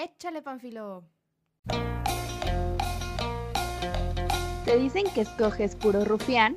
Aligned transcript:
Échale, 0.00 0.42
Panfilo. 0.42 1.02
¿Te 4.64 4.78
dicen 4.78 5.06
que 5.12 5.22
escoges 5.22 5.74
puro 5.74 6.04
rufián? 6.04 6.54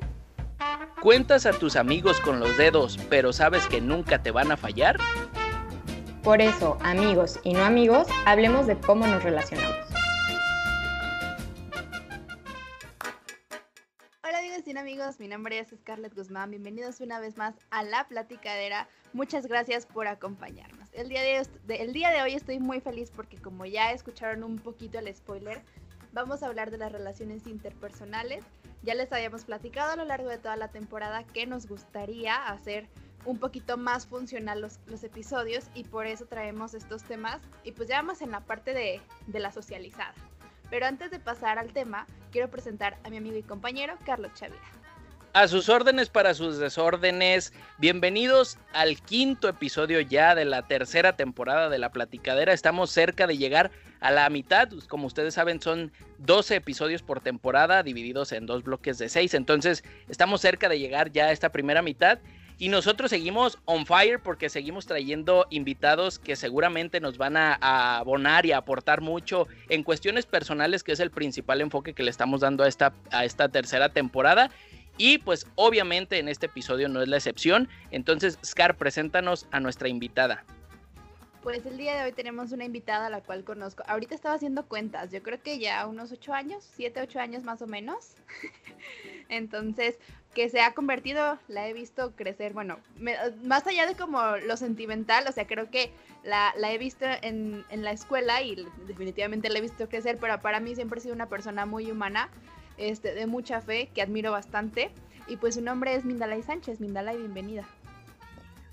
¿Cuentas 1.00 1.44
a 1.46 1.52
tus 1.52 1.74
amigos 1.74 2.20
con 2.20 2.38
los 2.38 2.56
dedos, 2.56 3.00
pero 3.10 3.32
sabes 3.32 3.66
que 3.66 3.80
nunca 3.80 4.22
te 4.22 4.30
van 4.30 4.52
a 4.52 4.56
fallar? 4.56 4.96
Por 6.22 6.40
eso, 6.40 6.78
amigos 6.82 7.40
y 7.42 7.54
no 7.54 7.64
amigos, 7.64 8.06
hablemos 8.26 8.68
de 8.68 8.78
cómo 8.78 9.08
nos 9.08 9.24
relacionamos. 9.24 9.71
Amigos 15.02 15.18
mi 15.18 15.26
nombre 15.26 15.58
es 15.58 15.68
Scarlett 15.70 16.14
Guzmán, 16.14 16.50
bienvenidos 16.50 17.00
una 17.00 17.18
vez 17.18 17.36
más 17.36 17.56
a 17.70 17.82
La 17.82 18.06
Platicadera, 18.06 18.86
muchas 19.12 19.46
gracias 19.46 19.84
por 19.84 20.06
acompañarnos. 20.06 20.88
El 20.92 21.08
día 21.08 21.22
de, 21.22 21.44
el 21.76 21.92
día 21.92 22.10
de 22.10 22.22
hoy 22.22 22.34
estoy 22.34 22.60
muy 22.60 22.80
feliz 22.80 23.10
porque 23.10 23.36
como 23.36 23.66
ya 23.66 23.90
escucharon 23.90 24.44
un 24.44 24.58
poquito 24.58 25.00
el 25.00 25.12
spoiler, 25.12 25.62
vamos 26.12 26.42
a 26.42 26.46
hablar 26.46 26.70
de 26.70 26.78
las 26.78 26.92
relaciones 26.92 27.48
interpersonales. 27.48 28.44
Ya 28.84 28.94
les 28.94 29.12
habíamos 29.12 29.44
platicado 29.44 29.92
a 29.92 29.96
lo 29.96 30.04
largo 30.04 30.28
de 30.28 30.38
toda 30.38 30.54
la 30.54 30.68
temporada 30.68 31.24
que 31.24 31.46
nos 31.46 31.66
gustaría 31.66 32.36
hacer 32.46 32.86
un 33.24 33.38
poquito 33.38 33.76
más 33.76 34.06
funcional 34.06 34.60
los, 34.60 34.78
los 34.86 35.02
episodios 35.02 35.64
y 35.74 35.82
por 35.82 36.06
eso 36.06 36.26
traemos 36.26 36.74
estos 36.74 37.02
temas 37.02 37.40
y 37.64 37.72
pues 37.72 37.88
ya 37.88 37.96
vamos 37.96 38.22
en 38.22 38.30
la 38.30 38.40
parte 38.40 38.72
de, 38.72 39.00
de 39.26 39.40
la 39.40 39.50
socializada. 39.50 40.14
Pero 40.70 40.86
antes 40.86 41.10
de 41.10 41.18
pasar 41.18 41.58
al 41.58 41.72
tema, 41.72 42.06
quiero 42.30 42.48
presentar 42.50 42.98
a 43.02 43.10
mi 43.10 43.16
amigo 43.16 43.36
y 43.36 43.42
compañero 43.42 43.94
Carlos 44.06 44.32
Chavira. 44.34 44.81
A 45.34 45.48
sus 45.48 45.70
órdenes 45.70 46.10
para 46.10 46.34
sus 46.34 46.58
desórdenes. 46.58 47.54
Bienvenidos 47.78 48.58
al 48.74 49.00
quinto 49.00 49.48
episodio 49.48 50.02
ya 50.02 50.34
de 50.34 50.44
la 50.44 50.60
tercera 50.66 51.16
temporada 51.16 51.70
de 51.70 51.78
La 51.78 51.90
Platicadera. 51.90 52.52
Estamos 52.52 52.90
cerca 52.90 53.26
de 53.26 53.38
llegar 53.38 53.70
a 54.00 54.10
la 54.10 54.28
mitad. 54.28 54.68
Como 54.88 55.06
ustedes 55.06 55.32
saben, 55.32 55.62
son 55.62 55.90
12 56.18 56.56
episodios 56.56 57.00
por 57.00 57.20
temporada 57.20 57.82
divididos 57.82 58.32
en 58.32 58.44
dos 58.44 58.62
bloques 58.62 58.98
de 58.98 59.08
6. 59.08 59.32
Entonces, 59.32 59.84
estamos 60.10 60.42
cerca 60.42 60.68
de 60.68 60.78
llegar 60.78 61.12
ya 61.12 61.24
a 61.24 61.32
esta 61.32 61.50
primera 61.50 61.80
mitad. 61.80 62.18
Y 62.58 62.68
nosotros 62.68 63.08
seguimos 63.08 63.58
on 63.64 63.86
fire 63.86 64.20
porque 64.22 64.50
seguimos 64.50 64.84
trayendo 64.84 65.46
invitados 65.48 66.18
que 66.18 66.36
seguramente 66.36 67.00
nos 67.00 67.16
van 67.16 67.38
a, 67.38 67.56
a, 67.58 67.98
abonar 68.00 68.44
y 68.44 68.52
a 68.52 68.58
aportar 68.58 69.00
mucho 69.00 69.48
en 69.70 69.82
cuestiones 69.82 70.26
personales, 70.26 70.84
que 70.84 70.92
es 70.92 71.00
el 71.00 71.10
principal 71.10 71.62
enfoque 71.62 71.94
que 71.94 72.02
le 72.02 72.10
estamos 72.10 72.42
dando 72.42 72.64
a 72.64 72.68
esta, 72.68 72.92
a 73.10 73.24
esta 73.24 73.48
tercera 73.48 73.88
temporada. 73.88 74.50
Y 74.98 75.18
pues 75.18 75.46
obviamente 75.54 76.18
en 76.18 76.28
este 76.28 76.46
episodio 76.46 76.88
no 76.88 77.02
es 77.02 77.08
la 77.08 77.16
excepción. 77.16 77.68
Entonces, 77.90 78.38
Scar, 78.44 78.76
preséntanos 78.76 79.46
a 79.50 79.60
nuestra 79.60 79.88
invitada. 79.88 80.44
Pues 81.42 81.66
el 81.66 81.76
día 81.76 81.96
de 81.96 82.04
hoy 82.04 82.12
tenemos 82.12 82.52
una 82.52 82.64
invitada 82.64 83.06
a 83.06 83.10
la 83.10 83.20
cual 83.20 83.42
conozco. 83.42 83.82
Ahorita 83.88 84.14
estaba 84.14 84.36
haciendo 84.36 84.64
cuentas, 84.66 85.10
yo 85.10 85.24
creo 85.24 85.42
que 85.42 85.58
ya 85.58 85.84
unos 85.88 86.12
ocho 86.12 86.32
años, 86.32 86.64
siete, 86.76 87.00
ocho 87.00 87.18
años 87.18 87.42
más 87.42 87.60
o 87.62 87.66
menos. 87.66 88.14
Entonces, 89.28 89.98
que 90.34 90.48
se 90.48 90.60
ha 90.60 90.72
convertido, 90.72 91.38
la 91.48 91.68
he 91.68 91.72
visto 91.72 92.12
crecer, 92.14 92.52
bueno, 92.52 92.78
más 93.42 93.66
allá 93.66 93.86
de 93.86 93.96
como 93.96 94.36
lo 94.36 94.56
sentimental, 94.56 95.24
o 95.28 95.32
sea, 95.32 95.46
creo 95.46 95.68
que 95.70 95.90
la, 96.22 96.54
la 96.56 96.72
he 96.72 96.78
visto 96.78 97.04
en, 97.22 97.64
en, 97.68 97.82
la 97.82 97.90
escuela 97.90 98.40
y 98.42 98.64
definitivamente 98.86 99.50
la 99.50 99.58
he 99.58 99.62
visto 99.62 99.88
crecer, 99.88 100.18
pero 100.18 100.40
para 100.40 100.60
mí 100.60 100.74
siempre 100.74 101.00
ha 101.00 101.02
sido 101.02 101.14
una 101.14 101.28
persona 101.28 101.66
muy 101.66 101.90
humana, 101.90 102.30
este, 102.76 103.14
de 103.14 103.26
mucha 103.26 103.60
fe, 103.60 103.90
que 103.94 104.02
admiro 104.02 104.32
bastante. 104.32 104.90
Y 105.28 105.36
pues 105.36 105.54
su 105.54 105.62
nombre 105.62 105.94
es 105.94 106.04
Mindalay 106.04 106.42
Sánchez. 106.42 106.80
Mindalay, 106.80 107.16
bienvenida. 107.16 107.64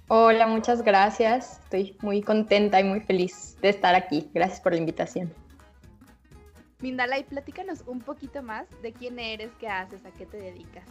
Hola, 0.07 0.47
muchas 0.47 0.81
gracias. 0.81 1.59
Estoy 1.63 1.95
muy 2.01 2.21
contenta 2.21 2.79
y 2.79 2.83
muy 2.83 3.01
feliz 3.01 3.57
de 3.61 3.69
estar 3.69 3.93
aquí. 3.93 4.29
Gracias 4.33 4.59
por 4.59 4.71
la 4.73 4.79
invitación. 4.79 5.31
Mindalay, 6.79 7.25
platícanos 7.25 7.83
un 7.85 7.99
poquito 7.99 8.41
más 8.41 8.65
de 8.81 8.93
quién 8.93 9.19
eres, 9.19 9.51
qué 9.59 9.67
haces, 9.67 10.05
a 10.05 10.11
qué 10.11 10.25
te 10.25 10.37
dedicas. 10.37 10.85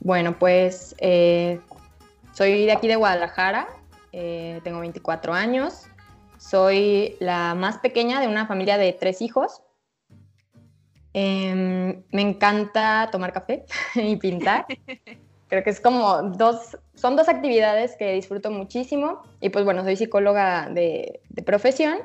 Bueno, 0.00 0.38
pues 0.38 0.94
eh, 0.98 1.60
soy 2.32 2.64
de 2.64 2.72
aquí 2.72 2.88
de 2.88 2.96
Guadalajara, 2.96 3.68
eh, 4.12 4.60
tengo 4.64 4.80
24 4.80 5.34
años, 5.34 5.84
soy 6.38 7.16
la 7.20 7.54
más 7.54 7.78
pequeña 7.78 8.20
de 8.20 8.28
una 8.28 8.46
familia 8.46 8.78
de 8.78 8.92
tres 8.92 9.20
hijos. 9.20 9.62
Eh, 11.18 12.02
me 12.12 12.20
encanta 12.20 13.08
tomar 13.10 13.32
café 13.32 13.64
y 13.94 14.16
pintar. 14.16 14.66
Creo 15.48 15.64
que 15.64 15.70
es 15.70 15.80
como 15.80 16.22
dos, 16.24 16.76
son 16.94 17.16
dos 17.16 17.30
actividades 17.30 17.96
que 17.96 18.12
disfruto 18.12 18.50
muchísimo. 18.50 19.22
Y 19.40 19.48
pues 19.48 19.64
bueno, 19.64 19.82
soy 19.82 19.96
psicóloga 19.96 20.68
de, 20.68 21.20
de 21.30 21.42
profesión 21.42 22.00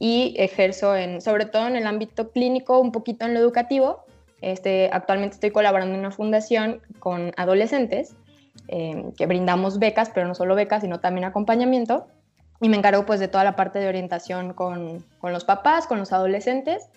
y 0.00 0.34
ejerzo 0.38 0.96
en, 0.96 1.20
sobre 1.20 1.46
todo 1.46 1.68
en 1.68 1.76
el 1.76 1.86
ámbito 1.86 2.32
clínico, 2.32 2.80
un 2.80 2.90
poquito 2.90 3.26
en 3.26 3.34
lo 3.34 3.40
educativo. 3.40 4.04
Este, 4.40 4.90
actualmente 4.92 5.34
estoy 5.34 5.52
colaborando 5.52 5.94
en 5.94 6.00
una 6.00 6.10
fundación 6.10 6.80
con 6.98 7.32
adolescentes 7.36 8.16
eh, 8.66 9.04
que 9.16 9.26
brindamos 9.26 9.78
becas, 9.78 10.10
pero 10.12 10.26
no 10.26 10.34
solo 10.34 10.56
becas, 10.56 10.82
sino 10.82 10.98
también 10.98 11.26
acompañamiento. 11.26 12.08
Y 12.60 12.68
me 12.68 12.76
encargo 12.76 13.06
pues 13.06 13.20
de 13.20 13.28
toda 13.28 13.44
la 13.44 13.54
parte 13.54 13.78
de 13.78 13.86
orientación 13.86 14.52
con, 14.52 15.04
con 15.20 15.32
los 15.32 15.44
papás, 15.44 15.86
con 15.86 16.00
los 16.00 16.12
adolescentes 16.12 16.88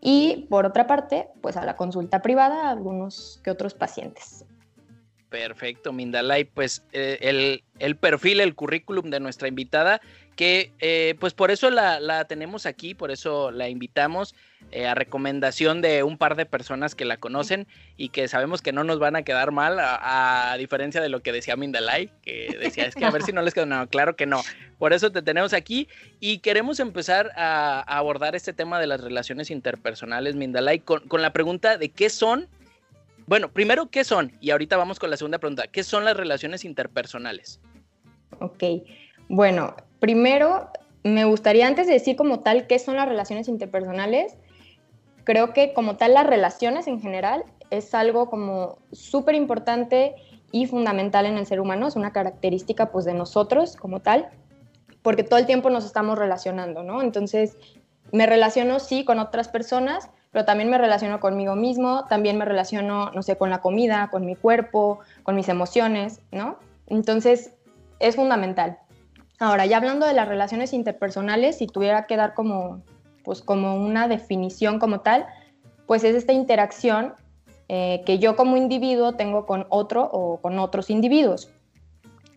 y 0.00 0.46
por 0.48 0.66
otra 0.66 0.86
parte, 0.86 1.28
pues 1.40 1.56
a 1.56 1.64
la 1.64 1.76
consulta 1.76 2.22
privada 2.22 2.70
algunos 2.70 3.40
que 3.44 3.50
otros 3.50 3.74
pacientes. 3.74 4.44
Perfecto, 5.30 5.92
Mindalay. 5.92 6.44
Pues 6.44 6.82
eh, 6.92 7.18
el, 7.22 7.62
el, 7.78 7.96
perfil, 7.96 8.40
el 8.40 8.56
currículum 8.56 9.10
de 9.10 9.20
nuestra 9.20 9.46
invitada, 9.46 10.00
que 10.34 10.72
eh, 10.80 11.14
pues 11.20 11.34
por 11.34 11.52
eso 11.52 11.70
la, 11.70 12.00
la, 12.00 12.24
tenemos 12.24 12.66
aquí, 12.66 12.94
por 12.94 13.12
eso 13.12 13.52
la 13.52 13.68
invitamos 13.68 14.34
eh, 14.72 14.88
a 14.88 14.96
recomendación 14.96 15.82
de 15.82 16.02
un 16.02 16.18
par 16.18 16.34
de 16.34 16.46
personas 16.46 16.96
que 16.96 17.04
la 17.04 17.16
conocen 17.16 17.68
y 17.96 18.08
que 18.08 18.26
sabemos 18.26 18.60
que 18.60 18.72
no 18.72 18.82
nos 18.82 18.98
van 18.98 19.14
a 19.14 19.22
quedar 19.22 19.52
mal, 19.52 19.78
a, 19.78 20.56
diferencia 20.58 21.00
de 21.00 21.08
lo 21.08 21.20
que 21.20 21.30
decía 21.30 21.54
Mindalay, 21.54 22.10
que 22.22 22.56
decía, 22.60 22.86
es 22.86 22.96
que 22.96 23.04
a 23.04 23.10
ver 23.10 23.22
si 23.22 23.32
no 23.32 23.40
les 23.42 23.54
quedó, 23.54 23.66
no, 23.66 23.86
claro 23.86 24.16
que 24.16 24.26
no. 24.26 24.42
Por 24.78 24.92
eso 24.92 25.12
te 25.12 25.22
tenemos 25.22 25.52
aquí 25.52 25.86
y 26.18 26.38
queremos 26.38 26.80
empezar 26.80 27.30
a, 27.36 27.84
a 27.86 27.98
abordar 27.98 28.34
este 28.34 28.52
tema 28.52 28.80
de 28.80 28.88
las 28.88 29.00
relaciones 29.00 29.48
interpersonales, 29.52 30.34
Mindalay, 30.34 30.80
con, 30.80 31.06
con 31.06 31.22
la 31.22 31.32
pregunta 31.32 31.78
de 31.78 31.90
qué 31.90 32.10
son 32.10 32.48
bueno, 33.30 33.52
primero, 33.52 33.92
¿qué 33.92 34.02
son? 34.02 34.32
Y 34.40 34.50
ahorita 34.50 34.76
vamos 34.76 34.98
con 34.98 35.08
la 35.08 35.16
segunda 35.16 35.38
pregunta. 35.38 35.68
¿Qué 35.68 35.84
son 35.84 36.04
las 36.04 36.16
relaciones 36.16 36.64
interpersonales? 36.64 37.60
Ok, 38.40 38.64
bueno, 39.28 39.76
primero 40.00 40.68
me 41.04 41.24
gustaría 41.26 41.68
antes 41.68 41.86
de 41.86 41.92
decir 41.92 42.16
como 42.16 42.40
tal 42.40 42.66
qué 42.66 42.80
son 42.80 42.96
las 42.96 43.08
relaciones 43.08 43.46
interpersonales, 43.46 44.36
creo 45.22 45.52
que 45.52 45.72
como 45.74 45.96
tal 45.96 46.14
las 46.14 46.26
relaciones 46.26 46.88
en 46.88 47.00
general 47.00 47.44
es 47.70 47.94
algo 47.94 48.28
como 48.28 48.80
súper 48.90 49.36
importante 49.36 50.16
y 50.50 50.66
fundamental 50.66 51.24
en 51.24 51.38
el 51.38 51.46
ser 51.46 51.60
humano, 51.60 51.86
es 51.86 51.94
una 51.94 52.12
característica 52.12 52.90
pues 52.90 53.04
de 53.04 53.14
nosotros 53.14 53.76
como 53.76 54.00
tal, 54.00 54.28
porque 55.02 55.22
todo 55.22 55.38
el 55.38 55.46
tiempo 55.46 55.70
nos 55.70 55.84
estamos 55.84 56.18
relacionando, 56.18 56.82
¿no? 56.82 57.00
Entonces, 57.00 57.56
me 58.10 58.26
relaciono 58.26 58.80
sí 58.80 59.04
con 59.04 59.20
otras 59.20 59.48
personas, 59.48 60.10
pero 60.30 60.44
también 60.44 60.70
me 60.70 60.78
relaciono 60.78 61.20
conmigo 61.20 61.56
mismo, 61.56 62.04
también 62.08 62.38
me 62.38 62.44
relaciono, 62.44 63.10
no 63.10 63.22
sé, 63.22 63.36
con 63.36 63.50
la 63.50 63.60
comida, 63.60 64.08
con 64.10 64.24
mi 64.24 64.36
cuerpo, 64.36 65.00
con 65.22 65.34
mis 65.34 65.48
emociones, 65.48 66.20
¿no? 66.30 66.56
Entonces, 66.86 67.52
es 67.98 68.16
fundamental. 68.16 68.78
Ahora, 69.40 69.66
ya 69.66 69.78
hablando 69.78 70.06
de 70.06 70.14
las 70.14 70.28
relaciones 70.28 70.72
interpersonales, 70.72 71.58
si 71.58 71.66
tuviera 71.66 72.06
que 72.06 72.16
dar 72.16 72.34
como, 72.34 72.82
pues, 73.24 73.42
como 73.42 73.76
una 73.76 74.06
definición 74.06 74.78
como 74.78 75.00
tal, 75.00 75.26
pues 75.86 76.04
es 76.04 76.14
esta 76.14 76.32
interacción 76.32 77.14
eh, 77.68 78.02
que 78.06 78.18
yo 78.18 78.36
como 78.36 78.56
individuo 78.56 79.14
tengo 79.14 79.46
con 79.46 79.66
otro 79.68 80.08
o 80.12 80.40
con 80.40 80.58
otros 80.58 80.90
individuos. 80.90 81.50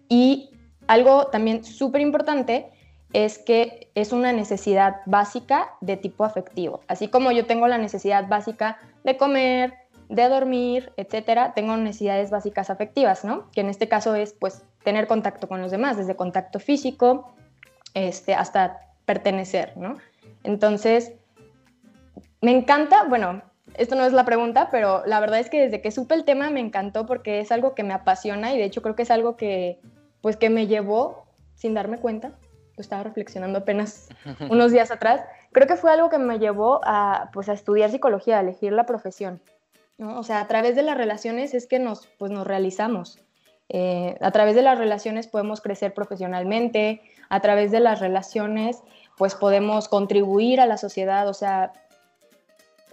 Y 0.10 0.50
algo 0.88 1.28
también 1.28 1.64
súper 1.64 2.02
importante 2.02 2.70
es 3.14 3.38
que 3.38 3.92
es 3.94 4.12
una 4.12 4.34
necesidad 4.34 4.98
básica 5.06 5.76
de 5.82 5.98
tipo 5.98 6.26
afectivo. 6.26 6.82
Así 6.88 7.08
como 7.08 7.32
yo 7.32 7.46
tengo 7.46 7.68
la 7.68 7.78
necesidad 7.78 8.28
básica 8.28 8.80
de 9.04 9.18
comer, 9.18 9.76
de 10.10 10.28
dormir, 10.28 10.92
etcétera, 10.98 11.54
tengo 11.54 11.78
necesidades 11.78 12.32
básicas 12.32 12.70
afectivas, 12.70 13.24
¿no? 13.24 13.50
Que 13.52 13.62
en 13.62 13.70
este 13.70 13.88
caso 13.88 14.16
es 14.16 14.34
pues 14.34 14.64
tener 14.84 15.08
contacto 15.08 15.48
con 15.48 15.62
los 15.62 15.72
demás, 15.72 15.96
desde 15.96 16.16
contacto 16.16 16.60
físico 16.60 17.34
este, 17.94 18.34
hasta 18.34 18.82
pertenecer, 19.06 19.78
¿no? 19.78 19.98
Entonces, 20.44 21.14
me 22.42 22.52
encanta, 22.52 23.04
bueno, 23.06 23.44
esto 23.76 23.96
no 23.96 24.06
es 24.06 24.14
la 24.14 24.26
pregunta, 24.26 24.70
pero 24.72 25.04
la 25.06 25.20
verdad 25.20 25.40
es 25.40 25.50
que 25.50 25.62
desde 25.62 25.82
que 25.82 25.92
supe 25.92 26.16
el 26.16 26.26
tema 26.26 26.50
me 26.50 26.60
encantó 26.60 27.06
porque 27.06 27.40
es 27.40 27.52
algo 27.52 27.76
que 27.76 27.84
me 27.84 27.94
apasiona 27.94 28.54
y 28.54 28.58
de 28.58 28.66
hecho 28.66 28.82
creo 28.82 28.96
que 28.96 29.04
es 29.04 29.12
algo 29.12 29.38
que 29.38 29.80
pues 30.22 30.38
que 30.38 30.50
me 30.50 30.68
llevó 30.68 31.26
sin 31.56 31.74
darme 31.74 31.98
cuenta 31.98 32.34
lo 32.76 32.82
estaba 32.82 33.04
reflexionando 33.04 33.60
apenas 33.60 34.10
unos 34.50 34.72
días 34.72 34.92
atrás, 34.92 35.22
creo 35.52 35.68
que 35.68 35.76
fue 35.76 35.92
algo 35.92 36.10
que 36.10 36.18
me 36.18 36.40
llevó 36.40 36.82
a, 36.84 37.30
pues, 37.34 37.50
a 37.50 37.54
estudiar 37.54 37.92
psicología, 37.92 38.38
a 38.38 38.42
elegir 38.42 38.74
la 38.74 38.86
profesión. 38.86 39.42
¿no? 39.98 40.20
O 40.20 40.24
sea, 40.24 40.40
a 40.40 40.48
través 40.48 40.76
de 40.76 40.84
las 40.84 40.98
relaciones 40.98 41.54
es 41.54 41.68
que 41.68 41.80
nos, 41.80 42.08
pues, 42.18 42.32
nos 42.32 42.46
realizamos. 42.48 43.20
Eh, 43.70 44.18
a 44.22 44.32
través 44.32 44.56
de 44.56 44.62
las 44.62 44.78
relaciones 44.78 45.28
podemos 45.28 45.62
crecer 45.62 45.94
profesionalmente, 45.94 47.02
a 47.30 47.40
través 47.40 47.72
de 47.72 47.80
las 47.80 48.00
relaciones 48.00 48.84
pues 49.18 49.36
podemos 49.36 49.88
contribuir 49.88 50.60
a 50.60 50.66
la 50.66 50.78
sociedad, 50.78 51.28
o 51.28 51.34
sea, 51.34 51.72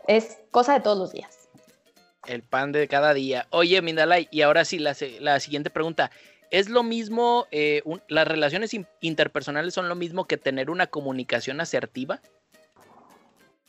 es 0.06 0.38
cosa 0.50 0.75
de 0.75 0.81
todos 0.81 0.99
los 0.99 1.12
días. 1.12 1.49
El 2.26 2.43
pan 2.43 2.73
de 2.73 2.87
cada 2.88 3.15
día. 3.15 3.47
Oye, 3.50 3.81
Mindalay, 3.81 4.29
y 4.31 4.43
ahora 4.43 4.65
sí, 4.65 4.79
la, 4.79 5.41
siguiente 5.41 5.71
pregunta. 5.71 6.11
¿Es 6.50 6.69
lo 6.69 6.82
mismo, 6.82 7.47
eh, 7.52 7.82
las 8.08 8.26
relaciones 8.26 8.75
interpersonales 9.00 9.75
son 9.75 9.88
lo 9.88 9.94
mismo 9.94 10.25
que 10.25 10.37
tener 10.37 10.69
una 10.70 10.88
comunicación 10.88 11.61
asertiva? 11.61 12.20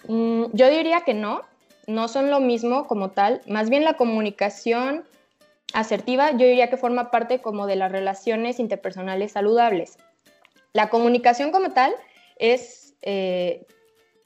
Mm, 0.07 0.45
yo 0.53 0.69
diría 0.69 1.01
que 1.01 1.13
no, 1.13 1.41
no 1.87 2.07
son 2.07 2.31
lo 2.31 2.39
mismo 2.39 2.87
como 2.87 3.11
tal. 3.11 3.41
Más 3.45 3.69
bien 3.69 3.83
la 3.83 3.93
comunicación 3.93 5.05
asertiva, 5.73 6.31
yo 6.31 6.45
diría 6.45 6.69
que 6.69 6.77
forma 6.77 7.11
parte 7.11 7.39
como 7.39 7.67
de 7.67 7.75
las 7.75 7.91
relaciones 7.91 8.59
interpersonales 8.59 9.33
saludables. 9.33 9.97
La 10.73 10.89
comunicación 10.89 11.51
como 11.51 11.71
tal 11.71 11.93
es, 12.37 12.95
eh, 13.03 13.65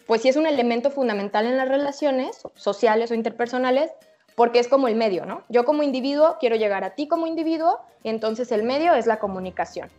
pues 0.07 0.22
sí 0.22 0.30
es 0.30 0.38
un 0.38 0.48
elemento 0.48 0.92
fundamental 0.92 1.46
en 1.46 1.57
las 1.57 1.68
relaciones 1.68 2.42
sociales 2.56 3.12
o 3.12 3.16
interpersonales, 3.16 3.92
porque 4.36 4.60
es 4.60 4.68
como 4.68 4.88
el 4.88 4.96
medio, 4.96 5.26
¿no? 5.26 5.44
Yo 5.50 5.66
como 5.66 5.84
individuo 5.84 6.38
quiero 6.40 6.56
llegar 6.56 6.84
a 6.84 6.92
ti 6.92 7.08
como 7.08 7.28
individuo, 7.28 7.80
y 8.04 8.10
entonces 8.10 8.52
el 8.52 8.64
medio 8.64 8.94
es 8.94 9.08
la 9.08 9.20
comunicación. 9.20 9.90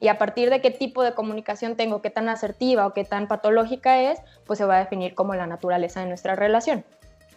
Y 0.00 0.08
a 0.08 0.18
partir 0.18 0.50
de 0.50 0.60
qué 0.60 0.70
tipo 0.70 1.02
de 1.02 1.14
comunicación 1.14 1.76
tengo, 1.76 2.02
qué 2.02 2.10
tan 2.10 2.28
asertiva 2.28 2.86
o 2.86 2.92
qué 2.92 3.04
tan 3.04 3.28
patológica 3.28 4.02
es, 4.02 4.20
pues 4.44 4.58
se 4.58 4.64
va 4.64 4.76
a 4.76 4.80
definir 4.80 5.14
como 5.14 5.34
la 5.34 5.46
naturaleza 5.46 6.00
de 6.00 6.06
nuestra 6.06 6.34
relación. 6.34 6.84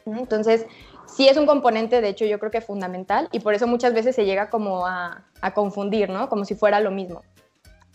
Entonces, 0.06 0.66
sí 1.06 1.28
es 1.28 1.38
un 1.38 1.46
componente, 1.46 2.02
de 2.02 2.10
hecho, 2.10 2.26
yo 2.26 2.40
creo 2.40 2.52
que 2.52 2.62
fundamental, 2.62 3.30
y 3.32 3.40
por 3.40 3.54
eso 3.54 3.68
muchas 3.68 3.94
veces 3.94 4.16
se 4.16 4.26
llega 4.26 4.50
como 4.50 4.86
a, 4.86 5.26
a 5.42 5.54
confundir, 5.54 6.10
¿no? 6.10 6.30
Como 6.30 6.46
si 6.46 6.56
fuera 6.56 6.80
lo 6.80 6.92
mismo. 6.92 7.24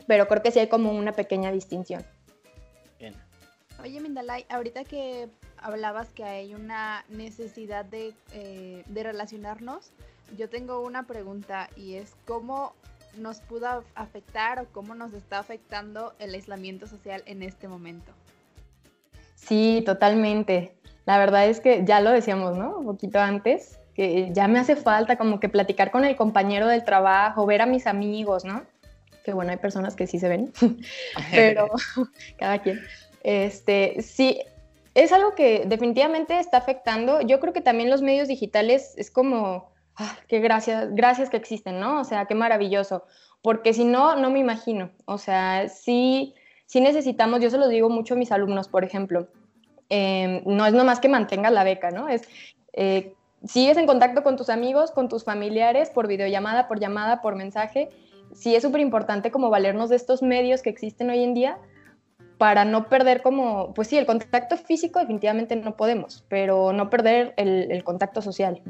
Pero 0.06 0.28
creo 0.28 0.42
que 0.42 0.50
sí 0.50 0.58
hay 0.58 0.68
como 0.68 0.92
una 0.92 1.12
pequeña 1.12 1.50
distinción. 1.52 2.04
Oye, 3.82 4.00
Mindalay, 4.00 4.46
ahorita 4.48 4.84
que 4.84 5.28
hablabas 5.58 6.08
que 6.10 6.22
hay 6.22 6.54
una 6.54 7.04
necesidad 7.08 7.84
de, 7.84 8.14
eh, 8.32 8.84
de 8.86 9.02
relacionarnos, 9.02 9.90
yo 10.38 10.48
tengo 10.48 10.80
una 10.82 11.02
pregunta 11.02 11.68
y 11.76 11.94
es 11.94 12.14
cómo 12.24 12.74
nos 13.18 13.40
pudo 13.40 13.84
afectar 13.96 14.60
o 14.60 14.66
cómo 14.72 14.94
nos 14.94 15.12
está 15.14 15.40
afectando 15.40 16.14
el 16.20 16.32
aislamiento 16.32 16.86
social 16.86 17.24
en 17.26 17.42
este 17.42 17.66
momento. 17.66 18.12
Sí, 19.34 19.82
totalmente. 19.84 20.76
La 21.04 21.18
verdad 21.18 21.48
es 21.48 21.58
que 21.58 21.84
ya 21.84 22.00
lo 22.00 22.10
decíamos, 22.10 22.56
¿no? 22.56 22.78
Un 22.78 22.86
poquito 22.86 23.18
antes, 23.18 23.80
que 23.96 24.30
ya 24.32 24.46
me 24.46 24.60
hace 24.60 24.76
falta 24.76 25.16
como 25.16 25.40
que 25.40 25.48
platicar 25.48 25.90
con 25.90 26.04
el 26.04 26.14
compañero 26.14 26.68
del 26.68 26.84
trabajo, 26.84 27.46
ver 27.46 27.62
a 27.62 27.66
mis 27.66 27.88
amigos, 27.88 28.44
¿no? 28.44 28.62
Que 29.24 29.32
bueno, 29.32 29.50
hay 29.50 29.56
personas 29.56 29.96
que 29.96 30.06
sí 30.06 30.20
se 30.20 30.28
ven, 30.28 30.52
pero 31.32 31.68
cada 32.38 32.62
quien. 32.62 32.78
Este, 33.22 34.02
sí, 34.02 34.40
es 34.94 35.12
algo 35.12 35.34
que 35.34 35.64
definitivamente 35.66 36.38
está 36.38 36.58
afectando. 36.58 37.20
Yo 37.22 37.40
creo 37.40 37.52
que 37.52 37.60
también 37.60 37.90
los 37.90 38.02
medios 38.02 38.28
digitales 38.28 38.94
es 38.96 39.10
como, 39.10 39.70
ah, 39.96 40.16
qué 40.28 40.40
gracias, 40.40 40.94
gracias 40.94 41.30
que 41.30 41.36
existen, 41.36 41.80
¿no? 41.80 42.00
O 42.00 42.04
sea, 42.04 42.26
qué 42.26 42.34
maravilloso. 42.34 43.04
Porque 43.40 43.72
si 43.72 43.84
no, 43.84 44.16
no 44.16 44.30
me 44.30 44.38
imagino. 44.38 44.90
O 45.06 45.18
sea, 45.18 45.68
sí, 45.68 46.34
sí 46.66 46.80
necesitamos, 46.80 47.40
yo 47.40 47.50
se 47.50 47.58
lo 47.58 47.68
digo 47.68 47.88
mucho 47.88 48.14
a 48.14 48.16
mis 48.16 48.32
alumnos, 48.32 48.68
por 48.68 48.84
ejemplo, 48.84 49.28
em, 49.88 50.42
no 50.46 50.66
es 50.66 50.72
nomás 50.72 51.00
que 51.00 51.08
mantengas 51.08 51.52
la 51.52 51.64
beca, 51.64 51.90
¿no? 51.90 52.08
Es, 52.08 52.22
eh, 52.72 53.14
sigues 53.46 53.76
en 53.76 53.86
contacto 53.86 54.22
con 54.22 54.36
tus 54.36 54.50
amigos, 54.50 54.90
con 54.90 55.08
tus 55.08 55.24
familiares, 55.24 55.90
por 55.90 56.06
videollamada, 56.06 56.68
por 56.68 56.80
llamada, 56.80 57.22
por 57.22 57.34
mensaje. 57.34 57.88
Sí 58.34 58.54
es 58.54 58.62
súper 58.62 58.80
importante 58.80 59.30
como 59.30 59.50
valernos 59.50 59.90
de 59.90 59.96
estos 59.96 60.22
medios 60.22 60.62
que 60.62 60.70
existen 60.70 61.10
hoy 61.10 61.22
en 61.22 61.34
día 61.34 61.58
para 62.42 62.64
no 62.64 62.88
perder 62.88 63.22
como, 63.22 63.72
pues 63.72 63.86
sí, 63.86 63.96
el 63.96 64.04
contacto 64.04 64.56
físico 64.56 64.98
definitivamente 64.98 65.54
no 65.54 65.76
podemos, 65.76 66.24
pero 66.28 66.72
no 66.72 66.90
perder 66.90 67.34
el, 67.36 67.84
contacto 67.84 68.20
social. 68.20 68.60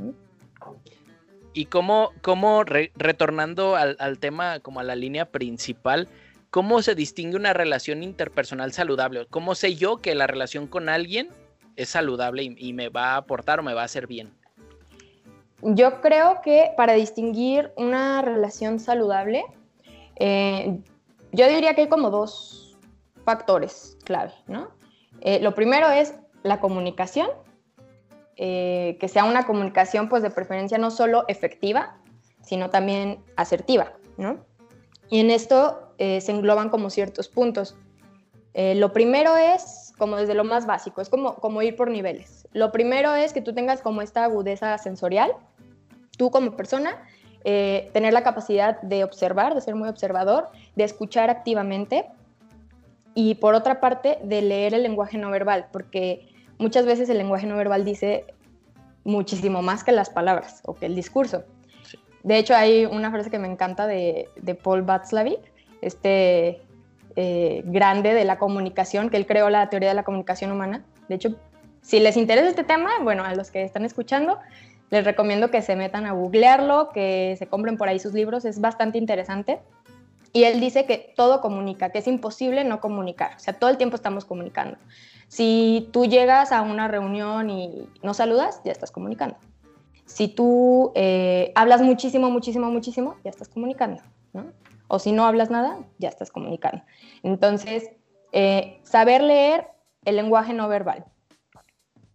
Y 1.55 1.65
cómo, 1.65 2.11
cómo 2.21 2.65
retornando 2.65 3.75
al, 3.77 4.19
tema, 4.19 4.61
como 4.61 4.81
a 4.81 4.83
la 4.83 4.95
línea 4.95 5.25
principal, 5.25 6.07
¿cómo 6.51 6.83
se 6.83 6.95
distingue 6.95 7.39
una 7.39 7.55
relación 7.55 8.03
interpersonal 8.03 8.75
saludable? 8.75 9.25
¿Cómo 9.31 9.55
sé 9.55 9.75
yo 9.75 10.03
que 10.03 10.15
la 10.15 10.27
relación 10.27 10.67
con 10.67 10.91
alguien 10.91 11.31
es 11.77 11.89
saludable 11.89 12.43
y, 12.43 12.73
me 12.75 12.91
va 12.91 13.15
a 13.15 13.17
aportar 13.17 13.61
o 13.61 13.63
me 13.63 13.73
va 13.73 13.81
a 13.81 13.87
hacer 13.87 14.07
bien? 14.07 14.35
Yo 15.63 16.03
creo 16.03 16.43
que 16.45 16.73
para 16.77 16.93
distinguir 16.93 17.73
una 17.77 18.21
relación 18.21 18.81
saludable, 18.81 19.47
eh, 20.17 20.79
yo 21.33 21.49
diría 21.49 21.75
que 21.75 21.81
hay 21.81 21.89
como 21.89 22.11
dos, 22.11 22.62
factores 23.25 23.97
clave, 24.05 24.33
¿no? 24.47 24.71
Eh, 25.21 25.41
lo 25.41 25.55
primero 25.55 25.89
es 25.91 26.15
la 26.43 26.61
comunicación, 26.61 27.29
eh, 28.37 28.97
que 29.01 29.09
sea 29.09 29.25
una 29.25 29.47
comunicación 29.47 30.09
pues 30.09 30.23
de 30.23 30.31
preferencia 30.31 30.79
no 30.79 30.91
solo 30.91 31.25
efectiva, 31.29 31.97
sino 32.43 32.71
también 32.71 33.23
asertiva, 33.37 33.93
¿no? 34.17 34.45
Y 35.11 35.21
en 35.21 35.31
esto 35.31 35.95
eh, 35.99 36.21
se 36.21 36.33
engloban 36.33 36.71
como 36.71 36.91
ciertos 36.91 37.29
puntos. 37.29 37.77
lo 38.55 38.93
primero 38.93 39.37
es 39.37 39.93
como 39.97 40.17
desde 40.17 40.35
lo 40.35 40.45
más 40.45 40.67
básico, 40.67 41.01
es 41.01 41.09
como, 41.09 41.37
como 41.37 41.63
ir 41.63 41.77
por 41.77 41.91
niveles. 41.91 42.49
Lo 42.53 42.73
primero 42.73 43.15
es 43.15 43.33
que 43.33 43.41
tú 43.41 43.55
tengas 43.55 43.81
como 43.81 44.03
esta 44.03 44.25
agudeza 44.25 44.77
sensorial, 44.79 45.33
tú 46.19 46.31
como 46.31 46.57
persona, 46.57 47.07
tener 47.45 48.13
la 48.13 48.23
capacidad 48.23 48.81
de 48.83 49.05
observar, 49.05 49.55
de 49.55 49.61
ser 49.61 49.75
muy 49.75 49.89
observador, 49.89 50.49
de 50.75 50.85
escuchar 50.85 51.31
activamente, 51.31 52.07
y 53.15 53.35
por 53.37 53.55
otra 53.55 53.81
parte 53.81 54.19
de 54.23 54.43
leer 54.43 54.75
el 54.75 54.83
lenguaje 54.83 55.19
no 55.19 55.31
verbal, 55.31 55.67
porque 55.73 56.29
muchas 56.59 56.87
veces 56.87 57.09
el 57.09 57.19
lenguaje 57.19 57.47
no 57.47 57.57
verbal 57.57 57.85
dice 57.85 58.27
muchísimo 59.05 59.63
más 59.63 59.85
que 59.85 59.93
las 59.93 60.11
palabras 60.11 60.63
o 60.65 60.75
que 60.75 60.87
el 60.87 60.95
discurso. 60.95 61.45
De 62.23 62.39
hecho, 62.39 62.55
hay 62.55 62.87
una 62.87 63.11
frase 63.11 63.31
que 63.31 63.39
me 63.39 63.49
encanta 63.49 63.87
de, 63.87 64.29
Paul 64.63 64.83
Václavic, 64.83 65.41
este 65.81 66.63
eh, 67.17 67.63
grande 67.65 68.15
de 68.15 68.25
la 68.25 68.39
comunicación, 68.39 69.11
que 69.11 69.17
él 69.17 69.27
creó 69.27 69.51
la 69.51 69.69
teoría 69.69 69.89
de 69.89 69.95
la 69.95 70.05
comunicación 70.05 70.53
humana. 70.53 70.85
De 71.09 71.17
hecho, 71.17 71.37
si 71.81 71.99
les 71.99 72.17
interesa 72.17 72.49
este 72.49 72.65
tema, 72.65 72.91
bueno, 73.03 73.25
a 73.25 73.35
los 73.35 73.51
que 73.51 73.65
están 73.65 73.85
escuchando, 73.85 74.39
les 74.91 75.05
recomiendo 75.05 75.51
que 75.51 75.63
se 75.63 75.75
metan 75.75 76.07
a 76.07 76.13
googlearlo, 76.13 76.91
que 76.91 77.35
se 77.39 77.49
compren 77.49 77.77
por 77.77 77.89
ahí 77.89 77.99
sus 77.99 78.13
libros, 78.13 78.45
es 78.45 78.61
bastante 78.61 78.99
interesante. 78.99 79.59
Y 80.33 80.45
él 80.45 80.61
dice 80.61 80.87
que 80.87 81.13
todo 81.17 81.41
comunica, 81.41 81.91
que 81.91 81.99
es 81.99 82.07
imposible 82.07 82.65
no 82.65 82.81
comunicar, 82.81 83.37
o 83.37 83.39
sea, 83.39 83.55
todo 83.55 83.69
el 83.71 83.77
tiempo 83.77 83.97
estamos 83.97 84.25
comunicando. 84.25 84.79
Si 85.29 85.89
tú 85.93 86.07
llegas 86.07 86.53
a 86.53 86.63
una 86.63 86.89
reunión 86.89 87.51
y 87.51 87.89
no 88.03 88.15
saludas, 88.15 88.61
ya 88.65 88.73
estás 88.73 88.91
comunicando. 88.91 89.37
Si 90.05 90.29
tú 90.29 90.93
eh, 90.95 91.53
hablas 91.55 91.81
muchísimo, 91.81 92.31
muchísimo, 92.31 92.71
muchísimo, 92.71 93.17
ya 93.25 93.31
estás 93.31 93.49
comunicando, 93.49 94.03
¿no? 94.33 94.53
O 94.89 94.99
si 94.99 95.13
no 95.13 95.25
hablas 95.25 95.51
nada, 95.51 95.79
ya 95.99 96.11
estás 96.11 96.31
comunicando. 96.31 96.83
Entonces, 97.23 97.91
eh, 98.33 98.81
saber 98.83 99.23
leer 99.23 99.69
el 100.05 100.17
lenguaje 100.17 100.53
no 100.53 100.69
verbal. 100.69 101.07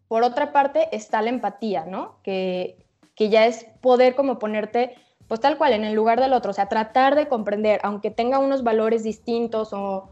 Por 0.07 0.23
otra 0.23 0.51
parte, 0.51 0.95
está 0.95 1.21
la 1.21 1.29
empatía, 1.29 1.85
¿no? 1.85 2.19
Que, 2.23 2.85
que 3.15 3.29
ya 3.29 3.47
es 3.47 3.65
poder 3.81 4.15
como 4.15 4.37
ponerte 4.37 4.95
pues 5.27 5.41
tal 5.41 5.57
cual, 5.57 5.73
en 5.73 5.83
el 5.83 5.93
lugar 5.93 6.21
del 6.21 6.33
otro, 6.33 6.51
o 6.51 6.53
sea, 6.53 6.69
tratar 6.69 7.15
de 7.15 7.27
comprender, 7.27 7.81
aunque 7.83 8.11
tenga 8.11 8.39
unos 8.39 8.63
valores 8.63 9.03
distintos 9.03 9.69
o, 9.73 10.09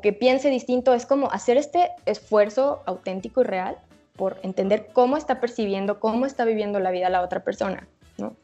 que 0.00 0.12
piense 0.12 0.48
distinto, 0.48 0.94
es 0.94 1.06
como 1.06 1.30
hacer 1.30 1.56
este 1.56 1.90
esfuerzo 2.06 2.82
auténtico 2.86 3.42
y 3.42 3.44
real 3.44 3.78
por 4.16 4.38
entender 4.42 4.88
cómo 4.92 5.16
está 5.16 5.40
percibiendo, 5.40 5.98
cómo 5.98 6.24
está 6.24 6.44
viviendo 6.44 6.78
la 6.78 6.90
vida 6.90 7.10
la 7.10 7.20
otra 7.20 7.40
persona, 7.40 7.86
¿no? 8.16 8.34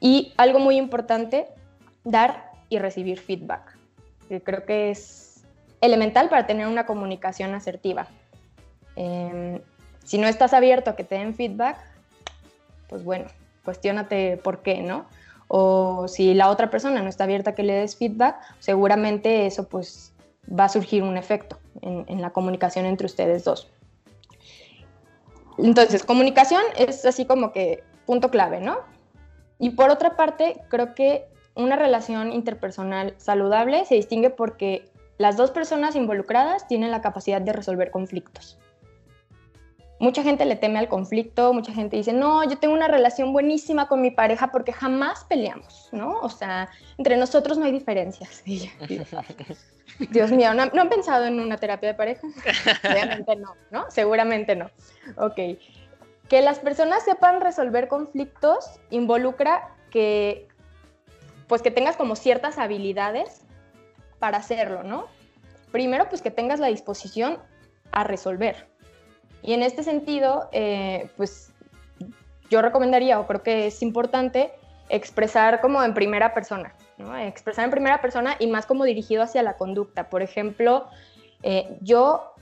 Y 0.00 0.32
algo 0.36 0.58
muy 0.58 0.76
importante, 0.76 1.48
dar 2.04 2.52
y 2.68 2.78
recibir 2.78 3.18
feedback, 3.18 3.76
que 4.28 4.40
creo 4.40 4.64
que 4.64 4.90
es 4.90 5.44
elemental 5.80 6.28
para 6.28 6.46
tener 6.46 6.66
una 6.66 6.86
comunicación 6.86 7.54
asertiva. 7.54 8.06
Em, 8.94 9.60
si 10.04 10.16
no 10.16 10.28
estás 10.28 10.54
abierto 10.54 10.90
a 10.90 10.96
que 10.96 11.04
te 11.04 11.16
den 11.16 11.34
feedback, 11.34 11.76
pues 12.88 13.04
bueno, 13.04 13.26
cuestionate 13.64 14.36
por 14.38 14.62
qué, 14.62 14.80
¿no? 14.80 15.06
O 15.48 16.08
si 16.08 16.34
la 16.34 16.50
otra 16.50 16.70
persona 16.70 17.02
no 17.02 17.08
está 17.08 17.24
abierta 17.24 17.50
a 17.50 17.54
que 17.54 17.62
le 17.62 17.74
des 17.74 17.96
feedback, 17.96 18.36
seguramente 18.58 19.46
eso 19.46 19.68
pues 19.68 20.12
va 20.48 20.64
a 20.64 20.68
surgir 20.68 21.02
un 21.02 21.16
efecto 21.16 21.58
en, 21.82 22.20
la 22.20 22.30
comunicación 22.30 22.86
entre 22.86 23.06
ustedes 23.06 23.44
dos. 23.44 23.68
Entonces, 25.58 26.04
comunicación 26.04 26.62
es 26.76 27.04
así 27.04 27.24
como 27.24 27.52
que 27.52 27.82
punto 28.04 28.30
clave, 28.30 28.60
¿no? 28.60 28.78
Y 29.58 29.70
por 29.70 29.90
otra 29.90 30.16
parte, 30.16 30.60
creo 30.68 30.94
que 30.94 31.26
una 31.54 31.76
relación 31.76 32.32
interpersonal 32.32 33.14
saludable 33.16 33.84
se 33.86 33.94
distingue 33.94 34.30
porque 34.30 34.90
las 35.18 35.36
dos 35.36 35.50
personas 35.50 35.96
involucradas 35.96 36.68
tienen 36.68 36.90
la 36.90 37.00
capacidad 37.00 37.40
de 37.40 37.52
resolver 37.52 37.90
conflictos. 37.90 38.58
Mucha 39.98 40.22
gente 40.22 40.44
le 40.44 40.56
teme 40.56 40.78
al 40.78 40.88
conflicto, 40.88 41.52
mucha 41.52 41.72
gente 41.72 41.96
dice, 41.96 42.12
no, 42.12 42.44
yo 42.48 42.58
tengo 42.58 42.74
una 42.74 42.88
relación 42.88 43.32
buenísima 43.32 43.88
con 43.88 44.02
mi 44.02 44.10
pareja 44.10 44.50
porque 44.52 44.72
jamás 44.72 45.24
peleamos, 45.24 45.88
¿no? 45.92 46.20
O 46.20 46.28
sea, 46.28 46.68
entre 46.98 47.16
nosotros 47.16 47.58
no 47.58 47.64
hay 47.64 47.72
diferencias. 47.72 48.42
Dios 50.10 50.30
mío, 50.30 50.52
¿no, 50.54 50.62
han 50.62 50.88
pensado 50.88 51.24
en 51.26 51.40
una 51.40 51.56
terapia 51.56 51.90
de 51.90 51.94
pareja? 51.94 52.26
Obviamente 52.90 53.36
no, 53.36 53.54
¿no? 53.70 53.90
Seguramente 53.90 54.56
no. 54.56 54.70
Ok. 55.16 55.58
Que 56.28 56.42
las 56.42 56.58
personas 56.58 57.04
sepan 57.04 57.40
resolver 57.40 57.88
conflictos 57.88 58.80
involucra 58.90 59.74
que, 59.90 60.48
pues 61.46 61.62
que 61.62 61.70
tengas 61.70 61.96
como 61.96 62.16
ciertas 62.16 62.58
habilidades 62.58 63.42
para 64.18 64.38
hacerlo, 64.38 64.82
¿no? 64.82 65.06
Primero, 65.70 66.08
pues 66.08 66.22
que 66.22 66.30
tengas 66.30 66.58
la 66.58 66.66
disposición 66.66 67.38
a 67.92 68.02
resolver. 68.04 68.66
Y 69.42 69.52
en 69.52 69.62
este 69.62 69.82
sentido, 69.82 70.48
eh, 70.52 71.10
pues 71.16 71.52
yo 72.50 72.62
recomendaría 72.62 73.20
o 73.20 73.26
creo 73.26 73.42
que 73.42 73.68
es 73.68 73.82
importante 73.82 74.52
expresar 74.88 75.60
como 75.60 75.82
en 75.82 75.94
primera 75.94 76.32
persona, 76.34 76.74
¿no? 76.98 77.16
expresar 77.16 77.64
en 77.64 77.70
primera 77.70 78.00
persona 78.00 78.36
y 78.38 78.46
más 78.46 78.66
como 78.66 78.84
dirigido 78.84 79.22
hacia 79.22 79.42
la 79.42 79.56
conducta. 79.56 80.08
Por 80.08 80.22
ejemplo, 80.22 80.86
eh, 81.42 81.78
yo 81.80 82.32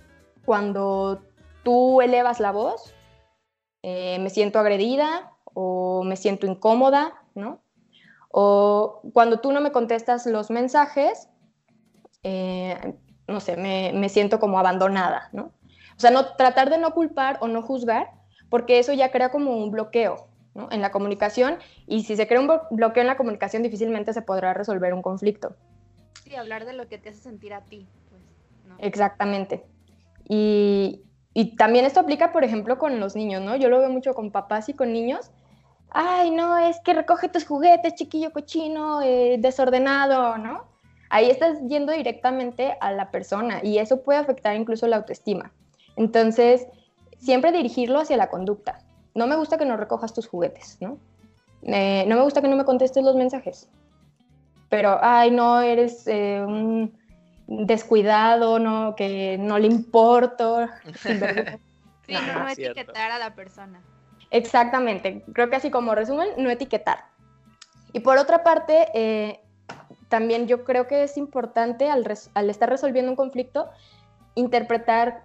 cuando 0.44 1.22
tú 1.62 2.00
elevas 2.00 2.40
la 2.40 2.52
voz, 2.52 2.94
eh, 3.82 4.18
me 4.18 4.30
siento 4.30 4.58
agredida 4.58 5.32
o 5.44 6.04
me 6.04 6.16
siento 6.16 6.46
incómoda, 6.46 7.22
¿no? 7.34 7.62
O 8.30 9.00
cuando 9.12 9.40
tú 9.40 9.52
no 9.52 9.60
me 9.60 9.72
contestas 9.72 10.26
los 10.26 10.50
mensajes, 10.50 11.28
no 13.26 13.40
sé, 13.40 13.56
me, 13.56 13.92
me, 13.94 14.08
siento 14.08 14.40
como 14.40 14.58
abandonada, 14.58 15.28
¿no? 15.32 15.52
O 15.96 16.00
sea, 16.00 16.10
no, 16.10 16.34
tratar 16.36 16.70
de 16.70 16.78
no 16.78 16.92
culpar 16.92 17.38
o 17.40 17.48
no 17.48 17.62
juzgar, 17.62 18.10
porque 18.48 18.78
eso 18.78 18.92
ya 18.92 19.10
crea 19.10 19.30
como 19.30 19.56
un 19.56 19.70
bloqueo 19.70 20.28
¿no? 20.54 20.68
en 20.70 20.80
la 20.80 20.90
comunicación 20.90 21.58
y 21.86 22.04
si 22.04 22.16
se 22.16 22.26
crea 22.26 22.40
un 22.40 22.50
bloqueo 22.70 23.00
en 23.00 23.06
la 23.06 23.16
comunicación 23.16 23.62
difícilmente 23.62 24.12
se 24.12 24.22
podrá 24.22 24.54
resolver 24.54 24.94
un 24.94 25.02
conflicto. 25.02 25.56
Sí, 26.22 26.34
hablar 26.36 26.64
de 26.64 26.72
lo 26.72 26.88
que 26.88 26.98
te 26.98 27.10
hace 27.10 27.20
sentir 27.20 27.52
a 27.52 27.62
ti. 27.62 27.86
Pues, 28.10 28.22
¿no? 28.66 28.76
Exactamente. 28.78 29.64
Y, 30.28 31.02
y 31.34 31.56
también 31.56 31.84
esto 31.84 32.00
aplica, 32.00 32.32
por 32.32 32.44
ejemplo, 32.44 32.78
con 32.78 32.98
los 33.00 33.14
niños, 33.16 33.42
¿no? 33.42 33.56
Yo 33.56 33.68
lo 33.68 33.80
veo 33.80 33.90
mucho 33.90 34.14
con 34.14 34.30
papás 34.30 34.68
y 34.68 34.74
con 34.74 34.92
niños. 34.92 35.30
Ay, 35.90 36.30
no, 36.30 36.58
es 36.58 36.80
que 36.80 36.94
recoge 36.94 37.28
tus 37.28 37.44
juguetes, 37.44 37.94
chiquillo 37.94 38.32
cochino, 38.32 39.02
eh, 39.02 39.36
desordenado, 39.38 40.38
¿no? 40.38 40.64
Ahí 41.10 41.30
estás 41.30 41.58
yendo 41.68 41.92
directamente 41.92 42.76
a 42.80 42.90
la 42.90 43.10
persona 43.10 43.60
y 43.62 43.78
eso 43.78 44.02
puede 44.02 44.18
afectar 44.18 44.56
incluso 44.56 44.88
la 44.88 44.96
autoestima. 44.96 45.52
Entonces, 45.96 46.66
siempre 47.18 47.52
dirigirlo 47.52 48.00
hacia 48.00 48.16
la 48.16 48.28
conducta. 48.28 48.80
No 49.14 49.26
me 49.26 49.36
gusta 49.36 49.58
que 49.58 49.64
no 49.64 49.76
recojas 49.76 50.12
tus 50.12 50.26
juguetes, 50.26 50.78
¿no? 50.80 50.98
no 51.62 52.16
me 52.16 52.22
gusta 52.22 52.42
que 52.42 52.48
no 52.48 52.56
me 52.56 52.64
contestes 52.64 53.02
los 53.02 53.16
mensajes. 53.16 53.68
Pero, 54.68 54.98
ay, 55.00 55.30
no, 55.30 55.60
eres 55.60 56.06
eh, 56.06 56.42
un 56.46 56.92
descuidado, 57.46 58.58
no, 58.58 58.94
que 58.96 59.38
no 59.38 59.58
le 59.58 59.68
importo. 59.68 60.66
sí, 61.02 62.12
no, 62.12 62.48
etiquetar 62.48 63.12
a 63.12 63.18
la 63.18 63.34
persona. 63.34 63.80
Exactamente. 64.30 65.24
Creo 65.32 65.48
que 65.48 65.56
así 65.56 65.70
como 65.70 65.94
resumen, 65.94 66.28
no 66.36 66.50
etiquetar. 66.50 67.04
Y 67.92 68.00
por 68.00 68.18
otra 68.18 68.42
parte, 68.42 68.88
eh, 68.94 69.40
también 70.08 70.48
yo 70.48 70.64
creo 70.64 70.86
que 70.86 71.04
es 71.04 71.16
importante 71.16 71.88
al, 71.88 72.04
al, 72.34 72.50
estar 72.50 72.68
resolviendo 72.68 73.12
un 73.12 73.16
conflicto, 73.16 73.70
interpretar 74.34 75.22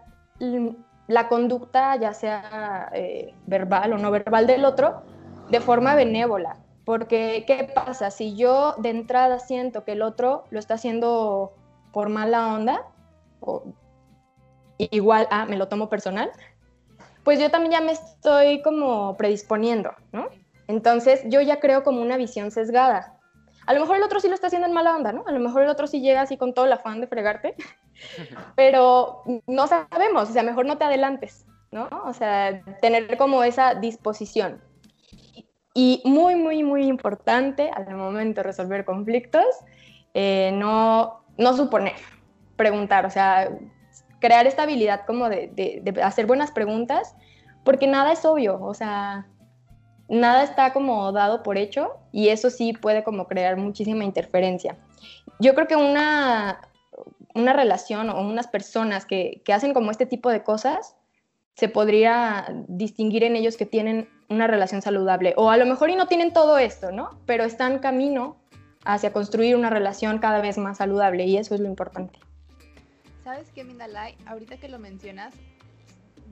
la 1.08 1.27
conducta, 1.27 1.96
ya 1.96 2.13
sea 2.13 2.89
eh, 2.93 3.34
verbal 3.48 3.93
o 3.93 3.98
no 3.98 4.12
verbal 4.12 4.48
del 4.48 4.65
otro, 4.65 5.03
de 5.50 5.60
forma 5.60 5.96
benévola. 5.96 6.58
Porque, 6.86 7.43
¿qué 7.46 7.72
pasa? 7.74 8.10
Si 8.10 8.36
yo 8.36 8.74
de 8.77 8.89
entrada 8.89 9.39
siento 9.39 9.84
que 9.84 9.91
el 9.91 10.01
otro 10.01 10.46
lo 10.50 10.60
está 10.60 10.75
haciendo 10.75 11.53
por 11.91 12.10
mala 12.10 12.53
onda, 12.55 12.86
o 13.41 13.63
igual, 14.77 15.27
ah, 15.29 15.46
me 15.46 15.58
lo 15.58 15.67
tomo 15.67 15.89
personal, 15.89 16.31
pues 17.24 17.39
yo 17.39 17.51
también 17.51 17.74
ya 17.74 17.81
me 17.81 17.91
estoy 17.91 18.62
como 18.62 19.17
predisponiendo, 19.17 19.91
¿no? 20.12 20.29
Entonces 20.67 21.22
yo 21.25 21.41
ya 21.41 21.60
creo 21.60 21.84
como 21.84 22.01
una 22.01 22.17
visión 22.17 22.51
sesgada. 22.51 23.18
A 23.69 23.73
lo 23.73 23.81
mejor 23.81 23.97
el 23.97 24.01
otro 24.01 24.19
sí 24.19 24.27
lo 24.27 24.33
está 24.33 24.47
haciendo 24.47 24.67
en 24.67 24.73
mala 24.73 24.95
onda, 24.95 25.11
¿no? 25.11 25.23
A 25.27 25.31
lo 25.31 25.39
mejor 25.39 25.61
el 25.61 25.69
otro 25.69 25.85
sí 25.85 26.01
llega 26.01 26.21
así 26.21 26.38
con 26.38 26.55
todo 26.55 26.65
el 26.65 26.73
afán 26.73 27.01
de 27.01 27.07
fregarte, 27.07 27.53
pero 28.55 29.21
no 29.45 29.67
sabemos, 29.67 30.27
o 30.27 30.33
sea, 30.33 30.41
mejor 30.41 30.65
no 30.65 30.79
te 30.79 30.85
adelantes, 30.85 31.45
¿no? 31.71 31.88
O 32.03 32.11
sea, 32.15 32.63
tener 32.81 33.15
como 33.15 33.43
esa 33.43 33.75
disposición. 33.75 34.59
Y 35.75 36.01
muy, 36.03 36.35
muy, 36.35 36.63
muy 36.63 36.88
importante 36.88 37.69
al 37.69 37.93
momento 37.93 38.39
de 38.39 38.47
resolver 38.47 38.85
conflictos, 38.85 39.45
eh, 40.15 40.49
no, 40.55 41.23
no 41.38 41.55
suponer, 41.55 41.93
preguntar, 42.55 43.05
o 43.05 43.11
sea, 43.11 43.51
crear 44.19 44.47
esta 44.47 44.63
habilidad 44.63 45.05
como 45.05 45.29
de, 45.29 45.51
de 45.53 46.01
hacer 46.01 46.25
buenas 46.25 46.49
preguntas, 46.49 47.15
porque 47.63 47.85
nada 47.85 48.13
es 48.13 48.25
obvio, 48.25 48.59
o 48.59 48.73
sea, 48.73 49.27
nada 50.09 50.43
está 50.43 50.73
como 50.73 51.11
dado 51.11 51.43
por 51.43 51.57
hecho 51.57 51.97
y 52.11 52.29
eso 52.29 52.49
sí 52.49 52.73
puede 52.73 53.03
como 53.03 53.27
crear 53.27 53.57
muchísima 53.57 54.03
interferencia. 54.03 54.77
Yo 55.39 55.55
creo 55.55 55.67
que 55.67 55.75
una, 55.75 56.61
una 57.35 57.53
relación 57.53 58.09
o 58.09 58.19
unas 58.21 58.47
personas 58.47 59.05
que, 59.05 59.41
que 59.45 59.53
hacen 59.53 59.73
como 59.73 59.91
este 59.91 60.05
tipo 60.05 60.29
de 60.29 60.43
cosas, 60.43 60.95
se 61.55 61.67
podría 61.67 62.47
distinguir 62.69 63.23
en 63.23 63.35
ellos 63.35 63.57
que 63.57 63.65
tienen 63.65 64.09
una 64.29 64.47
relación 64.47 64.81
saludable. 64.81 65.33
O 65.35 65.49
a 65.49 65.57
lo 65.57 65.65
mejor 65.65 65.89
y 65.89 65.95
no 65.95 66.07
tienen 66.07 66.31
todo 66.31 66.57
esto, 66.57 66.91
¿no? 66.91 67.19
Pero 67.25 67.43
están 67.43 67.79
camino 67.79 68.37
hacia 68.85 69.11
construir 69.11 69.57
una 69.57 69.69
relación 69.69 70.19
cada 70.19 70.41
vez 70.41 70.57
más 70.57 70.77
saludable 70.77 71.25
y 71.25 71.35
eso 71.35 71.55
es 71.55 71.61
lo 71.61 71.67
importante. 71.67 72.17
¿Sabes 73.25 73.51
qué, 73.51 73.63
Mindalay? 73.63 74.15
Ahorita 74.25 74.57
que 74.57 74.69
lo 74.69 74.79
mencionas, 74.79 75.33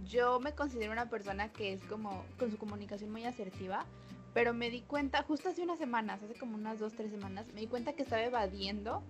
yo 0.07 0.39
me 0.39 0.53
considero 0.53 0.91
una 0.91 1.09
persona 1.09 1.51
que 1.51 1.73
es 1.73 1.81
como 1.83 2.23
con 2.39 2.51
su 2.51 2.57
comunicación 2.57 3.11
muy 3.11 3.25
asertiva, 3.25 3.85
pero 4.33 4.53
me 4.53 4.69
di 4.69 4.81
cuenta, 4.81 5.23
justo 5.23 5.49
hace 5.49 5.63
unas 5.63 5.79
semanas, 5.79 6.21
hace 6.23 6.35
como 6.35 6.55
unas 6.55 6.79
dos, 6.79 6.93
tres 6.93 7.11
semanas, 7.11 7.47
me 7.53 7.61
di 7.61 7.67
cuenta 7.67 7.93
que 7.93 8.03
estaba 8.03 8.23
evadiendo 8.23 9.03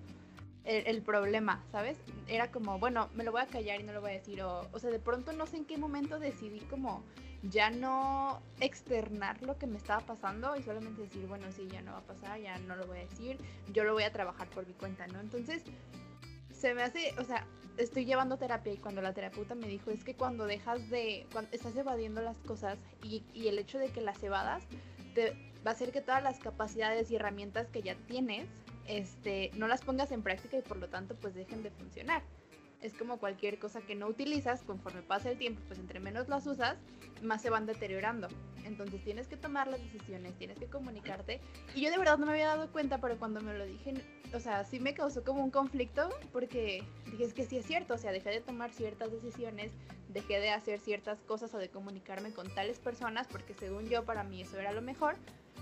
el, 0.63 1.01
problema, 1.01 1.63
¿sabes? 1.71 1.97
Era 2.27 2.51
como, 2.51 2.77
bueno, 2.77 3.09
me 3.15 3.23
lo 3.23 3.31
voy 3.31 3.41
a 3.41 3.47
callar 3.47 3.79
y 3.79 3.83
no 3.83 3.93
lo 3.93 4.01
voy 4.01 4.11
a 4.11 4.13
decir, 4.15 4.41
o, 4.41 4.67
o 4.73 4.79
sea, 4.79 4.89
de 4.89 4.99
pronto 4.99 5.31
no 5.31 5.45
sé 5.45 5.57
en 5.57 5.65
qué 5.65 5.77
momento 5.77 6.19
decidí 6.19 6.59
como 6.59 7.03
ya 7.43 7.69
no 7.69 8.41
externar 8.59 9.41
lo 9.43 9.57
que 9.57 9.67
me 9.67 9.77
estaba 9.77 10.01
pasando 10.01 10.55
y 10.55 10.63
solamente 10.63 11.03
decir, 11.03 11.25
bueno, 11.27 11.45
sí, 11.51 11.67
ya 11.71 11.81
no 11.81 11.93
va 11.93 11.99
a 11.99 12.01
pasar, 12.01 12.39
ya 12.41 12.57
no 12.59 12.75
lo 12.75 12.85
voy 12.87 12.99
a 12.99 13.01
decir, 13.01 13.37
yo 13.71 13.83
lo 13.83 13.93
voy 13.93 14.03
a 14.03 14.11
trabajar 14.11 14.49
por 14.49 14.67
mi 14.67 14.73
cuenta, 14.73 15.07
¿no? 15.07 15.19
Entonces, 15.19 15.63
se 16.57 16.73
me 16.73 16.83
hace, 16.83 17.13
o 17.19 17.23
sea, 17.23 17.45
estoy 17.77 18.05
llevando 18.05 18.37
terapia 18.37 18.73
y 18.73 18.77
cuando 18.77 19.01
la 19.01 19.13
terapeuta 19.13 19.55
me 19.55 19.67
dijo 19.67 19.91
es 19.91 20.03
que 20.03 20.15
cuando 20.15 20.45
dejas 20.45 20.89
de, 20.89 21.27
cuando 21.31 21.51
estás 21.51 21.75
evadiendo 21.75 22.21
las 22.21 22.37
cosas 22.39 22.77
y, 23.03 23.23
el 23.47 23.59
hecho 23.59 23.77
de 23.77 23.89
que 23.89 24.01
las 24.01 24.21
evadas 24.23 24.63
te 25.13 25.31
va 25.65 25.71
a 25.71 25.73
hacer 25.73 25.91
que 25.91 26.01
todas 26.01 26.23
las 26.23 26.39
capacidades 26.39 27.11
y 27.11 27.15
herramientas 27.15 27.67
que 27.69 27.81
ya 27.81 27.95
tienes, 28.07 28.47
este, 28.87 29.51
no 29.55 29.67
las 29.67 29.81
pongas 29.81 30.11
en 30.11 30.23
práctica 30.23 30.57
y 30.57 30.61
por 30.61 30.77
lo 30.77 30.89
tanto 30.89 31.15
pues 31.15 31.35
dejen 31.35 31.61
de 31.61 31.71
funcionar 31.71 32.23
es 32.81 32.93
como 32.93 33.17
cualquier 33.17 33.59
cosa 33.59 33.81
que 33.81 33.95
no 33.95 34.07
utilizas, 34.07 34.63
conforme 34.63 35.01
pasa 35.01 35.31
el 35.31 35.37
tiempo, 35.37 35.61
pues 35.67 35.79
entre 35.79 35.99
menos 35.99 36.27
las 36.27 36.45
usas, 36.45 36.77
más 37.21 37.41
se 37.41 37.49
van 37.49 37.65
deteriorando. 37.65 38.27
Entonces 38.65 39.03
tienes 39.03 39.27
que 39.27 39.37
tomar 39.37 39.67
las 39.67 39.81
decisiones, 39.81 40.37
tienes 40.37 40.59
que 40.59 40.67
comunicarte. 40.67 41.41
Y 41.73 41.81
yo 41.81 41.89
de 41.89 41.97
verdad 41.97 42.17
no 42.17 42.25
me 42.25 42.33
había 42.33 42.47
dado 42.47 42.71
cuenta, 42.71 42.99
pero 42.99 43.17
cuando 43.17 43.41
me 43.41 43.57
lo 43.57 43.65
dije, 43.65 43.93
o 44.33 44.39
sea, 44.39 44.63
sí 44.63 44.79
me 44.79 44.93
causó 44.93 45.23
como 45.23 45.43
un 45.43 45.51
conflicto, 45.51 46.09
porque 46.31 46.83
dije, 47.09 47.23
es 47.23 47.33
que 47.33 47.45
sí 47.45 47.57
es 47.57 47.65
cierto, 47.65 47.95
o 47.95 47.97
sea, 47.97 48.11
dejé 48.11 48.29
de 48.29 48.41
tomar 48.41 48.71
ciertas 48.71 49.11
decisiones, 49.11 49.71
dejé 50.09 50.39
de 50.39 50.51
hacer 50.51 50.79
ciertas 50.79 51.19
cosas 51.21 51.53
o 51.53 51.57
de 51.57 51.69
comunicarme 51.69 52.31
con 52.31 52.53
tales 52.53 52.79
personas, 52.79 53.27
porque 53.27 53.53
según 53.53 53.87
yo, 53.87 54.05
para 54.05 54.23
mí 54.23 54.41
eso 54.41 54.59
era 54.59 54.71
lo 54.71 54.81
mejor 54.81 55.15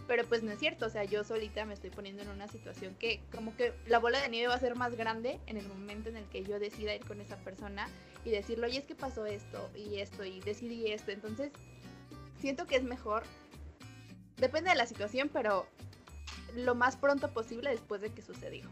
pero 0.07 0.23
pues 0.25 0.43
no 0.43 0.51
es 0.51 0.59
cierto, 0.59 0.85
o 0.85 0.89
sea, 0.89 1.03
yo 1.03 1.23
solita 1.23 1.65
me 1.65 1.73
estoy 1.73 1.89
poniendo 1.89 2.21
en 2.21 2.29
una 2.29 2.47
situación 2.47 2.95
que 2.95 3.21
como 3.31 3.55
que 3.55 3.73
la 3.87 3.99
bola 3.99 4.21
de 4.21 4.29
nieve 4.29 4.47
va 4.47 4.55
a 4.55 4.59
ser 4.59 4.75
más 4.75 4.95
grande 4.95 5.39
en 5.47 5.57
el 5.57 5.67
momento 5.67 6.09
en 6.09 6.17
el 6.17 6.25
que 6.25 6.43
yo 6.43 6.59
decida 6.59 6.93
ir 6.93 7.05
con 7.05 7.21
esa 7.21 7.37
persona 7.37 7.87
y 8.23 8.29
decirle, 8.29 8.67
oye, 8.67 8.79
es 8.79 8.85
que 8.85 8.95
pasó 8.95 9.25
esto 9.25 9.69
y 9.75 9.99
esto 9.99 10.23
y 10.23 10.39
decidí 10.41 10.91
esto. 10.91 11.11
Entonces, 11.11 11.51
siento 12.39 12.65
que 12.65 12.75
es 12.75 12.83
mejor, 12.83 13.23
depende 14.37 14.69
de 14.69 14.75
la 14.75 14.85
situación, 14.85 15.29
pero 15.31 15.65
lo 16.55 16.75
más 16.75 16.95
pronto 16.95 17.29
posible 17.29 17.69
después 17.69 18.01
de 18.01 18.11
que 18.11 18.21
sucedió. 18.21 18.69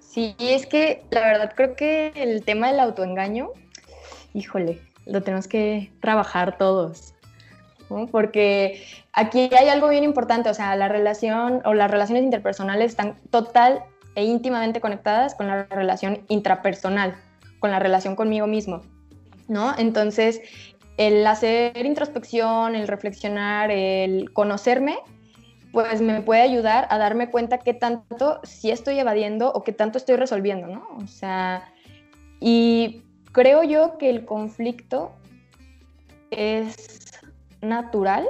Sí, 0.00 0.34
es 0.38 0.66
que 0.66 1.02
la 1.10 1.20
verdad 1.20 1.52
creo 1.54 1.76
que 1.76 2.12
el 2.14 2.44
tema 2.44 2.68
del 2.68 2.80
autoengaño, 2.80 3.50
híjole, 4.34 4.80
lo 5.06 5.22
tenemos 5.22 5.48
que 5.48 5.92
trabajar 6.00 6.58
todos. 6.58 7.14
Porque 8.10 8.82
aquí 9.12 9.50
hay 9.58 9.68
algo 9.68 9.88
bien 9.88 10.04
importante, 10.04 10.50
o 10.50 10.54
sea, 10.54 10.76
la 10.76 10.88
relación 10.88 11.62
o 11.64 11.74
las 11.74 11.90
relaciones 11.90 12.24
interpersonales 12.24 12.90
están 12.90 13.16
total 13.30 13.82
e 14.14 14.24
íntimamente 14.24 14.80
conectadas 14.80 15.34
con 15.34 15.46
la 15.46 15.64
relación 15.64 16.24
intrapersonal, 16.28 17.16
con 17.60 17.70
la 17.70 17.78
relación 17.78 18.16
conmigo 18.16 18.46
mismo, 18.46 18.82
¿no? 19.46 19.74
Entonces, 19.78 20.40
el 20.96 21.26
hacer 21.26 21.86
introspección, 21.86 22.74
el 22.74 22.88
reflexionar, 22.88 23.70
el 23.70 24.32
conocerme, 24.32 24.96
pues 25.72 26.00
me 26.00 26.20
puede 26.22 26.42
ayudar 26.42 26.86
a 26.90 26.98
darme 26.98 27.30
cuenta 27.30 27.58
qué 27.58 27.74
tanto 27.74 28.40
sí 28.42 28.70
estoy 28.70 28.98
evadiendo 28.98 29.52
o 29.52 29.62
qué 29.62 29.72
tanto 29.72 29.98
estoy 29.98 30.16
resolviendo, 30.16 30.66
¿no? 30.66 30.88
O 31.02 31.06
sea, 31.06 31.72
y 32.40 33.02
creo 33.32 33.62
yo 33.62 33.98
que 33.98 34.10
el 34.10 34.24
conflicto 34.24 35.12
es 36.30 36.97
natural 37.60 38.28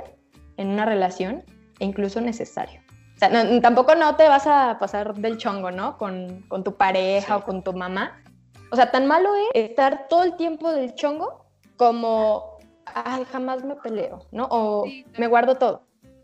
en 0.56 0.68
una 0.68 0.85
relación 0.85 1.44
e 1.78 1.85
incluso 1.85 2.20
necesario. 2.20 2.80
O 3.16 3.18
sea, 3.18 3.61
tampoco 3.61 3.97
no 3.97 4.14
te 4.16 4.28
vas 4.28 4.47
a 4.47 4.78
pasar 4.78 5.14
del 5.14 5.38
chongo, 5.38 5.73
¿no? 5.73 5.99
Con, 5.99 6.44
tu 6.62 6.76
pareja 6.76 7.38
o 7.38 7.44
con 7.44 7.64
tu 7.64 7.73
mamá. 7.73 8.23
O 8.70 8.76
sea, 8.76 8.92
tan 8.92 9.06
malo 9.06 9.35
es 9.35 9.70
estar 9.70 10.06
todo 10.08 10.23
el 10.23 10.37
tiempo 10.37 10.70
del 10.70 10.94
chongo 10.94 11.47
como, 11.76 12.58
ay, 12.87 13.25
jamás 13.25 13.64
me 13.64 13.75
peleo, 13.75 14.20
¿no? 14.30 14.47
O 14.50 14.85
me 15.16 15.26
guardo 15.26 15.56
todo. 15.56 15.82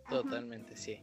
Totalmente, 0.08 0.76
sí. 0.76 1.00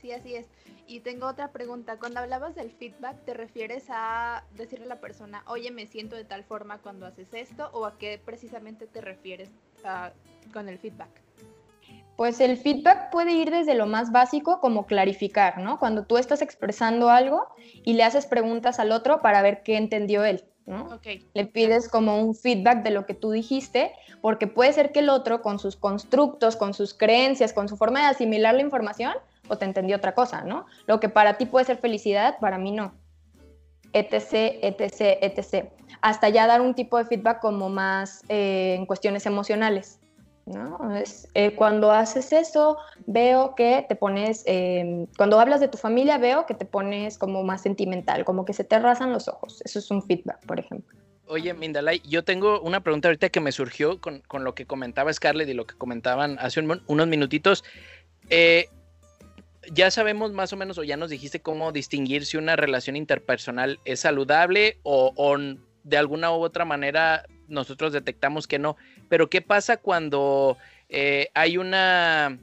Sí, 0.00 0.12
así 0.12 0.34
es. 0.34 0.48
Y 0.88 1.00
tengo 1.00 1.26
otra 1.26 1.52
pregunta. 1.52 1.98
Cuando 1.98 2.20
hablabas 2.20 2.54
del 2.54 2.70
feedback, 2.70 3.24
¿te 3.24 3.34
refieres 3.34 3.84
a 3.90 4.42
decirle 4.56 4.86
a 4.86 4.88
la 4.88 5.00
persona, 5.00 5.44
oye, 5.46 5.70
me 5.70 5.86
siento 5.86 6.16
de 6.16 6.24
tal 6.24 6.42
forma 6.42 6.78
cuando 6.78 7.06
haces 7.06 7.28
esto? 7.32 7.70
¿O 7.72 7.84
a 7.84 7.98
qué 7.98 8.20
precisamente 8.24 8.86
te 8.86 9.00
refieres 9.02 9.50
ah, 9.84 10.10
con 10.52 10.68
el 10.68 10.78
feedback? 10.78 11.08
Pues 12.16 12.40
el 12.40 12.56
feedback 12.56 13.10
puede 13.10 13.32
ir 13.32 13.50
desde 13.50 13.74
lo 13.74 13.86
más 13.86 14.10
básico 14.10 14.58
como 14.60 14.86
clarificar, 14.86 15.58
¿no? 15.58 15.78
Cuando 15.78 16.04
tú 16.04 16.18
estás 16.18 16.42
expresando 16.42 17.10
algo 17.10 17.46
y 17.84 17.92
le 17.92 18.02
haces 18.02 18.26
preguntas 18.26 18.80
al 18.80 18.90
otro 18.90 19.22
para 19.22 19.40
ver 19.40 19.62
qué 19.62 19.76
entendió 19.76 20.24
él, 20.24 20.44
¿no? 20.66 20.86
Okay. 20.96 21.24
Le 21.34 21.46
pides 21.46 21.88
como 21.88 22.20
un 22.20 22.34
feedback 22.34 22.82
de 22.82 22.90
lo 22.90 23.06
que 23.06 23.14
tú 23.14 23.30
dijiste, 23.30 23.92
porque 24.20 24.48
puede 24.48 24.72
ser 24.72 24.90
que 24.90 24.98
el 24.98 25.10
otro 25.10 25.42
con 25.42 25.60
sus 25.60 25.76
constructos, 25.76 26.56
con 26.56 26.74
sus 26.74 26.92
creencias, 26.92 27.52
con 27.52 27.68
su 27.68 27.76
forma 27.76 28.00
de 28.00 28.06
asimilar 28.06 28.54
la 28.54 28.62
información, 28.62 29.14
o 29.48 29.56
te 29.56 29.64
entendió 29.64 29.96
otra 29.96 30.14
cosa, 30.14 30.42
¿no? 30.42 30.66
Lo 30.86 30.98
que 30.98 31.08
para 31.08 31.38
ti 31.38 31.46
puede 31.46 31.66
ser 31.66 31.78
felicidad, 31.78 32.38
para 32.40 32.58
mí 32.58 32.72
no. 32.72 32.94
Etc, 33.92 34.58
etc, 34.62 35.18
etc. 35.22 35.68
Hasta 36.00 36.28
ya 36.28 36.46
dar 36.46 36.60
un 36.60 36.74
tipo 36.74 36.98
de 36.98 37.04
feedback 37.04 37.40
como 37.40 37.68
más 37.68 38.22
eh, 38.28 38.76
en 38.78 38.86
cuestiones 38.86 39.26
emocionales. 39.26 39.98
¿no? 40.46 40.96
Es, 40.96 41.28
eh, 41.34 41.54
cuando 41.54 41.90
haces 41.90 42.32
eso, 42.32 42.78
veo 43.06 43.54
que 43.54 43.84
te 43.88 43.94
pones, 43.96 44.44
em, 44.46 45.06
cuando 45.16 45.38
hablas 45.38 45.60
de 45.60 45.68
tu 45.68 45.76
familia, 45.76 46.18
veo 46.18 46.46
que 46.46 46.54
te 46.54 46.64
pones 46.64 47.18
como 47.18 47.42
más 47.44 47.62
sentimental, 47.62 48.24
como 48.24 48.44
que 48.44 48.52
se 48.52 48.64
te 48.64 48.78
rasan 48.78 49.12
los 49.12 49.28
ojos. 49.28 49.60
Eso 49.64 49.78
es 49.78 49.90
un 49.90 50.02
feedback, 50.02 50.44
por 50.46 50.58
ejemplo. 50.58 50.96
Oye, 51.26 51.52
Mindalay, 51.52 52.00
yo 52.08 52.24
tengo 52.24 52.60
una 52.62 52.80
pregunta 52.80 53.08
ahorita 53.08 53.28
que 53.28 53.40
me 53.40 53.52
surgió 53.52 54.00
con, 54.00 54.22
lo 54.32 54.54
que 54.54 54.64
comentaba 54.64 55.12
Scarlett 55.12 55.48
y 55.48 55.54
lo 55.54 55.66
que 55.66 55.76
comentaban 55.76 56.38
hace 56.40 56.60
unos 56.60 57.06
minutitos. 57.06 57.64
Eh, 58.30 58.68
ya 59.72 59.90
sabemos 59.90 60.32
más 60.32 60.52
o 60.52 60.56
menos, 60.56 60.78
o 60.78 60.84
ya 60.84 60.96
nos 60.96 61.10
dijiste 61.10 61.40
cómo 61.40 61.72
distinguir 61.72 62.26
si 62.26 62.36
una 62.36 62.56
relación 62.56 62.96
interpersonal 62.96 63.80
es 63.84 64.00
saludable 64.00 64.78
o, 64.82 65.36
de 65.84 65.96
alguna 65.96 66.30
u 66.32 66.40
otra 66.42 66.64
manera 66.64 67.24
nosotros 67.46 67.92
detectamos 67.92 68.46
que 68.46 68.58
no. 68.58 68.76
Pero 69.08 69.30
¿qué 69.30 69.40
pasa 69.40 69.78
cuando 69.78 70.58
eh, 70.88 71.28
hay 71.34 71.56
una, 71.56 72.38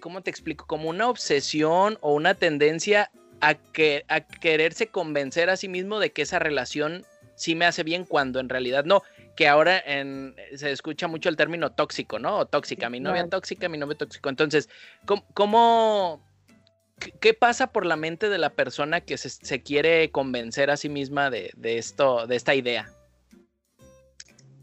¿cómo 0.00 0.22
te 0.22 0.30
explico? 0.30 0.66
Como 0.66 0.90
una 0.90 1.08
obsesión 1.08 1.98
o 2.00 2.14
una 2.14 2.34
tendencia 2.34 3.10
a, 3.40 3.54
que, 3.54 4.04
a 4.08 4.20
quererse 4.20 4.88
convencer 4.88 5.50
a 5.50 5.56
sí 5.56 5.68
mismo 5.68 6.00
de 6.00 6.12
que 6.12 6.22
esa 6.22 6.38
relación 6.38 7.04
sí 7.34 7.54
me 7.54 7.66
hace 7.66 7.82
bien 7.82 8.04
cuando 8.04 8.40
en 8.40 8.48
realidad 8.48 8.84
no 8.84 9.02
que 9.34 9.48
ahora 9.48 9.78
en, 9.84 10.36
se 10.54 10.70
escucha 10.70 11.08
mucho 11.08 11.28
el 11.28 11.36
término 11.36 11.72
tóxico, 11.72 12.18
¿no? 12.18 12.38
O 12.38 12.46
tóxica, 12.46 12.88
mi 12.88 13.00
novia 13.00 13.28
tóxica, 13.28 13.68
mi 13.68 13.78
novio 13.78 13.96
tóxico. 13.96 14.28
Entonces, 14.28 14.68
¿cómo, 15.34 16.22
qué 17.20 17.34
pasa 17.34 17.72
por 17.72 17.84
la 17.84 17.96
mente 17.96 18.28
de 18.28 18.38
la 18.38 18.50
persona 18.50 19.00
que 19.00 19.18
se, 19.18 19.62
quiere 19.62 20.10
convencer 20.10 20.70
a 20.70 20.76
sí 20.76 20.88
misma 20.88 21.30
de, 21.30 21.52
esto, 21.62 22.26
de 22.26 22.36
esta 22.36 22.54
idea? 22.54 22.88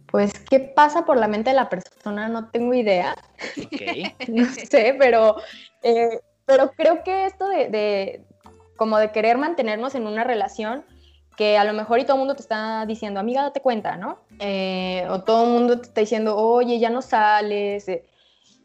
Pues, 0.07 0.33
¿qué 0.49 0.59
pasa 0.59 1.05
por 1.05 1.17
la 1.17 1.27
mente 1.27 1.51
de 1.51 1.55
la 1.55 1.69
persona? 1.69 2.27
No 2.27 2.49
tengo 2.49 2.73
idea. 2.73 3.15
Okay. 3.65 4.15
no 4.27 4.46
sé, 4.46 4.96
pero, 4.98 5.37
eh, 5.83 6.19
pero 6.46 6.72
creo 6.72 7.03
que 7.03 7.25
esto 7.25 7.48
de, 7.48 7.69
de, 7.69 8.25
como 8.77 8.98
de 8.98 9.11
querer 9.11 9.37
mantenernos 9.37 9.96
en 9.96 10.07
una 10.07 10.24
relación, 10.24 10.85
que 11.35 11.57
a 11.57 11.63
lo 11.63 11.74
mejor 11.74 12.00
y 12.00 12.03
todo 12.03 12.15
el 12.15 12.20
mundo 12.20 12.35
te 12.35 12.41
está 12.41 12.85
diciendo, 12.85 13.20
amiga, 13.20 13.44
date 13.44 13.61
cuenta, 13.61 13.96
¿no? 13.98 14.20
Eh, 14.39 15.05
o 15.09 15.22
todo 15.22 15.46
el 15.46 15.51
mundo 15.51 15.79
te 15.79 15.87
está 15.87 16.01
diciendo, 16.01 16.37
oye, 16.37 16.79
ya 16.79 16.89
no 16.89 17.01
sales, 17.01 17.87
eh", 17.87 18.05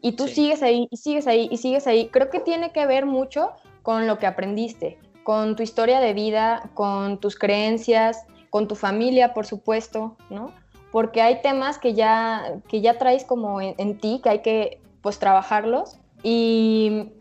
y 0.01 0.13
tú 0.13 0.27
sigues 0.27 0.61
ahí, 0.61 0.87
y 0.91 0.97
sigues 0.97 1.27
ahí, 1.27 1.47
y 1.51 1.57
sigues 1.57 1.87
ahí. 1.87 2.09
Creo 2.09 2.29
que 2.29 2.39
tiene 2.39 2.71
que 2.71 2.85
ver 2.85 3.05
mucho 3.05 3.51
con 3.83 4.07
lo 4.07 4.17
que 4.19 4.27
aprendiste, 4.27 4.99
con 5.23 5.55
tu 5.55 5.63
historia 5.63 5.99
de 5.99 6.13
vida, 6.13 6.69
con 6.73 7.19
tus 7.19 7.37
creencias, 7.37 8.25
con 8.49 8.67
tu 8.67 8.75
familia, 8.75 9.33
por 9.33 9.45
supuesto, 9.45 10.15
¿no? 10.29 10.51
Porque 10.91 11.21
hay 11.21 11.41
temas 11.41 11.79
que 11.79 11.93
ya, 11.93 12.59
que 12.67 12.81
ya 12.81 12.97
traes 12.97 13.23
como 13.23 13.59
en, 13.61 13.75
en 13.77 13.97
ti, 13.97 14.21
que 14.23 14.29
hay 14.29 14.39
que, 14.39 14.81
pues, 15.01 15.19
trabajarlos. 15.19 15.97
Y 16.23 17.11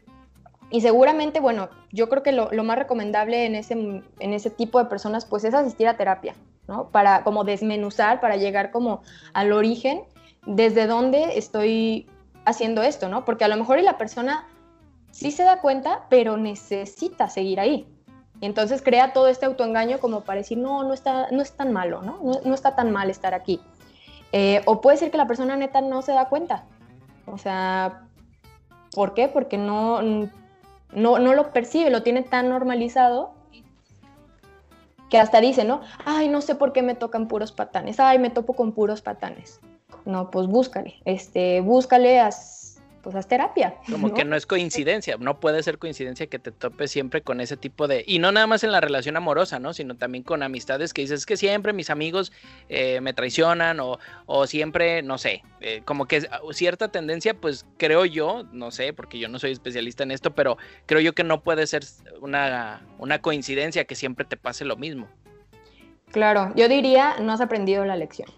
y 0.70 0.80
seguramente, 0.80 1.40
bueno, 1.40 1.68
yo 1.96 2.10
creo 2.10 2.22
que 2.22 2.32
lo, 2.32 2.50
más 2.62 2.78
recomendable 2.78 3.46
en 3.46 3.54
ese, 3.54 3.72
en 3.72 4.32
ese 4.32 4.50
tipo 4.50 4.78
de 4.78 4.84
personas, 4.84 5.24
pues 5.24 5.44
es 5.44 5.54
asistir 5.54 5.88
a 5.88 5.96
terapia, 5.96 6.34
¿no? 6.68 6.90
Para 6.90 7.24
como 7.24 7.42
desmenuzar, 7.42 8.20
para 8.20 8.36
llegar 8.36 8.70
como 8.70 9.00
al 9.32 9.50
origen, 9.52 10.02
desde 10.44 10.86
dónde 10.86 11.38
estoy 11.38 12.06
haciendo 12.44 12.82
esto, 12.82 13.08
¿no? 13.08 13.24
Porque 13.24 13.44
a 13.44 13.48
lo 13.48 13.56
mejor 13.56 13.78
y 13.78 13.82
la 13.82 13.96
persona 13.96 14.46
sí 15.10 15.30
se 15.30 15.42
da 15.42 15.62
cuenta, 15.62 16.04
pero 16.10 16.36
necesita 16.36 17.30
seguir 17.30 17.60
ahí. 17.60 17.88
Y 18.42 18.44
entonces 18.44 18.82
crea 18.82 19.14
todo 19.14 19.28
este 19.28 19.46
autoengaño 19.46 19.98
como 19.98 20.20
para 20.20 20.40
decir, 20.40 20.58
no, 20.58 20.84
no 20.84 20.92
está, 20.92 21.30
no 21.30 21.40
es 21.40 21.52
tan 21.52 21.72
malo, 21.72 22.02
¿no? 22.02 22.20
No, 22.44 22.54
está 22.54 22.76
tan 22.76 22.92
mal 22.92 23.08
estar 23.08 23.32
aquí. 23.32 23.58
Eh, 24.32 24.60
o 24.66 24.82
puede 24.82 24.98
ser 24.98 25.10
que 25.10 25.16
la 25.16 25.26
persona 25.26 25.56
neta 25.56 25.80
no 25.80 26.02
se 26.02 26.12
da 26.12 26.28
cuenta. 26.28 26.64
O 27.24 27.38
sea, 27.38 28.02
¿por 28.94 29.14
qué? 29.14 29.28
Porque 29.28 29.56
no 29.56 30.02
no, 30.92 31.18
no 31.18 31.34
lo 31.34 31.52
percibe, 31.52 31.90
lo 31.90 32.02
tiene 32.02 32.22
tan 32.22 32.48
normalizado 32.48 33.34
que 35.10 35.18
hasta 35.18 35.40
dice, 35.40 35.64
¿no? 35.64 35.80
Ay, 36.04 36.28
no 36.28 36.40
sé 36.40 36.54
por 36.54 36.72
qué 36.72 36.82
me 36.82 36.94
tocan 36.94 37.28
puros 37.28 37.52
patanes, 37.52 38.00
ay, 38.00 38.18
me 38.18 38.30
topo 38.30 38.54
con 38.54 38.72
puros 38.72 39.02
patanes. 39.02 39.60
No, 40.04 40.30
pues 40.30 40.46
búscale, 40.46 40.94
este, 41.04 41.60
búscale, 41.60 42.20
pues 43.06 43.14
haz 43.14 43.28
terapia. 43.28 43.76
Como 43.88 44.12
que 44.12 44.24
no 44.24 44.34
es 44.34 44.46
coincidencia, 44.46 45.16
no 45.16 45.38
puede 45.38 45.62
ser 45.62 45.78
coincidencia 45.78 46.26
que 46.26 46.40
te 46.40 46.50
topes 46.50 46.90
siempre 46.90 47.22
con 47.22 47.40
ese 47.40 47.56
tipo 47.56 47.86
de, 47.86 48.02
y 48.04 48.18
no 48.18 48.32
nada 48.32 48.48
más 48.48 48.64
en 48.64 48.72
la 48.72 48.80
relación 48.80 49.16
amorosa, 49.16 49.60
¿no? 49.60 49.72
Sino 49.74 49.96
también 49.96 50.24
con 50.24 50.42
amistades 50.42 50.92
que 50.92 51.02
dices, 51.02 51.20
es 51.20 51.26
que 51.26 51.36
siempre 51.36 51.72
mis 51.72 51.88
amigos 51.88 52.32
eh, 52.68 53.00
me 53.00 53.12
traicionan 53.12 53.78
o, 53.78 54.00
o, 54.26 54.48
siempre, 54.48 55.04
no 55.04 55.18
sé, 55.18 55.44
eh, 55.60 55.82
como 55.84 56.06
que 56.06 56.28
cierta 56.50 56.88
tendencia, 56.88 57.34
pues 57.34 57.64
creo 57.76 58.06
yo, 58.06 58.42
no 58.50 58.72
sé, 58.72 58.92
porque 58.92 59.20
yo 59.20 59.28
no 59.28 59.38
soy 59.38 59.52
especialista 59.52 60.02
en 60.02 60.10
esto, 60.10 60.34
pero 60.34 60.58
creo 60.86 61.00
yo 61.00 61.14
que 61.14 61.22
no 61.22 61.44
puede 61.44 61.68
ser 61.68 61.84
una, 62.20 62.82
una 62.98 63.20
coincidencia 63.20 63.84
que 63.84 63.94
siempre 63.94 64.24
te 64.24 64.36
pase 64.36 64.64
lo 64.64 64.74
mismo. 64.74 65.06
Claro, 66.10 66.52
yo 66.56 66.66
diría, 66.68 67.14
no 67.20 67.32
has 67.32 67.40
aprendido 67.40 67.84
la 67.84 67.94
lección 67.94 68.28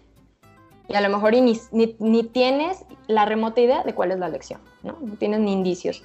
y 0.89 0.95
a 0.95 1.01
lo 1.01 1.09
mejor 1.09 1.33
ni, 1.33 1.59
ni, 1.99 2.23
tienes 2.23 2.83
la 3.07 3.25
remota 3.25 3.61
idea 3.61 3.83
de 3.83 3.93
cuál 3.93 4.11
es 4.11 4.17
la 4.17 4.27
lección, 4.27 4.59
¿no? 4.81 4.97
No 4.99 5.15
tienes 5.15 5.39
ni 5.39 5.53
indicios. 5.53 6.03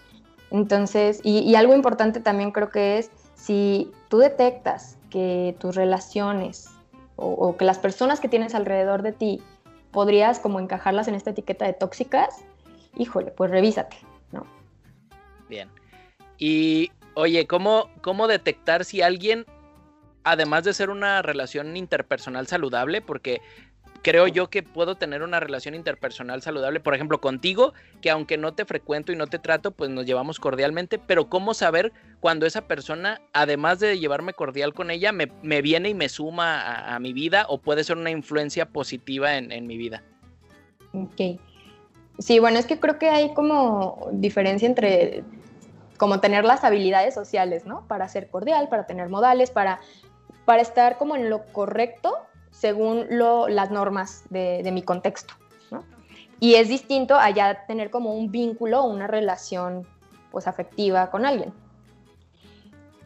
Entonces, 0.51 1.21
y, 1.25 1.55
algo 1.55 1.75
importante 1.75 2.21
también 2.21 2.53
creo 2.53 2.69
que 2.69 2.99
es, 2.99 3.11
si 3.35 3.91
tú 4.09 4.19
detectas 4.19 4.99
que 5.11 5.57
tus 5.59 5.75
relaciones 5.75 6.69
o, 7.17 7.57
que 7.57 7.65
las 7.65 7.79
personas 7.79 8.21
que 8.21 8.29
tienes 8.29 8.55
alrededor 8.55 9.03
de 9.03 9.13
ti 9.13 9.43
podrías 9.91 10.39
como 10.39 10.61
encajarlas 10.61 11.09
en 11.09 11.15
esta 11.15 11.31
etiqueta 11.31 11.65
de 11.65 11.73
tóxicas, 11.73 12.45
híjole, 12.97 13.31
pues 13.31 13.51
revísate, 13.51 13.97
¿no? 14.33 14.45
Bien. 15.49 15.71
Y 16.37 16.91
oye, 17.15 17.47
¿cómo, 17.47 17.89
cómo 18.03 18.27
detectar 18.27 18.85
si 18.85 19.01
alguien, 19.01 19.47
además 20.25 20.65
de 20.65 20.75
ser 20.75 20.91
una 20.91 21.23
relación 21.23 21.77
interpersonal 21.77 22.47
saludable, 22.49 23.01
porque 23.01 23.41
creo 24.05 24.29
yo 24.29 24.51
que 24.51 24.63
puedo 24.63 24.97
tener 24.97 25.23
una 25.23 25.41
relación 25.41 25.75
interpersonal 25.75 26.43
saludable, 26.43 26.79
por 26.79 26.95
ejemplo, 26.95 27.23
contigo, 27.23 27.73
que 28.03 28.11
aunque 28.11 28.37
no 28.37 28.53
te 28.53 28.67
frecuento 28.67 29.13
y 29.13 29.17
no 29.17 29.27
te 29.29 29.39
trato, 29.39 29.71
pues 29.71 29.89
nos 29.89 30.05
llevamos 30.05 30.39
cordialmente, 30.39 30.99
pero 30.99 31.31
¿cómo 31.31 31.55
saber 31.55 31.91
cuando 32.21 32.45
esa 32.45 32.69
persona, 32.69 33.23
además 33.33 33.81
de 33.81 33.99
llevarme 33.99 34.35
cordial 34.35 34.75
con 34.75 34.91
ella, 34.91 35.11
me, 35.11 35.63
viene 35.63 35.89
y 35.89 35.95
me 35.95 36.11
suma 36.11 36.95
a, 36.95 36.99
mi 37.01 37.15
vida 37.15 37.47
o 37.49 37.59
puede 37.59 37.83
ser 37.83 37.97
una 37.97 38.11
influencia 38.11 38.67
positiva 38.67 39.39
en, 39.39 39.67
mi 39.67 39.79
vida? 39.79 40.03
Ok. 40.93 41.41
Sí, 42.19 42.39
bueno, 42.39 42.59
es 42.59 42.67
que 42.67 42.79
creo 42.79 42.99
que 42.99 43.09
hay 43.09 43.33
como 43.33 44.09
diferencia 44.13 44.69
entre 44.69 45.25
como 45.97 46.21
tener 46.21 46.45
las 46.45 46.63
habilidades 46.63 47.15
sociales, 47.15 47.65
¿no? 47.65 47.89
Para 47.89 48.07
ser 48.09 48.29
cordial, 48.29 48.69
para 48.69 48.87
tener 48.87 49.09
modales, 49.09 49.51
para, 49.51 49.81
para 50.45 50.61
estar 50.61 50.99
como 50.99 51.17
en 51.17 51.31
lo 51.31 51.47
correcto 51.47 52.19
según 52.55 53.07
lo, 53.11 53.49
las 53.49 53.71
normas 53.71 54.25
de, 54.31 54.69
mi 54.73 54.83
contexto. 54.83 55.35
Y 56.41 56.55
es 56.55 56.69
distinto 56.69 57.17
a 57.17 57.31
ya 57.31 57.67
tener 57.67 57.91
como 57.91 58.15
un 58.15 58.31
vínculo 58.31 58.85
una 58.85 59.07
relación 59.07 59.87
pues 60.31 60.47
afectiva 60.47 61.11
con 61.11 61.27
alguien. 61.27 61.53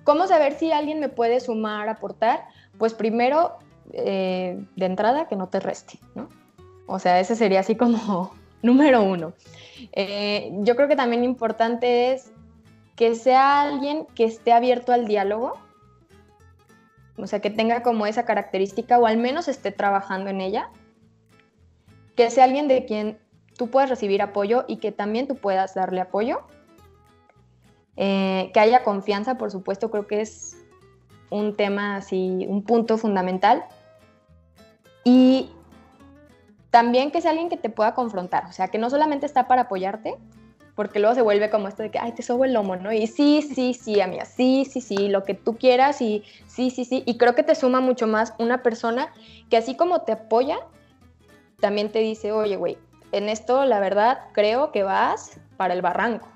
¿Cómo 0.05 0.27
saber 0.27 0.55
si 0.55 0.73
alguien 0.73 1.01
me 1.01 1.09
puede 1.09 1.41
sumar, 1.41 1.89
aportar? 1.89 2.45
Pues 2.79 2.95
primero, 2.95 3.59
eh, 3.93 4.63
de 4.77 4.87
entrada, 4.87 5.29
que 5.29 5.37
no 5.37 5.49
te 5.49 5.61
reste, 5.61 5.99
¿no? 6.15 6.29
O 6.87 6.99
sea, 6.99 7.21
ese 7.21 7.37
sería 7.37 7.61
así 7.61 7.77
como 7.77 8.33
número 8.63 9.03
uno. 9.03 9.35
Eh, 9.93 10.51
yo 10.61 10.77
creo 10.77 10.89
que 10.89 10.97
también 10.97 11.25
importante 11.25 12.13
es 12.13 12.33
que 12.97 13.15
sea 13.15 13.63
alguien 13.63 14.07
que 14.15 14.25
esté 14.25 14.53
abierto 14.53 14.93
al 14.93 15.07
diálogo, 15.07 15.55
o 17.19 17.27
sea, 17.27 17.41
que 17.41 17.51
tenga 17.51 17.83
como 17.83 18.07
esa 18.07 18.25
característica 18.25 18.99
o 18.99 19.07
al 19.07 19.17
menos 19.17 19.49
esté 19.49 19.73
trabajando 19.73 20.31
en 20.31 20.41
ella, 20.41 20.71
que 22.17 22.31
sea 22.31 22.45
alguien 22.45 22.69
de 22.69 22.85
quien 22.85 23.19
tú 23.57 23.71
puedas 23.71 23.91
recibir 23.91 24.23
apoyo 24.23 24.65
y 24.69 24.77
que 24.77 24.93
también 24.93 25.27
tú 25.27 25.37
puedas 25.37 25.75
darle 25.75 26.01
apoyo, 26.01 26.43
eh, 27.97 28.51
que 28.55 28.61
haya 28.61 28.85
confianza, 28.85 29.37
por 29.37 29.51
supuesto, 29.51 29.91
creo 29.91 30.07
que 30.07 30.21
es 30.21 30.57
un 31.31 31.57
tema 31.57 31.97
así, 31.97 32.47
un 32.49 32.63
punto 32.63 32.97
fundamental, 32.97 33.65
y 35.05 35.51
también 36.71 37.11
que 37.11 37.21
sea 37.21 37.33
alguien 37.33 37.49
que 37.49 37.57
te 37.57 37.71
pueda 37.71 37.95
confrontar, 37.95 38.47
o 38.47 38.53
sea, 38.53 38.69
que 38.69 38.79
no 38.79 38.91
solamente 38.91 39.27
está 39.27 39.49
para 39.49 39.63
apoyarte, 39.63 40.17
porque 40.79 41.01
luego 41.01 41.17
se 41.17 41.23
vuelve 41.23 41.51
como 41.51 41.67
esto 41.67 41.83
de 41.83 41.91
que, 41.91 41.99
ay, 41.99 42.13
te 42.13 42.23
sobo 42.23 42.45
el 42.45 42.53
lomo, 42.53 42.77
¿no? 42.77 42.93
Y 42.93 43.09
sí, 43.09 43.43
sí, 43.43 43.75
sí, 43.75 44.01
amiga, 44.01 44.25
sí, 44.25 44.65
sí, 44.65 44.81
sí, 44.81 45.09
lo 45.09 45.25
que 45.25 45.35
tú 45.35 45.57
quieras 45.57 46.01
y 46.01 46.23
sí, 46.47 46.71
sí, 46.71 46.85
sí. 46.85 47.03
Y 47.05 47.19
creo 47.19 47.35
que 47.35 47.43
te 47.43 47.57
suma 47.57 47.81
mucho 47.81 48.07
más 48.07 48.33
una 48.39 48.63
persona 48.63 49.13
que 49.51 49.57
así 49.57 49.75
como 49.77 50.03
te 50.03 50.13
apoya, 50.13 50.57
también 51.59 51.91
te 51.91 51.99
dice, 51.99 52.31
oye, 52.31 52.55
güey, 52.55 52.79
en 53.11 53.29
esto 53.29 53.65
la 53.65 53.81
verdad 53.81 54.21
creo 54.35 54.71
que 54.71 54.85
vas 54.85 55.41
para 55.57 55.75
el 55.75 55.83
barranco, 55.83 56.29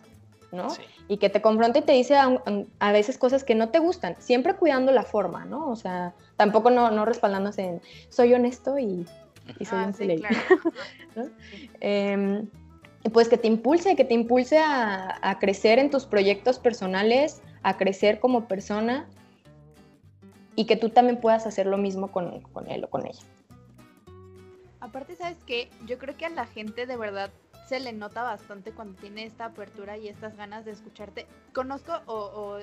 ¿no? 0.51 0.67
Y 1.07 1.19
que 1.19 1.31
te 1.31 1.41
confronta 1.41 1.79
y 1.79 1.83
te 1.83 1.93
dice 1.93 2.17
a, 2.17 2.93
veces 2.93 3.19
cosas 3.19 3.45
que 3.45 3.55
no 3.55 3.69
te 3.69 3.79
gustan, 3.79 4.17
siempre 4.19 4.57
cuidando 4.57 4.91
la 4.91 5.05
forma, 5.05 5.45
¿no? 5.45 5.71
O 5.71 5.77
sea, 5.77 6.15
tampoco 6.37 6.69
no, 6.69 6.91
no 6.91 7.05
respaldándose 7.05 7.63
en, 7.63 7.83
soy 8.09 8.35
honesto 8.35 8.77
y, 8.77 9.07
soy 9.61 9.79
ah, 9.79 9.85
un 9.87 9.95
sí, 9.95 10.17
claro. 10.17 10.37
Em, 11.81 12.49
pues 13.11 13.29
que 13.29 13.37
te 13.37 13.49
impulse, 13.49 13.97
que 13.97 14.05
te 14.05 14.15
impulse 14.15 14.59
a, 14.59 15.39
crecer 15.41 15.79
en 15.79 15.91
tus 15.91 16.07
proyectos 16.07 16.59
personales, 16.59 17.43
a 17.63 17.77
crecer 17.77 18.21
como 18.21 18.47
persona 18.47 19.09
y 20.55 20.67
que 20.67 20.77
tú 20.77 20.91
también 20.91 21.21
puedas 21.21 21.47
hacer 21.47 21.67
lo 21.67 21.79
mismo 21.79 22.13
con, 22.13 22.41
con 22.41 22.71
él 22.71 22.85
o 22.85 22.91
con 22.91 23.07
ella. 23.07 23.23
Aparte, 24.81 25.17
¿sabes 25.17 25.39
qué? 25.47 25.71
Yo 25.87 25.99
creo 25.99 26.17
que 26.17 26.27
a 26.27 26.31
la 26.31 26.47
gente 26.47 26.87
de 26.87 26.97
verdad 26.97 27.31
se 27.69 27.81
le 27.81 27.93
nota 27.93 28.23
bastante 28.23 28.73
cuando 28.73 29.01
tiene 29.01 29.25
esta 29.25 29.47
apertura 29.47 29.97
y 29.97 30.09
estas 30.09 30.37
ganas 30.37 30.65
de 30.65 30.73
escucharte. 30.73 31.27
Conozco 31.53 31.93
o, 32.07 32.15
o 32.15 32.59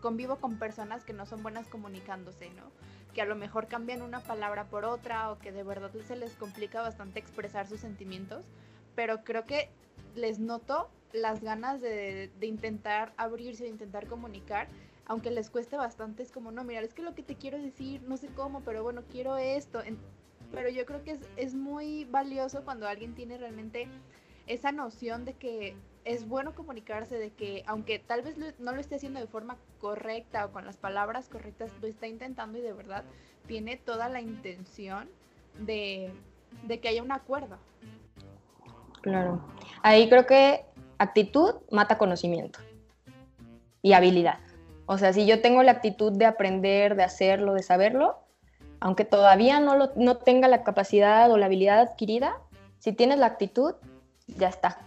convivo 0.00 0.36
con 0.36 0.58
personas 0.58 1.04
que 1.04 1.12
no 1.12 1.24
son 1.24 1.42
buenas 1.42 1.68
comunicándose, 1.68 2.50
¿no? 2.50 2.64
Que 3.14 3.22
a 3.22 3.26
lo 3.26 3.36
mejor 3.36 3.68
cambian 3.68 4.02
una 4.02 4.20
palabra 4.20 4.64
por 4.64 4.84
otra 4.84 5.30
o 5.30 5.38
que 5.38 5.52
de 5.52 5.62
verdad 5.62 5.90
se 6.06 6.16
les 6.16 6.32
complica 6.32 6.82
bastante 6.82 7.20
expresar 7.20 7.66
sus 7.66 7.80
sentimientos 7.80 8.44
pero 8.94 9.24
creo 9.24 9.46
que 9.46 9.70
les 10.14 10.38
noto 10.38 10.90
las 11.12 11.42
ganas 11.42 11.80
de, 11.80 12.30
intentar 12.40 13.12
abrirse, 13.16 13.64
de 13.64 13.70
intentar 13.70 14.06
comunicar, 14.06 14.68
aunque 15.06 15.30
les 15.30 15.50
cueste 15.50 15.76
bastante, 15.76 16.22
es 16.22 16.32
como, 16.32 16.50
no, 16.50 16.64
mira, 16.64 16.80
es 16.80 16.94
que 16.94 17.02
lo 17.02 17.14
que 17.14 17.22
te 17.22 17.36
quiero 17.36 17.58
decir, 17.58 18.02
no 18.02 18.16
sé 18.16 18.28
cómo, 18.28 18.62
pero 18.62 18.82
bueno, 18.82 19.02
quiero 19.10 19.36
esto. 19.36 19.82
pero 20.52 20.68
yo 20.68 20.84
creo 20.86 21.04
que 21.04 21.12
es, 21.12 21.20
es 21.36 21.54
muy 21.54 22.04
valioso 22.06 22.64
cuando 22.64 22.88
alguien 22.88 23.14
tiene 23.14 23.38
realmente 23.38 23.88
esa 24.46 24.72
noción 24.72 25.24
de 25.24 25.34
que 25.34 25.76
es 26.04 26.28
bueno 26.28 26.54
comunicarse, 26.54 27.16
de 27.16 27.30
que 27.30 27.62
aunque 27.66 27.98
tal 27.98 28.22
vez 28.22 28.36
no 28.36 28.72
lo 28.72 28.80
esté 28.80 28.96
haciendo 28.96 29.20
de 29.20 29.26
forma 29.26 29.56
correcta 29.80 30.44
o 30.44 30.52
con 30.52 30.66
las 30.66 30.76
palabras 30.76 31.28
correctas, 31.28 31.70
lo 31.80 31.86
está 31.86 32.06
intentando 32.06 32.58
y 32.58 32.60
de 32.60 32.72
verdad 32.72 33.04
tiene 33.46 33.76
toda 33.76 34.08
la 34.08 34.20
intención 34.20 35.08
de, 35.60 36.12
de 36.66 36.80
que 36.80 36.88
haya 36.88 37.02
un 37.02 37.12
acuerdo. 37.12 37.58
Claro. 39.04 39.38
Ahí 39.82 40.08
creo 40.08 40.24
que 40.24 40.64
actitud 40.96 41.56
mata 41.70 41.98
conocimiento 41.98 42.58
y 43.82 43.92
habilidad. 43.92 44.38
O 44.86 44.96
sea, 44.96 45.12
si 45.12 45.26
yo 45.26 45.42
tengo 45.42 45.62
la 45.62 45.72
actitud 45.72 46.10
de 46.10 46.24
aprender, 46.24 46.96
de 46.96 47.02
hacerlo, 47.02 47.52
de 47.52 47.62
saberlo, 47.62 48.18
aunque 48.80 49.04
todavía 49.04 49.60
no, 49.60 49.76
lo, 49.76 49.92
no 49.96 50.16
tenga 50.16 50.48
la 50.48 50.64
capacidad 50.64 51.30
o 51.30 51.36
la 51.36 51.46
habilidad 51.46 51.80
adquirida, 51.80 52.38
si 52.78 52.94
tienes 52.94 53.18
la 53.18 53.26
actitud, 53.26 53.74
ya 54.26 54.48
está. 54.48 54.78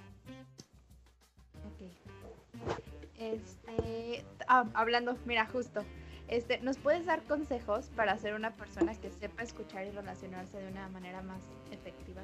Este, 3.19 4.25
ah, 4.47 4.65
hablando, 4.73 5.15
mira, 5.25 5.45
justo, 5.45 5.83
este, 6.27 6.59
¿nos 6.61 6.77
puedes 6.77 7.05
dar 7.05 7.21
consejos 7.21 7.91
para 7.95 8.17
ser 8.17 8.33
una 8.33 8.55
persona 8.55 8.95
que 8.95 9.11
sepa 9.11 9.43
escuchar 9.43 9.85
y 9.85 9.91
relacionarse 9.91 10.57
de 10.57 10.69
una 10.69 10.87
manera 10.89 11.21
más 11.21 11.43
efectiva? 11.69 12.23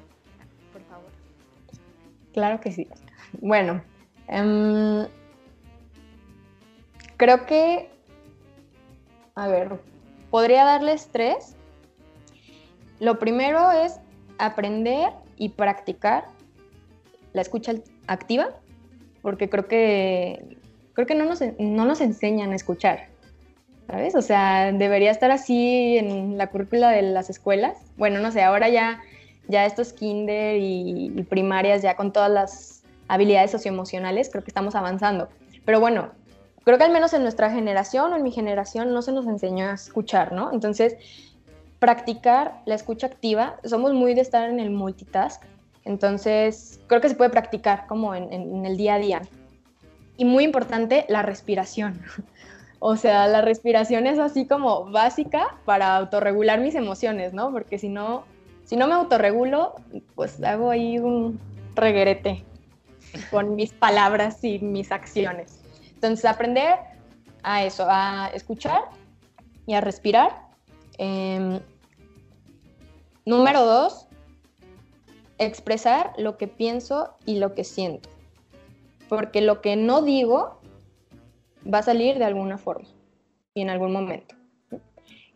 Por 0.72 0.82
favor. 0.86 1.23
Claro 2.34 2.60
que 2.60 2.72
sí. 2.72 2.88
Bueno, 3.40 3.80
em, 4.26 5.06
creo 7.16 7.46
que, 7.46 7.88
a 9.36 9.46
ver, 9.46 9.80
podría 10.30 10.64
darles 10.64 11.08
tres. 11.12 11.56
Lo 12.98 13.20
primero 13.20 13.70
es 13.70 14.00
aprender 14.38 15.10
y 15.36 15.50
practicar 15.50 16.24
la 17.32 17.42
escucha 17.42 17.74
activa, 18.08 18.48
porque 19.22 19.48
creo 19.48 19.68
que, 19.68 20.58
creo 20.92 21.06
que 21.06 21.14
no, 21.14 21.24
nos, 21.24 21.40
no 21.58 21.84
nos 21.84 22.00
enseñan 22.00 22.50
a 22.50 22.56
escuchar. 22.56 23.08
¿Sabes? 23.86 24.14
O 24.16 24.22
sea, 24.22 24.72
debería 24.72 25.10
estar 25.10 25.30
así 25.30 25.98
en 25.98 26.38
la 26.38 26.48
currícula 26.48 26.90
de 26.90 27.02
las 27.02 27.30
escuelas. 27.30 27.76
Bueno, 27.96 28.18
no 28.18 28.32
sé, 28.32 28.42
ahora 28.42 28.70
ya 28.70 29.02
ya 29.48 29.66
estos 29.66 29.92
kinder 29.92 30.56
y, 30.58 31.24
primarias, 31.28 31.82
ya 31.82 31.96
con 31.96 32.12
todas 32.12 32.30
las 32.30 32.82
habilidades 33.08 33.50
socioemocionales, 33.50 34.30
creo 34.30 34.42
que 34.42 34.50
estamos 34.50 34.74
avanzando. 34.74 35.28
Pero 35.64 35.80
bueno, 35.80 36.10
creo 36.64 36.78
que 36.78 36.84
al 36.84 36.92
menos 36.92 37.12
en 37.12 37.22
nuestra 37.22 37.50
generación 37.50 38.12
o 38.12 38.16
en 38.16 38.22
mi 38.22 38.32
generación 38.32 38.92
no 38.92 39.02
se 39.02 39.12
nos 39.12 39.26
enseñó 39.26 39.68
a 39.68 39.74
escuchar, 39.74 40.32
¿no? 40.32 40.52
Entonces, 40.52 40.96
practicar 41.78 42.62
la 42.64 42.74
escucha 42.74 43.06
activa, 43.06 43.56
somos 43.64 43.92
muy 43.92 44.14
de 44.14 44.22
estar 44.22 44.48
en 44.48 44.60
el 44.60 44.70
multitask, 44.70 45.42
entonces 45.84 46.80
creo 46.86 47.02
que 47.02 47.10
se 47.10 47.14
puede 47.14 47.30
practicar 47.30 47.86
como 47.86 48.14
en, 48.14 48.32
en 48.32 48.64
el 48.64 48.76
día 48.76 48.94
a 48.94 48.98
día. 48.98 49.22
Y 50.16 50.24
muy 50.24 50.44
importante, 50.44 51.04
la 51.08 51.22
respiración. 51.22 52.00
O 52.86 52.96
sea, 52.96 53.26
la 53.28 53.40
respiración 53.40 54.06
es 54.06 54.18
así 54.18 54.46
como 54.46 54.90
básica 54.90 55.56
para 55.64 55.96
autorregular 55.96 56.60
mis 56.60 56.74
emociones, 56.74 57.32
¿no? 57.32 57.50
Porque 57.50 57.78
si 57.78 57.88
no, 57.88 58.24
si 58.64 58.76
no 58.76 58.86
me 58.86 58.94
autorregulo, 58.94 59.74
pues 60.14 60.42
hago 60.42 60.70
ahí 60.70 60.98
un 60.98 61.38
reguerete 61.74 62.44
con 63.30 63.54
mis 63.54 63.72
palabras 63.72 64.42
y 64.42 64.58
mis 64.58 64.90
acciones. 64.90 65.60
Entonces, 65.94 66.24
aprender 66.24 66.78
a 67.42 67.64
eso, 67.64 67.86
a 67.88 68.30
escuchar 68.34 68.82
y 69.66 69.74
a 69.74 69.80
respirar. 69.80 70.48
Em, 70.98 71.60
número 73.24 73.64
dos, 73.64 74.06
expresar 75.38 76.12
lo 76.16 76.36
que 76.36 76.48
pienso 76.48 77.16
y 77.26 77.38
lo 77.38 77.54
que 77.54 77.64
siento. 77.64 78.08
Porque 79.08 79.40
lo 79.40 79.60
que 79.60 79.76
no 79.76 80.02
digo 80.02 80.60
va 81.72 81.78
a 81.78 81.82
salir 81.82 82.18
de 82.18 82.24
alguna 82.24 82.58
forma 82.58 82.88
y 83.54 83.62
en 83.62 83.70
algún 83.70 83.92
momento. 83.92 84.34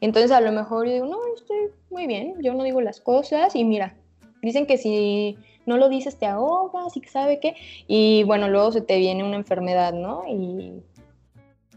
Entonces 0.01 0.31
a 0.31 0.41
lo 0.41 0.53
mejor 0.53 0.87
yo 0.87 0.93
digo, 0.93 1.07
no, 1.07 1.19
estoy 1.35 1.71
muy 1.91 2.07
bien, 2.07 2.35
yo 2.41 2.55
no 2.55 2.63
digo 2.63 2.81
las 2.81 3.01
cosas 3.01 3.57
y 3.57 3.65
mira, 3.65 3.97
dicen 4.43 4.67
que 4.67 4.79
si 4.79 5.37
no 5.67 5.77
lo 5.77 5.89
dices 5.89 6.19
te 6.19 6.27
ahogas 6.27 6.97
y 6.97 7.01
sabe 7.03 7.41
qué, 7.41 7.55
y 7.87 8.23
bueno, 8.25 8.49
luego 8.49 8.73
se 8.73 8.81
te 8.81 8.97
viene 8.99 9.25
una 9.25 9.37
enfermedad, 9.37 9.93
¿no? 9.93 10.25
Y 10.29 10.83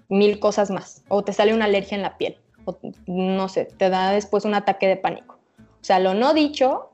mil 0.09 0.39
cosas 0.39 0.69
más, 0.69 1.03
o 1.07 1.23
te 1.23 1.33
sale 1.33 1.53
una 1.53 1.65
alergia 1.65 1.95
en 1.95 2.03
la 2.03 2.17
piel, 2.17 2.37
o 2.65 2.77
no 3.07 3.49
sé, 3.49 3.65
te 3.65 3.89
da 3.89 4.11
después 4.11 4.45
un 4.45 4.53
ataque 4.53 4.87
de 4.87 4.97
pánico. 4.97 5.39
O 5.59 5.83
sea, 5.83 5.99
lo 5.99 6.13
no 6.13 6.33
dicho 6.33 6.91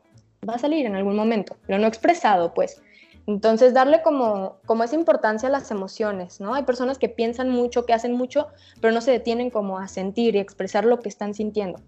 va 0.48 0.56
a 0.56 0.60
salir 0.60 0.86
en 0.86 0.96
algún 0.96 1.16
momento, 1.16 1.58
lo 1.68 1.78
no 1.78 1.88
expresado, 1.88 2.54
pues. 2.54 2.82
Entonces, 3.28 3.74
darle 3.74 4.02
como, 4.02 4.56
como 4.66 4.86
esa 4.86 4.96
importancia 4.96 5.50
a 5.50 5.52
las 5.52 5.70
emociones, 5.70 6.40
¿no? 6.40 6.54
Hay 6.54 6.64
personas 6.64 6.98
que 6.98 7.10
piensan 7.10 7.50
mucho, 7.50 7.86
que 7.86 7.94
hacen 7.94 8.14
mucho, 8.14 8.48
pero 8.80 8.94
no 8.94 9.02
se 9.02 9.12
detienen 9.12 9.50
como 9.50 9.80
a 9.80 9.90
sentir 9.90 10.36
y 10.36 10.40
expresar 10.40 10.86
lo 10.86 11.02
que 11.02 11.10
están 11.10 11.34
sintiendo. 11.34 11.82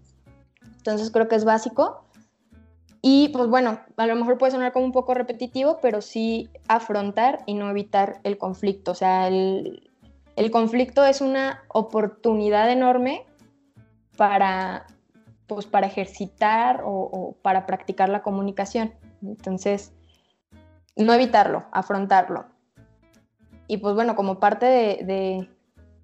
Entonces, 0.76 1.10
creo 1.10 1.28
que 1.28 1.36
es 1.36 1.46
básico. 1.46 2.04
Y 3.00 3.28
pues 3.28 3.48
bueno, 3.48 3.80
a 3.96 4.06
lo 4.06 4.14
mejor 4.14 4.36
puede 4.36 4.52
sonar 4.52 4.72
como 4.72 4.84
un 4.84 4.92
poco 4.92 5.14
repetitivo, 5.14 5.78
pero 5.80 6.02
sí 6.02 6.50
afrontar 6.68 7.38
y 7.46 7.54
no 7.54 7.70
evitar 7.70 8.20
el 8.24 8.36
conflicto. 8.36 8.90
O 8.90 8.94
sea, 8.94 9.26
el, 9.28 9.90
conflicto 10.52 11.06
es 11.06 11.22
una 11.22 11.62
oportunidad 11.68 12.70
enorme 12.70 13.24
para, 14.18 14.86
pues, 15.46 15.64
para 15.64 15.86
ejercitar 15.86 16.82
o, 16.84 16.90
o 16.90 17.32
para 17.40 17.64
practicar 17.64 18.10
la 18.10 18.20
comunicación. 18.20 18.92
Entonces, 19.22 19.94
no 20.96 21.12
evitarlo, 21.12 21.64
afrontarlo. 21.72 22.46
Y 23.66 23.78
pues 23.78 23.94
bueno, 23.94 24.16
como 24.16 24.40
parte 24.40 24.66
de, 24.66 25.48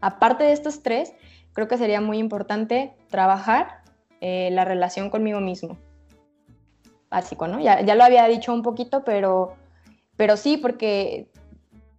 aparte 0.01 0.45
de 0.45 0.53
estos 0.53 0.83
tres, 0.83 1.13
creo 1.53 1.69
que 1.69 1.79
sería 1.79 2.01
muy 2.01 2.19
importante 2.19 2.95
trabajar 3.09 3.83
eh, 4.21 4.51
la 4.53 4.65
relación 4.65 5.11
conmigo 5.11 5.41
mismo. 5.41 5.77
Básico, 7.11 7.47
¿no? 7.47 7.61
Ya, 7.61 7.81
ya 7.83 7.95
lo 7.95 8.05
había 8.05 8.27
dicho 8.29 8.53
un 8.53 8.63
poquito, 8.63 9.05
pero, 9.05 9.57
pero 10.17 10.37
sí, 10.37 10.57
porque 10.57 11.29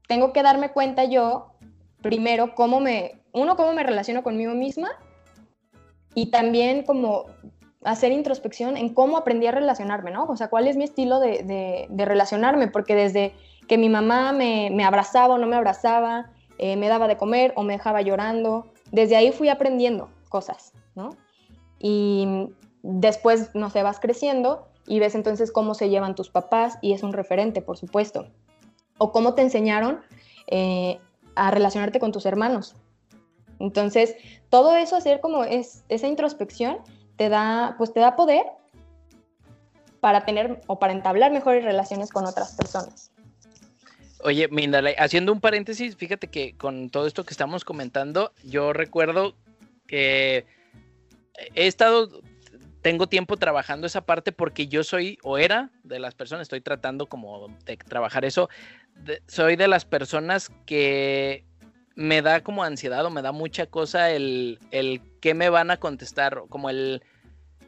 tengo 0.07 0.31
que 0.31 0.43
darme 0.43 0.71
cuenta 0.71 1.03
yo, 1.05 1.53
primero, 2.01 2.55
cómo 2.55 2.79
me, 2.79 3.21
uno, 3.33 3.55
cómo 3.55 3.73
me 3.73 3.83
relaciono 3.83 4.23
conmigo 4.23 4.53
misma 4.53 4.89
y 6.13 6.31
también 6.31 6.83
como 6.83 7.25
hacer 7.83 8.11
introspección 8.11 8.77
en 8.77 8.93
cómo 8.93 9.17
aprendí 9.17 9.47
a 9.47 9.51
relacionarme, 9.51 10.11
¿no? 10.11 10.25
O 10.25 10.35
sea, 10.35 10.49
cuál 10.49 10.67
es 10.67 10.77
mi 10.77 10.83
estilo 10.83 11.19
de, 11.19 11.87
de 11.89 12.05
relacionarme, 12.05 12.67
porque 12.67 12.95
desde 12.95 13.33
que 13.67 13.77
mi 13.77 13.89
mamá 13.89 14.31
me, 14.31 14.83
abrazaba 14.83 15.35
o 15.35 15.37
no 15.37 15.45
me 15.45 15.55
abrazaba, 15.55 16.31
eh, 16.57 16.75
me 16.75 16.87
daba 16.87 17.07
de 17.07 17.17
comer 17.17 17.53
o 17.55 17.63
me 17.63 17.73
dejaba 17.73 18.01
llorando. 18.01 18.67
Desde 18.91 19.15
ahí 19.15 19.31
fui 19.31 19.49
aprendiendo 19.49 20.09
cosas, 20.29 20.73
¿no? 20.95 21.11
Y 21.79 22.49
después, 22.81 23.51
no 23.53 23.69
sé, 23.69 23.83
vas 23.83 23.99
creciendo 23.99 24.67
y 24.87 24.99
ves 24.99 25.15
entonces 25.15 25.51
cómo 25.51 25.73
se 25.73 25.89
llevan 25.89 26.15
tus 26.15 26.29
papás 26.29 26.77
y 26.81 26.93
es 26.93 27.03
un 27.03 27.13
referente, 27.13 27.61
por 27.61 27.77
supuesto. 27.77 28.27
O 28.97 29.11
cómo 29.11 29.35
te 29.35 29.41
enseñaron 29.41 29.99
eh, 30.47 30.99
a 31.35 31.51
relacionarte 31.51 31.99
con 31.99 32.11
tus 32.11 32.25
hermanos. 32.25 32.75
Entonces, 33.59 34.15
todo 34.49 34.75
eso, 34.75 34.95
hacer 34.95 35.19
como 35.19 35.43
es, 35.43 35.83
esa 35.89 36.07
introspección, 36.07 36.77
te 37.17 37.29
da, 37.29 37.75
pues 37.77 37.93
te 37.93 37.99
da 37.99 38.15
poder 38.15 38.45
para 39.99 40.25
tener 40.25 40.61
o 40.67 40.79
para 40.79 40.93
entablar 40.93 41.31
mejores 41.31 41.63
relaciones 41.63 42.11
con 42.11 42.25
otras 42.25 42.55
personas. 42.55 43.11
Oye, 44.23 44.47
Mindalay, 44.47 44.95
haciendo 44.97 45.31
un 45.31 45.41
paréntesis, 45.41 45.95
fíjate 45.95 46.27
que 46.27 46.55
con 46.57 46.89
todo 46.89 47.07
esto 47.07 47.23
que 47.23 47.33
estamos 47.33 47.63
comentando, 47.63 48.31
yo 48.43 48.73
recuerdo 48.73 49.35
que 49.85 50.45
he 51.53 51.67
estado, 51.67 52.21
tengo 52.81 53.07
tiempo 53.07 53.37
trabajando 53.37 53.85
esa 53.85 54.01
parte 54.01 54.31
porque 54.31 54.67
yo 54.67 54.83
soy 54.83 55.19
o 55.23 55.37
era 55.37 55.69
de 55.83 55.99
las 55.99 56.15
personas, 56.15 56.43
estoy 56.43 56.61
tratando 56.61 57.05
como 57.05 57.47
de 57.65 57.77
trabajar 57.77 58.25
eso, 58.25 58.49
soy 59.27 59.55
de 59.55 59.67
las 59.67 59.85
personas 59.85 60.51
que 60.65 61.45
me 61.95 62.21
da 62.21 62.41
como 62.41 62.63
ansiedad 62.63 63.05
o 63.05 63.09
me 63.09 63.21
da 63.21 63.31
mucha 63.31 63.67
cosa 63.67 64.11
el, 64.11 64.59
el 64.71 65.01
qué 65.19 65.33
me 65.33 65.49
van 65.49 65.71
a 65.71 65.77
contestar, 65.77 66.43
como 66.49 66.69
el, 66.69 67.03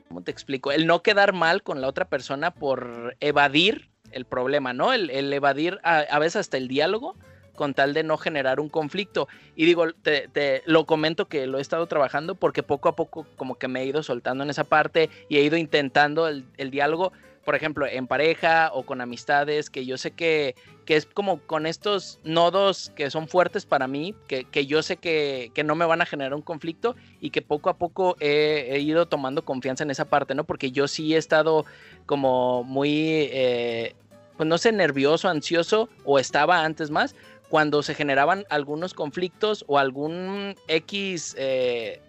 ¿cómo 0.08 0.24
te 0.24 0.32
explico? 0.32 0.72
El 0.72 0.88
no 0.88 1.04
quedar 1.04 1.34
mal 1.34 1.64
con 1.64 1.82
la 1.82 1.88
otra 1.88 2.06
persona 2.06 2.52
por 2.52 3.16
evadir 3.20 3.90
el 4.12 4.26
problema, 4.26 4.74
¿no? 4.74 4.94
El, 4.94 5.32
evadir 5.34 5.80
a, 5.84 6.20
veces 6.20 6.38
hasta 6.38 6.58
el 6.58 6.68
diálogo 6.68 7.16
con 7.56 7.74
tal 7.74 7.94
de 7.94 8.04
no 8.04 8.18
generar 8.18 8.60
un 8.60 8.70
conflicto. 8.70 9.28
Y 9.56 9.66
digo, 9.66 9.92
te, 9.94 10.64
lo 10.66 10.86
comento 10.86 11.28
que 11.28 11.46
lo 11.46 11.58
he 11.58 11.62
estado 11.62 11.86
trabajando 11.88 12.36
porque 12.36 12.64
poco 12.64 12.90
a 12.90 12.96
poco 12.96 13.28
como 13.36 13.56
que 13.56 13.68
me 13.68 13.82
he 13.82 13.86
ido 13.86 14.02
soltando 14.02 14.44
en 14.44 14.50
esa 14.50 14.64
parte 14.64 15.10
y 15.28 15.38
he 15.38 15.44
ido 15.44 15.58
intentando 15.58 16.28
el, 16.28 16.72
diálogo, 16.72 17.12
por 17.50 17.56
ejemplo, 17.56 17.88
en 17.88 18.06
pareja 18.06 18.70
o 18.76 18.84
con 18.84 19.02
amistades, 19.02 19.72
que 19.72 19.84
yo 19.84 19.98
sé 19.98 20.12
que, 20.12 20.54
que, 20.86 20.96
es 20.96 21.08
como 21.08 21.40
con 21.40 21.66
estos 21.66 22.20
nodos 22.24 22.92
que 22.96 23.10
son 23.10 23.28
fuertes 23.28 23.66
para 23.66 23.88
mí, 23.88 24.14
que, 24.28 24.44
que 24.44 24.68
yo 24.68 24.84
sé 24.84 24.98
que, 24.98 25.50
que, 25.56 25.64
no 25.64 25.74
me 25.74 25.88
van 25.88 26.00
a 26.00 26.06
generar 26.06 26.36
un 26.36 26.44
conflicto 26.44 26.96
y 27.20 27.32
que 27.32 27.42
poco 27.42 27.72
a 27.72 27.80
poco 27.80 28.16
he, 28.20 28.78
ido 28.82 29.08
tomando 29.08 29.46
confianza 29.46 29.84
en 29.84 29.90
esa 29.90 30.06
parte, 30.06 30.36
¿no? 30.36 30.44
Porque 30.44 30.70
yo 30.70 30.88
sí 30.88 31.16
he 31.16 31.18
estado 31.18 31.66
como 32.06 32.64
muy, 32.64 33.32
eh, 33.32 33.96
pues 34.38 34.48
no 34.48 34.60
sé, 34.60 34.72
nervioso, 34.72 35.28
ansioso, 35.28 35.90
o 36.06 36.20
estaba 36.20 36.64
antes 36.64 36.92
más, 36.92 37.16
cuando 37.50 37.82
se 37.82 37.96
generaban 37.96 38.46
algunos 38.52 38.94
conflictos 38.94 39.66
o 39.68 39.80
algún 39.80 40.56
X 40.68 41.36
eh, 41.40 42.00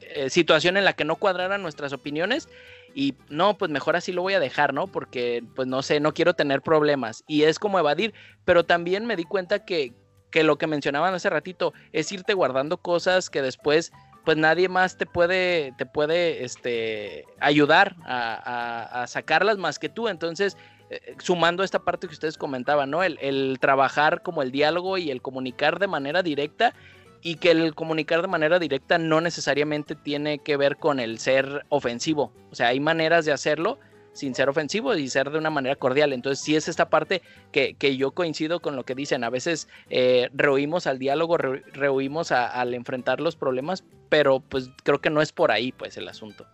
eh, 0.00 0.30
situación 0.30 0.78
en 0.78 0.86
la 0.86 0.94
que 0.94 1.04
no 1.04 1.16
cuadraran 1.16 1.60
nuestras 1.60 1.92
opiniones. 1.92 2.48
Y 2.94 3.14
no, 3.28 3.56
pues 3.56 3.70
mejor 3.70 3.96
así 3.96 4.12
lo 4.12 4.22
voy 4.22 4.34
a 4.34 4.40
dejar, 4.40 4.74
¿no? 4.74 4.86
Porque, 4.86 5.44
pues 5.54 5.68
no 5.68 5.82
sé, 5.82 6.00
no 6.00 6.14
quiero 6.14 6.34
tener 6.34 6.62
problemas. 6.62 7.24
Y 7.26 7.44
es 7.44 7.58
como 7.58 7.78
evadir. 7.78 8.14
Pero 8.44 8.64
también 8.64 9.06
me 9.06 9.16
di 9.16 9.24
cuenta 9.24 9.64
que, 9.64 9.94
que 10.30 10.44
lo 10.44 10.58
que 10.58 10.66
mencionaban 10.66 11.14
hace 11.14 11.30
ratito 11.30 11.72
es 11.92 12.10
irte 12.12 12.34
guardando 12.34 12.78
cosas 12.78 13.30
que 13.30 13.42
después 13.42 13.92
pues 14.24 14.36
nadie 14.36 14.68
más 14.68 14.96
te 14.96 15.06
puede, 15.06 15.72
te 15.76 15.86
puede 15.86 16.44
este, 16.44 17.24
ayudar 17.40 17.96
a, 18.04 19.04
sacarlas 19.08 19.58
más 19.58 19.78
que 19.78 19.88
tú. 19.88 20.08
Entonces, 20.08 20.56
eh, 20.90 21.16
sumando 21.18 21.62
esta 21.62 21.80
parte 21.80 22.06
que 22.06 22.12
ustedes 22.12 22.36
comentaban, 22.36 22.90
¿no? 22.90 23.02
El, 23.02 23.58
trabajar 23.60 24.22
como 24.22 24.42
el 24.42 24.50
diálogo 24.50 24.98
y 24.98 25.10
el 25.10 25.22
comunicar 25.22 25.78
de 25.78 25.86
manera 25.86 26.22
directa 26.22 26.74
y 27.22 27.36
que 27.36 27.50
el 27.50 27.74
comunicar 27.74 28.22
de 28.22 28.28
manera 28.28 28.58
directa 28.58 28.98
no 28.98 29.20
necesariamente 29.20 29.94
tiene 29.94 30.38
que 30.38 30.56
ver 30.56 30.76
con 30.76 31.00
el 31.00 31.18
ser 31.18 31.64
ofensivo. 31.68 32.32
O 32.50 32.54
sea, 32.54 32.68
hay 32.68 32.80
maneras 32.80 33.24
de 33.24 33.32
hacerlo 33.32 33.78
sin 34.12 34.34
ser 34.34 34.48
ofensivo 34.48 34.94
y 34.94 35.08
ser 35.08 35.30
de 35.30 35.38
una 35.38 35.50
manera 35.50 35.76
cordial. 35.76 36.12
Entonces, 36.12 36.44
sí 36.44 36.56
es 36.56 36.68
esta 36.68 36.88
parte 36.88 37.22
que, 37.52 37.74
yo 37.96 38.12
coincido 38.12 38.60
con 38.60 38.76
lo 38.76 38.84
que 38.84 38.94
dicen. 38.94 39.24
A 39.24 39.30
veces 39.30 39.68
eh, 39.88 40.30
rehuimos 40.34 40.86
al 40.86 40.98
diálogo, 40.98 41.36
rehuimos 41.36 42.32
al 42.32 42.74
enfrentar 42.74 43.20
los 43.20 43.36
problemas, 43.36 43.84
pero 44.08 44.40
pues 44.40 44.70
creo 44.82 45.00
que 45.00 45.10
no 45.10 45.22
es 45.22 45.32
por 45.32 45.50
ahí 45.50 45.72
pues 45.72 45.96
el 45.96 46.08
asunto. 46.08 46.46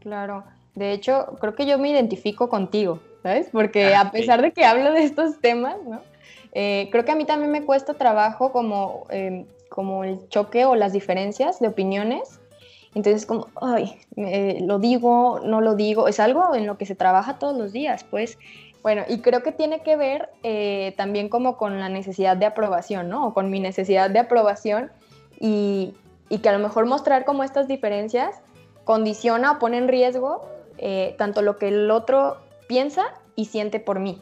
Claro. 0.00 0.44
De 0.74 0.92
hecho, 0.92 1.36
creo 1.40 1.54
que 1.54 1.66
yo 1.66 1.78
me 1.78 1.90
identifico 1.90 2.48
contigo, 2.48 3.00
¿sabes? 3.22 3.48
Porque 3.52 3.94
ah, 3.94 4.00
a 4.00 4.10
pesar 4.10 4.40
de 4.40 4.52
que 4.52 4.64
hablo 4.64 4.92
de 4.92 5.04
estos 5.04 5.38
temas, 5.40 5.76
¿no? 5.86 6.00
Eh, 6.52 6.88
creo 6.92 7.04
que 7.04 7.12
a 7.12 7.16
mí 7.16 7.24
también 7.24 7.50
me 7.50 7.64
cuesta 7.64 7.94
trabajo 7.94 8.52
como, 8.52 9.06
em, 9.10 9.46
como 9.68 10.04
el 10.04 10.28
choque 10.28 10.64
o 10.64 10.74
las 10.74 10.92
diferencias 10.92 11.60
de 11.60 11.68
opiniones 11.68 12.40
entonces, 12.94 13.24
como, 13.24 13.48
ay, 13.60 13.98
lo 14.60 14.78
digo, 14.78 15.40
no 15.42 15.60
lo 15.60 15.74
digo, 15.74 16.08
es 16.08 16.20
algo 16.20 16.54
en 16.54 16.66
lo 16.66 16.76
que 16.76 16.86
se 16.86 16.94
trabaja 16.94 17.38
todos 17.38 17.56
los 17.56 17.72
días, 17.72 18.04
pues. 18.04 18.38
Bueno, 18.82 19.02
y 19.08 19.20
creo 19.20 19.42
que 19.42 19.52
tiene 19.52 19.80
que 19.80 19.96
ver 19.96 20.28
eh, 20.42 20.92
también 20.96 21.28
como 21.28 21.56
con 21.56 21.78
la 21.78 21.88
necesidad 21.88 22.36
de 22.36 22.46
aprobación, 22.46 23.08
¿no? 23.08 23.28
O 23.28 23.34
con 23.34 23.50
mi 23.50 23.60
necesidad 23.60 24.10
de 24.10 24.18
aprobación 24.18 24.90
y, 25.38 25.94
y 26.28 26.38
que 26.38 26.48
a 26.48 26.52
lo 26.52 26.58
mejor 26.58 26.86
mostrar 26.86 27.24
como 27.24 27.44
estas 27.44 27.68
diferencias 27.68 28.40
condiciona 28.84 29.52
o 29.52 29.58
pone 29.58 29.78
en 29.78 29.86
riesgo 29.86 30.44
eh, 30.78 31.14
tanto 31.16 31.42
lo 31.42 31.56
que 31.56 31.68
el 31.68 31.90
otro 31.92 32.38
piensa 32.66 33.04
y 33.36 33.44
siente 33.46 33.78
por 33.78 34.00
mí. 34.00 34.20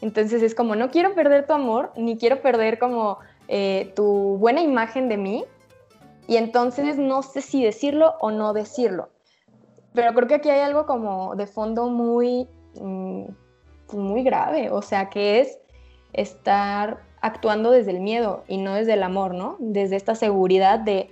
Entonces 0.00 0.42
es 0.42 0.54
como, 0.54 0.76
no 0.76 0.90
quiero 0.90 1.14
perder 1.14 1.46
tu 1.46 1.52
amor, 1.52 1.92
ni 1.96 2.16
quiero 2.16 2.40
perder 2.40 2.78
como 2.78 3.18
eh, 3.48 3.92
tu 3.96 4.36
buena 4.38 4.60
imagen 4.60 5.08
de 5.08 5.16
mí, 5.16 5.44
y 6.26 6.36
entonces 6.36 6.98
no 6.98 7.22
sé 7.22 7.40
si 7.40 7.64
decirlo 7.64 8.14
o 8.20 8.30
no 8.30 8.52
decirlo. 8.52 9.08
Pero 9.94 10.12
creo 10.14 10.28
que 10.28 10.34
aquí 10.34 10.50
hay 10.50 10.60
algo 10.60 10.86
como 10.86 11.34
de 11.34 11.46
fondo 11.46 11.88
muy, 11.88 12.46
mm, 12.78 13.24
pues 13.86 13.98
muy 13.98 14.22
grave, 14.22 14.70
o 14.70 14.82
sea, 14.82 15.08
que 15.08 15.40
es 15.40 15.58
estar 16.12 17.02
actuando 17.20 17.70
desde 17.70 17.90
el 17.90 18.00
miedo 18.00 18.44
y 18.46 18.58
no 18.58 18.74
desde 18.74 18.92
el 18.92 19.02
amor, 19.02 19.34
¿no? 19.34 19.56
Desde 19.58 19.96
esta 19.96 20.14
seguridad 20.14 20.78
de, 20.78 21.10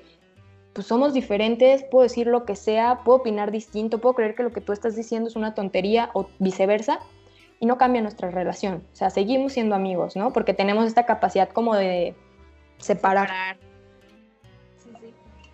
pues 0.72 0.86
somos 0.86 1.14
diferentes, 1.14 1.82
puedo 1.84 2.02
decir 2.02 2.26
lo 2.26 2.44
que 2.44 2.54
sea, 2.54 3.00
puedo 3.02 3.18
opinar 3.18 3.50
distinto, 3.50 3.98
puedo 3.98 4.14
creer 4.14 4.34
que 4.34 4.42
lo 4.42 4.52
que 4.52 4.60
tú 4.60 4.72
estás 4.72 4.94
diciendo 4.94 5.28
es 5.28 5.36
una 5.36 5.54
tontería 5.54 6.10
o 6.12 6.28
viceversa, 6.38 7.00
y 7.60 7.66
no 7.66 7.78
cambia 7.78 8.02
nuestra 8.02 8.30
relación. 8.30 8.84
O 8.92 8.96
sea, 8.96 9.10
seguimos 9.10 9.52
siendo 9.52 9.74
amigos, 9.74 10.16
¿no? 10.16 10.32
Porque 10.32 10.54
tenemos 10.54 10.86
esta 10.86 11.06
capacidad 11.06 11.48
como 11.48 11.74
de 11.74 12.14
separar. 12.78 13.28
separar. 13.28 13.56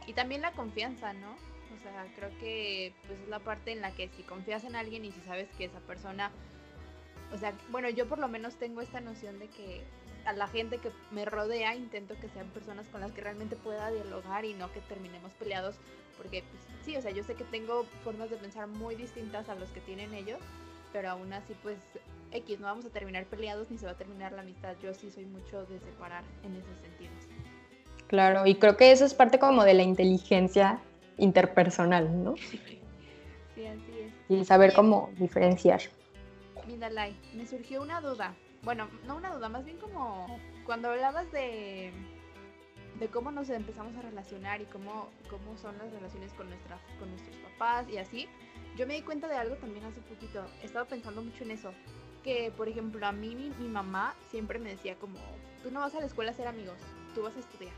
Y 0.06 0.12
también 0.14 0.42
la 0.42 0.52
confianza, 0.52 1.12
¿no? 1.12 1.30
O 1.30 1.78
sea, 1.82 2.06
creo 2.16 2.30
que 2.38 2.92
pues 3.06 3.18
es 3.20 3.28
la 3.28 3.38
parte 3.38 3.72
en 3.72 3.80
la 3.80 3.92
que 3.92 4.08
si 4.08 4.22
confías 4.22 4.64
en 4.64 4.76
alguien 4.76 5.04
y 5.04 5.12
si 5.12 5.20
sabes 5.20 5.48
que 5.56 5.64
esa 5.64 5.80
persona, 5.80 6.30
o 7.32 7.38
sea, 7.38 7.52
bueno, 7.70 7.88
yo 7.88 8.08
por 8.08 8.18
lo 8.18 8.28
menos 8.28 8.56
tengo 8.56 8.80
esta 8.80 9.00
noción 9.00 9.38
de 9.38 9.48
que 9.48 9.82
a 10.24 10.32
la 10.32 10.46
gente 10.46 10.78
que 10.78 10.90
me 11.10 11.24
rodea 11.24 11.74
intento 11.74 12.14
que 12.20 12.28
sean 12.28 12.48
personas 12.48 12.86
con 12.88 13.00
las 13.00 13.12
que 13.12 13.20
realmente 13.20 13.56
pueda 13.56 13.90
dialogar 13.90 14.44
y 14.44 14.54
no 14.54 14.72
que 14.72 14.80
terminemos 14.80 15.32
peleados, 15.32 15.76
porque 16.16 16.44
pues, 16.50 16.62
sí, 16.84 16.96
o 16.96 17.02
sea, 17.02 17.10
yo 17.10 17.24
sé 17.24 17.34
que 17.34 17.44
tengo 17.44 17.84
formas 18.04 18.30
de 18.30 18.36
pensar 18.36 18.66
muy 18.68 18.94
distintas 18.94 19.48
a 19.48 19.54
los 19.54 19.70
que 19.70 19.80
tienen 19.80 20.14
ellos, 20.14 20.38
pero 20.92 21.11
aún 21.11 21.33
así 21.33 21.55
pues 21.62 21.78
X, 22.33 22.61
no 22.61 22.66
vamos 22.66 22.85
a 22.85 22.90
terminar 22.90 23.26
peleados 23.26 23.70
ni 23.70 23.78
se 23.78 23.87
va 23.87 23.92
a 23.92 23.96
terminar 23.96 24.33
la 24.33 24.42
amistad, 24.42 24.74
yo 24.83 24.94
sí 24.94 25.11
soy 25.11 25.26
mucho 25.26 25.64
de 25.66 25.78
separar 25.81 26.24
en 26.44 26.57
ese 26.57 26.74
sentido. 26.81 27.11
Claro, 28.07 28.46
y 28.46 28.55
creo 28.57 28.76
que 28.76 28.92
eso 28.92 29.05
es 29.05 29.14
parte 29.14 29.38
como 29.38 29.64
de 29.64 29.74
la 29.74 29.83
inteligencia 29.83 30.78
interpersonal, 31.18 32.22
¿no? 32.22 32.35
Sí, 33.55 33.66
así 33.66 34.00
es. 34.00 34.12
Y 34.31 34.44
saber 34.46 34.72
cómo 34.72 35.11
diferenciar. 35.18 35.83
Mindalay, 36.66 37.14
me 37.35 37.46
surgió 37.46 37.83
una 37.83 38.00
duda. 38.00 38.35
Bueno, 38.62 38.88
no 39.07 39.16
una 39.16 39.31
duda, 39.35 39.50
más 39.50 39.62
bien 39.66 39.76
como 39.76 40.26
cuando 40.64 40.88
hablabas 40.88 41.31
de, 41.33 41.92
de 42.98 43.09
cómo 43.09 43.31
nos 43.31 43.50
empezamos 43.50 43.94
a 43.96 44.02
relacionar 44.02 44.62
y 44.62 44.64
cómo, 44.64 45.11
cómo 45.28 45.59
son 45.59 45.76
las 45.76 45.92
relaciones 45.92 46.33
con, 46.33 46.48
nuestra, 46.48 46.78
con 46.98 47.11
nuestros 47.11 47.37
papás 47.37 47.87
y 47.90 47.98
así, 47.98 48.26
yo 48.76 48.87
me 48.87 48.94
di 48.94 49.02
cuenta 49.02 49.28
de 49.28 49.37
algo 49.37 49.56
también 49.56 49.85
hace 49.85 50.00
poquito. 50.00 50.44
He 50.62 50.66
estado 50.66 50.87
pensando 50.87 51.22
mucho 51.22 51.44
en 51.44 51.52
eso. 51.52 51.72
que, 52.22 52.52
por 52.56 52.68
ejemplo, 52.68 53.04
a 53.04 53.11
mí 53.11 53.35
mi, 53.35 53.68
mamá 53.68 54.14
siempre 54.30 54.61
me 54.61 54.70
decía 54.70 54.94
como, 54.94 55.18
tú 55.62 55.72
no 55.72 55.80
vas 55.80 55.94
a 55.96 56.00
la 56.00 56.06
escuela 56.06 56.30
a 56.30 56.35
ser 56.35 56.46
amigos, 56.46 56.78
tú 57.16 57.22
vas 57.22 57.35
a 57.35 57.40
estudiar. 57.40 57.74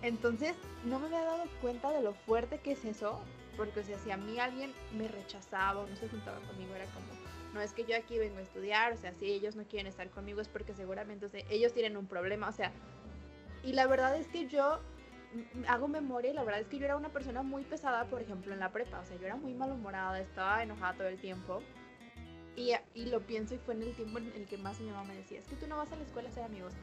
Entonces, 0.00 0.54
no 0.86 0.98
me 0.98 1.06
había 1.06 1.22
dado 1.22 1.44
cuenta 1.60 1.90
de 1.90 2.00
lo 2.00 2.14
fuerte 2.14 2.60
que 2.60 2.72
es 2.72 2.84
eso, 2.86 3.20
porque 3.58 3.80
o 3.80 3.84
sea, 3.84 3.98
si 3.98 4.10
a 4.10 4.16
mí 4.16 4.38
alguien 4.38 4.72
me 4.96 5.06
rechazaba 5.06 5.80
o 5.80 5.86
no 5.86 5.96
se 5.96 6.08
juntaba 6.08 6.38
conmigo, 6.40 6.74
era 6.74 6.86
como, 6.86 7.06
no 7.52 7.60
es 7.60 7.74
que 7.74 7.84
yo 7.84 7.94
aquí 7.94 8.18
vengo 8.18 8.38
a 8.38 8.42
estudiar, 8.42 8.94
o 8.94 8.96
sea, 8.96 9.12
si 9.12 9.26
ellos 9.26 9.54
no 9.54 9.64
quieren 9.64 9.86
estar 9.86 10.08
conmigo 10.08 10.40
es 10.40 10.48
porque 10.48 10.72
seguramente 10.72 11.26
ellos 11.50 11.74
tienen 11.74 11.98
un 11.98 12.06
problema, 12.06 12.48
o 12.48 12.52
sea, 12.52 12.72
y 13.62 13.74
la 13.74 13.86
verdad 13.86 14.16
es 14.16 14.26
que 14.28 14.48
yo 14.48 14.80
hago 15.68 15.88
memoria 15.88 16.30
y 16.30 16.34
la 16.34 16.44
verdad 16.44 16.60
es 16.60 16.66
que 16.66 16.78
yo 16.78 16.84
era 16.84 16.96
una 16.96 17.08
persona 17.08 17.42
muy 17.42 17.64
pesada, 17.64 18.04
por 18.06 18.20
ejemplo, 18.20 18.52
en 18.52 18.60
la 18.60 18.70
prepa, 18.70 19.00
o 19.00 19.04
sea, 19.04 19.16
yo 19.16 19.26
era 19.26 19.36
muy 19.36 19.54
malhumorada, 19.54 20.20
estaba 20.20 20.62
enojada 20.62 20.94
todo 20.94 21.08
el 21.08 21.18
tiempo. 21.18 21.62
Y, 22.54 22.72
y 22.94 23.06
lo 23.06 23.20
pienso 23.20 23.54
y 23.54 23.58
fue 23.58 23.74
en 23.74 23.82
el 23.82 23.94
tiempo 23.94 24.18
en 24.18 24.30
el 24.34 24.46
que 24.46 24.58
más 24.58 24.78
mi 24.78 24.90
mamá 24.90 25.04
me 25.04 25.16
decía, 25.16 25.38
es 25.38 25.46
que 25.46 25.56
tú 25.56 25.66
no 25.66 25.78
vas 25.78 25.90
a 25.90 25.96
la 25.96 26.02
escuela 26.02 26.28
a 26.28 26.32
ser 26.32 26.44
amigos, 26.44 26.74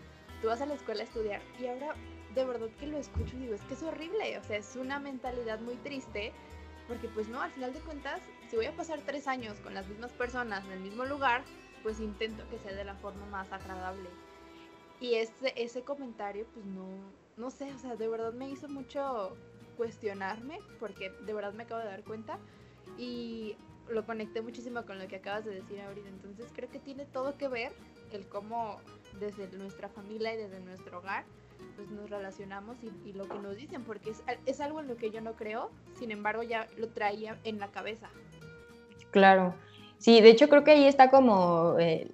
tú 0.42 0.48
vas 0.48 0.62
a 0.62 0.66
la 0.66 0.74
escuela 0.74 1.02
a 1.02 1.04
estudiar. 1.04 1.42
Y 1.60 1.68
ahora 1.68 1.94
de 2.34 2.46
verdad 2.46 2.70
que 2.80 2.88
lo 2.88 2.98
escucho 2.98 3.36
y 3.36 3.42
digo, 3.42 3.56
es 3.56 3.62
que 3.62 3.74
es 3.74 3.84
horrible, 3.84 4.38
o 4.38 4.44
sea, 4.44 4.58
es 4.58 4.76
una 4.76 5.00
mentalidad 5.00 5.60
muy 5.60 5.76
triste, 5.76 6.32
porque 6.88 7.08
pues 7.10 7.28
no, 7.28 7.42
al 7.42 7.52
final 7.52 7.74
de 7.74 7.80
cuentas, 7.82 8.22
si 8.50 8.56
voy 8.56 8.66
a 8.66 8.76
pasar 8.76 9.00
tres 9.06 9.28
años 9.28 9.60
con 9.60 9.74
las 9.74 9.88
mismas 9.88 10.12
personas 10.12 10.66
en 10.66 10.72
el 10.72 10.80
mismo 10.80 11.06
lugar, 11.06 11.44
pues 11.84 12.00
intento 12.00 12.44
que 12.50 12.60
sea 12.60 12.74
de 12.74 12.84
la 12.84 12.96
forma 12.96 13.26
más 13.28 13.52
agradable. 13.52 14.10
Y 15.00 15.16
ese, 15.16 15.54
ese 15.56 15.84
comentario, 15.84 16.46
pues 16.54 16.66
no, 16.66 16.88
no 17.40 17.50
sé, 17.50 17.74
o 17.74 17.78
sea, 17.80 17.96
de 17.96 18.08
verdad 18.08 18.34
me 18.34 18.50
hizo 18.50 18.68
mucho 18.68 19.36
cuestionarme, 19.78 20.60
porque 20.80 21.10
de 21.26 21.34
verdad 21.34 21.54
me 21.54 21.64
acabo 21.64 21.82
de 21.82 21.88
dar 21.88 22.04
cuenta. 22.04 22.38
Y 22.98 23.56
lo 23.90 24.06
conecté 24.06 24.42
muchísimo 24.42 24.86
con 24.86 25.00
lo 25.00 25.08
que 25.08 25.16
acabas 25.16 25.46
de 25.46 25.56
decir 25.56 25.82
ahorita. 25.82 26.10
Entonces 26.10 26.52
creo 26.54 26.70
que 26.70 26.80
tiene 26.80 27.06
todo 27.06 27.38
que 27.38 27.48
ver 27.48 27.72
el 28.12 28.28
cómo 28.28 28.78
desde 29.20 29.48
nuestra 29.58 29.90
familia 29.90 30.34
y 30.34 30.38
desde 30.38 30.60
nuestro 30.60 31.00
hogar 31.00 31.26
pues 31.76 31.90
nos 31.90 32.10
relacionamos 32.10 32.78
y, 33.06 33.14
lo 33.14 33.28
que 33.28 33.40
nos 33.40 33.56
dicen, 33.56 33.84
porque 33.84 34.12
es, 34.12 34.24
es, 34.46 34.62
algo 34.62 34.80
en 34.80 34.88
lo 34.88 34.96
que 34.96 35.12
yo 35.12 35.22
no 35.22 35.34
creo, 35.34 35.70
sin 35.98 36.12
embargo 36.12 36.44
ya 36.44 36.68
lo 36.78 36.90
traía 36.90 37.38
en 37.44 37.60
la 37.60 37.68
cabeza. 37.68 38.10
Claro, 39.12 39.56
sí, 39.98 40.22
de 40.22 40.30
hecho 40.30 40.48
creo 40.50 40.64
que 40.64 40.72
ahí 40.72 40.86
está 40.86 41.10
como, 41.10 41.76
eh, 41.80 42.12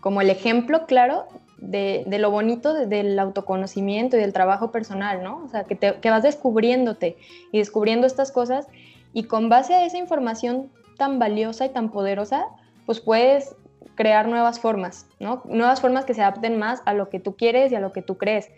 como 0.00 0.20
el 0.20 0.30
ejemplo 0.30 0.86
claro 0.86 1.28
de, 1.60 2.04
de, 2.06 2.18
lo 2.18 2.30
bonito 2.30 2.74
del 2.74 3.18
autoconocimiento 3.18 4.16
y 4.16 4.20
del 4.20 4.32
trabajo 4.32 4.70
personal, 4.70 5.22
¿no? 5.22 5.42
O 5.44 5.48
sea, 5.48 5.64
que, 5.64 5.76
te, 5.76 5.94
que 6.00 6.10
vas 6.10 6.22
descubriéndote 6.22 7.16
y 7.52 7.58
descubriendo 7.58 8.06
estas 8.06 8.32
cosas 8.32 8.66
y 9.12 9.24
con 9.24 9.48
base 9.48 9.74
a 9.74 9.84
esa 9.84 9.98
información 9.98 10.70
tan 10.96 11.18
valiosa 11.18 11.66
y 11.66 11.70
tan 11.70 11.90
poderosa, 11.90 12.46
pues 12.86 13.00
puedes 13.00 13.56
crear 13.94 14.28
nuevas 14.28 14.60
formas, 14.60 15.06
¿no? 15.18 15.42
Nuevas 15.44 15.80
formas 15.80 16.04
que 16.04 16.14
se 16.14 16.22
adapten 16.22 16.58
más 16.58 16.82
a 16.86 16.94
lo 16.94 17.08
que 17.08 17.20
tú 17.20 17.36
quieres 17.36 17.72
y 17.72 17.74
a 17.74 17.80
lo 17.80 17.92
que 17.92 18.02
tú 18.02 18.16
crees. 18.16 18.50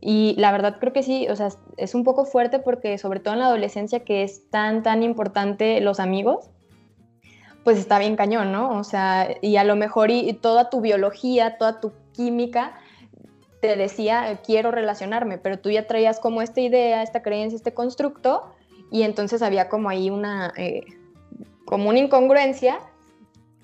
Y 0.00 0.34
la 0.38 0.52
verdad 0.52 0.76
creo 0.78 0.92
que 0.92 1.02
sí, 1.02 1.26
o 1.28 1.36
sea, 1.36 1.48
es 1.76 1.94
un 1.94 2.04
poco 2.04 2.24
fuerte 2.24 2.58
porque 2.58 2.98
sobre 2.98 3.20
todo 3.20 3.34
en 3.34 3.40
la 3.40 3.46
adolescencia 3.46 4.00
que 4.00 4.22
es 4.22 4.48
tan, 4.50 4.82
tan 4.82 5.02
importante 5.02 5.80
los 5.80 6.00
amigos, 6.00 6.50
pues 7.66 7.78
está 7.78 7.98
bien 7.98 8.14
cañón, 8.14 8.52
¿no? 8.52 8.78
O 8.78 8.84
sea, 8.84 9.38
y 9.42 9.56
a 9.56 9.64
lo 9.64 9.74
mejor 9.74 10.12
y, 10.12 10.32
toda 10.34 10.70
tu 10.70 10.80
biología, 10.80 11.58
toda 11.58 11.80
tu 11.80 11.92
química 12.12 12.78
te 13.60 13.74
decía, 13.74 14.38
quiero 14.46 14.70
relacionarme, 14.70 15.36
pero 15.36 15.58
tú 15.58 15.72
ya 15.72 15.84
traías 15.88 16.20
como 16.20 16.42
esta 16.42 16.60
idea, 16.60 17.02
esta 17.02 17.22
creencia, 17.22 17.56
este 17.56 17.74
constructo, 17.74 18.54
y 18.92 19.02
entonces 19.02 19.42
había 19.42 19.68
como 19.68 19.88
ahí 19.88 20.10
una, 20.10 20.52
eh, 20.56 20.82
como 21.64 21.88
una 21.88 21.98
incongruencia 21.98 22.78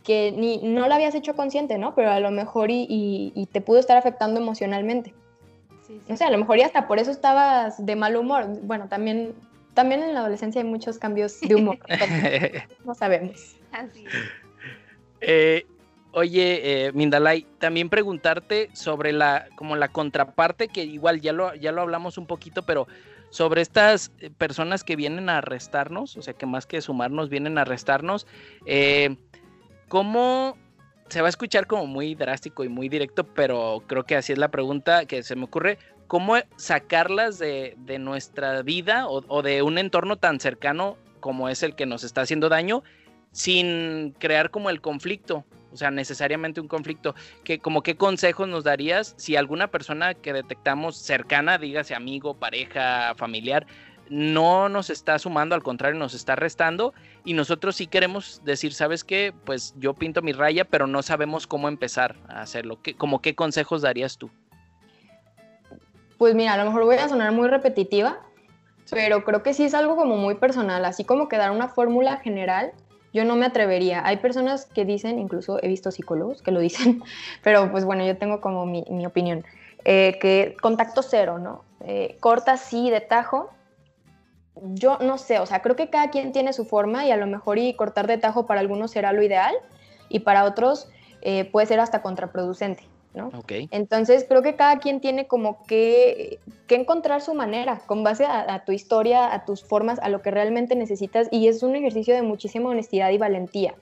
que 0.02 0.34
ni, 0.36 0.58
no 0.58 0.88
la 0.88 0.96
habías 0.96 1.14
hecho 1.14 1.36
consciente, 1.36 1.78
¿no? 1.78 1.94
Pero 1.94 2.10
a 2.10 2.18
lo 2.18 2.32
mejor 2.32 2.72
y, 2.72 3.48
te 3.52 3.60
pudo 3.60 3.78
estar 3.78 3.96
afectando 3.96 4.40
emocionalmente. 4.40 5.14
Sí, 5.86 6.00
O 6.08 6.16
sea, 6.16 6.26
a 6.26 6.32
lo 6.32 6.38
mejor 6.38 6.58
y 6.58 6.62
hasta 6.62 6.88
por 6.88 6.98
eso 6.98 7.12
estabas 7.12 7.86
de 7.86 7.94
mal 7.94 8.16
humor. 8.16 8.48
Bueno, 8.62 8.88
también, 8.88 9.32
también 9.74 10.02
en 10.02 10.14
la 10.14 10.20
adolescencia 10.20 10.61
hay 10.61 10.66
muchos 10.66 10.98
cambios 10.98 11.40
de 11.40 11.54
humor. 11.54 11.78
no 12.85 12.94
sabemos. 12.94 13.56
Así 13.72 14.04
eh, 15.20 15.66
oye, 16.12 16.87
eh, 16.87 16.92
Mindalay, 16.92 17.46
también 17.58 17.88
preguntarte 17.88 18.68
sobre 18.72 19.12
la, 19.12 19.48
como 19.56 19.76
la 19.76 19.88
contraparte, 19.88 20.68
que 20.68 20.85
igual 20.85 21.20
ya 21.20 21.32
lo, 21.32 21.54
ya 21.54 21.72
lo 21.72 21.82
hablamos 21.82 22.18
un 22.18 22.26
poquito, 22.26 22.62
pero 22.62 22.87
sobre 23.30 23.62
estas 23.62 24.11
personas 24.37 24.85
que 24.85 24.96
vienen 24.96 25.30
a 25.30 25.38
arrestarnos, 25.38 26.16
o 26.16 26.22
sea, 26.22 26.35
que 26.35 26.44
más 26.44 26.66
que 26.66 26.82
sumarnos, 26.82 27.30
vienen 27.30 27.56
a 27.56 27.62
arrestarnos. 27.62 28.26
Eh, 28.66 29.16
¿Cómo 29.88 30.56
se 31.12 31.20
va 31.20 31.28
a 31.28 31.30
escuchar 31.30 31.66
como 31.66 31.87
muy 31.87 32.14
drástico 32.14 32.64
y 32.64 32.70
muy 32.70 32.88
directo, 32.88 33.24
pero 33.24 33.82
creo 33.87 34.04
que 34.04 34.16
así 34.16 34.32
es 34.32 34.38
la 34.38 34.50
pregunta 34.50 35.04
que 35.04 35.22
se 35.22 35.37
me 35.37 35.44
ocurre. 35.44 35.78
¿Cómo 36.12 36.37
sacarlas 36.57 37.38
de, 37.38 37.75
nuestra 37.98 38.61
vida 38.61 39.09
o, 39.09 39.40
de 39.40 39.62
un 39.62 39.79
entorno 39.79 40.16
tan 40.16 40.40
cercano 40.40 40.98
como 41.20 41.48
es 41.48 41.62
el 41.62 41.75
que 41.75 41.87
nos 41.87 42.05
está 42.05 42.20
haciendo 42.20 42.51
daño 42.51 42.83
sin 43.31 44.14
crear 44.18 44.51
como 44.51 44.68
el 44.68 44.83
conflicto? 44.83 45.46
O 45.72 45.77
sea, 45.79 45.90
necesariamente 45.90 46.61
un 46.61 46.68
conflicto. 46.68 47.14
Que, 47.44 47.61
como 47.61 47.83
qué 47.83 47.96
consejos 47.96 48.46
nos 48.46 48.62
darías 48.62 49.14
si 49.16 49.37
alguna 49.37 49.68
persona 49.68 50.12
que 50.12 50.35
detectamos 50.35 50.98
cercana, 50.98 51.57
dígase 51.57 51.94
amigo, 51.94 52.35
pareja, 52.35 53.14
familiar, 53.16 53.66
no 54.11 54.68
nos 54.68 54.90
está 54.90 55.18
sumando, 55.18 55.55
al 55.55 55.62
contrario, 55.62 55.98
nos 55.98 56.12
está 56.12 56.37
restando 56.37 56.92
y 57.25 57.33
nosotros 57.33 57.77
sí 57.77 57.87
queremos 57.87 58.42
decir, 58.44 58.75
¿sabes 58.75 59.03
qué? 59.03 59.33
Pues 59.46 59.75
yo 59.79 59.94
pinto 59.94 60.20
mi 60.20 60.33
raya, 60.33 60.66
pero 60.66 60.87
no 60.87 61.03
sabemos 61.03 61.46
cómo 61.46 61.68
empezar 61.68 62.16
a 62.29 62.42
hacerlo. 62.42 62.83
¿Qué, 62.83 62.92
como 62.92 63.22
qué 63.22 63.35
consejos 63.35 63.81
darías 63.81 64.18
tú? 64.18 64.31
Pues 66.22 66.37
mira, 66.37 66.52
a 66.52 66.56
lo 66.56 66.66
mejor 66.66 66.85
voy 66.85 66.94
a 66.94 67.08
sonar 67.08 67.32
muy 67.32 67.48
repetitiva, 67.48 68.20
pero 68.92 69.24
creo 69.24 69.42
que 69.42 69.54
sí 69.54 69.64
es 69.64 69.74
algo 69.74 69.96
como 69.96 70.16
muy 70.16 70.37
personal, 70.37 70.85
así 70.85 71.02
como 71.02 71.28
que 71.28 71.37
dar 71.37 71.50
una 71.50 71.66
fórmula 71.66 72.18
general, 72.18 72.70
yo 73.12 73.24
no 73.24 73.35
me 73.35 73.44
atrevería. 73.44 74.06
Hay 74.06 74.18
personas 74.18 74.66
que 74.66 74.85
dicen, 74.85 75.18
incluso 75.18 75.61
he 75.61 75.66
visto 75.66 75.90
psicólogos 75.90 76.40
que 76.40 76.52
lo 76.52 76.61
dicen, 76.61 77.02
pero 77.42 77.72
pues 77.72 77.85
bueno, 77.85 78.06
yo 78.06 78.16
tengo 78.18 78.40
como 78.40 78.66
mi, 78.66 79.04
opinión, 79.04 79.44
eh, 79.85 80.16
que 80.20 80.56
contacto 80.62 81.02
cero, 81.02 81.40
¿no? 81.40 81.64
Eh, 81.80 82.16
corta 82.20 82.56
sí 82.56 82.88
de 82.88 83.00
tajo 83.00 83.50
yo 84.54 84.98
no 85.00 85.18
sé, 85.18 85.40
o 85.40 85.46
sea, 85.46 85.61
creo 85.61 85.74
que 85.74 85.90
cada 85.90 86.11
quien 86.11 86.30
tiene 86.30 86.52
su 86.52 86.64
forma 86.64 87.04
y 87.04 87.11
a 87.11 87.16
lo 87.16 87.26
mejor 87.26 87.58
y 87.58 87.74
cortar 87.74 88.06
de 88.06 88.18
tajo 88.18 88.46
para 88.46 88.61
algunos 88.61 88.92
será 88.92 89.12
lo 89.12 89.24
ideal 89.24 89.56
y 90.08 90.20
para 90.20 90.44
otros 90.44 90.88
eh, 91.22 91.46
puede 91.46 91.66
ser 91.66 91.80
hasta 91.80 92.00
contraproducente, 92.00 92.85
¿no? 93.14 93.31
Okay. 93.38 93.68
Entonces 93.70 94.25
creo 94.29 94.42
que 94.42 94.57
cada 94.57 94.79
quien 94.79 95.01
tiene 95.01 95.27
como 95.27 95.64
que, 95.64 96.40
que 96.66 96.77
encontrar 96.77 97.20
su 97.20 97.35
manera 97.35 97.81
con 97.87 98.03
base 98.03 98.25
a, 98.25 98.64
tu 98.64 98.72
historia, 98.72 99.33
a 99.33 99.44
tus 99.44 99.64
formas, 99.64 99.98
a 100.01 100.09
lo 100.09 100.22
que 100.22 100.31
realmente 100.31 100.75
necesitas 100.75 101.29
y 101.31 101.48
es 101.48 101.62
un 101.62 101.77
ejercicio 101.77 102.14
de 102.14 102.22
muchísima 102.22 102.70
honestidad 102.70 103.11
y 103.11 103.18
valentía. 103.18 103.75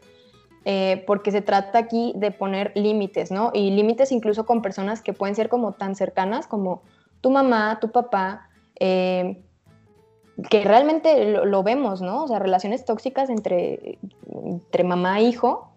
Eh, 0.66 1.04
porque 1.06 1.30
se 1.30 1.40
trata 1.40 1.78
aquí 1.78 2.12
de 2.16 2.32
poner 2.32 2.72
límites, 2.74 3.30
¿no? 3.30 3.50
Y 3.54 3.70
límites 3.70 4.12
incluso 4.12 4.44
con 4.44 4.60
personas 4.60 5.00
que 5.00 5.14
pueden 5.14 5.34
ser 5.34 5.48
como 5.48 5.72
tan 5.72 5.94
cercanas 5.94 6.46
como 6.46 6.82
tu 7.22 7.30
mamá, 7.30 7.78
tu 7.80 7.90
papá, 7.90 8.50
eh, 8.78 9.42
que 10.48 10.64
realmente 10.64 11.32
lo, 11.44 11.62
vemos, 11.62 12.00
¿no? 12.00 12.24
O 12.24 12.28
sea, 12.28 12.38
relaciones 12.38 12.84
tóxicas 12.84 13.30
entre, 13.30 13.98
entre 14.44 14.84
mamá 14.84 15.20
e 15.20 15.24
hijo. 15.24 15.69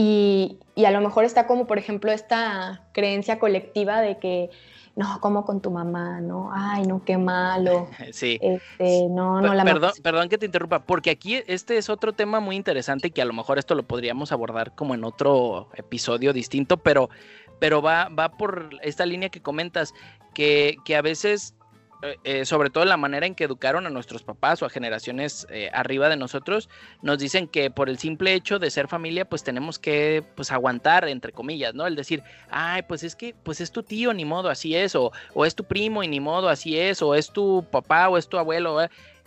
Y, 0.00 0.60
y, 0.76 0.84
a 0.84 0.92
lo 0.92 1.00
mejor 1.00 1.24
está 1.24 1.48
como, 1.48 1.66
por 1.66 1.76
ejemplo, 1.76 2.12
esta 2.12 2.84
creencia 2.92 3.40
colectiva 3.40 4.00
de 4.00 4.20
que, 4.20 4.48
no, 4.94 5.18
como 5.20 5.44
con 5.44 5.60
tu 5.60 5.72
mamá, 5.72 6.20
¿no? 6.20 6.50
Ay, 6.54 6.84
no, 6.86 7.04
qué 7.04 7.18
malo. 7.18 7.88
Sí. 8.12 8.38
Este, 8.40 9.08
no, 9.08 9.40
no 9.40 9.54
la 9.54 9.64
perdón, 9.64 9.90
perdón 10.00 10.28
que 10.28 10.38
te 10.38 10.46
interrumpa, 10.46 10.84
porque 10.84 11.10
aquí 11.10 11.42
este 11.48 11.78
es 11.78 11.90
otro 11.90 12.12
tema 12.12 12.38
muy 12.38 12.54
interesante 12.54 13.10
que 13.10 13.20
a 13.20 13.24
lo 13.24 13.32
mejor 13.32 13.58
esto 13.58 13.74
lo 13.74 13.88
podríamos 13.88 14.30
abordar 14.30 14.72
como 14.76 14.94
en 14.94 15.02
otro 15.02 15.68
episodio 15.74 16.32
distinto, 16.32 16.76
pero, 16.76 17.10
pero 17.58 17.82
va, 17.82 18.08
va 18.08 18.28
por 18.28 18.70
esta 18.82 19.04
línea 19.04 19.30
que 19.30 19.42
comentas, 19.42 19.94
que, 20.32 20.76
que 20.84 20.94
a 20.94 21.02
veces 21.02 21.56
eh, 22.02 22.16
eh, 22.22 22.44
sobre 22.44 22.70
todo 22.70 22.84
la 22.84 22.96
manera 22.96 23.26
en 23.26 23.34
que 23.34 23.44
educaron 23.44 23.86
a 23.86 23.90
nuestros 23.90 24.22
papás 24.22 24.62
o 24.62 24.66
a 24.66 24.70
generaciones 24.70 25.48
eh, 25.50 25.68
arriba 25.72 26.08
de 26.08 26.16
nosotros, 26.16 26.68
nos 27.02 27.18
dicen 27.18 27.48
que 27.48 27.70
por 27.70 27.88
el 27.88 27.98
simple 27.98 28.34
hecho 28.34 28.60
de 28.60 28.70
ser 28.70 28.86
familia, 28.86 29.28
pues 29.28 29.42
tenemos 29.42 29.80
que 29.80 30.22
pues 30.36 30.52
aguantar, 30.52 31.08
entre 31.08 31.32
comillas, 31.32 31.74
¿no? 31.74 31.86
El 31.86 31.96
decir, 31.96 32.22
ay, 32.50 32.82
pues 32.82 33.02
es 33.02 33.16
que, 33.16 33.34
pues 33.42 33.60
es 33.60 33.72
tu 33.72 33.82
tío, 33.82 34.12
ni 34.14 34.24
modo, 34.24 34.48
así 34.48 34.76
es, 34.76 34.94
o, 34.94 35.10
o 35.34 35.44
es 35.44 35.56
tu 35.56 35.64
primo 35.64 36.04
y 36.04 36.08
ni 36.08 36.20
modo, 36.20 36.48
así 36.48 36.78
es, 36.78 37.02
o 37.02 37.14
es 37.16 37.32
tu 37.32 37.66
papá 37.70 38.08
o 38.08 38.16
es 38.16 38.28
tu 38.28 38.38
abuelo. 38.38 38.78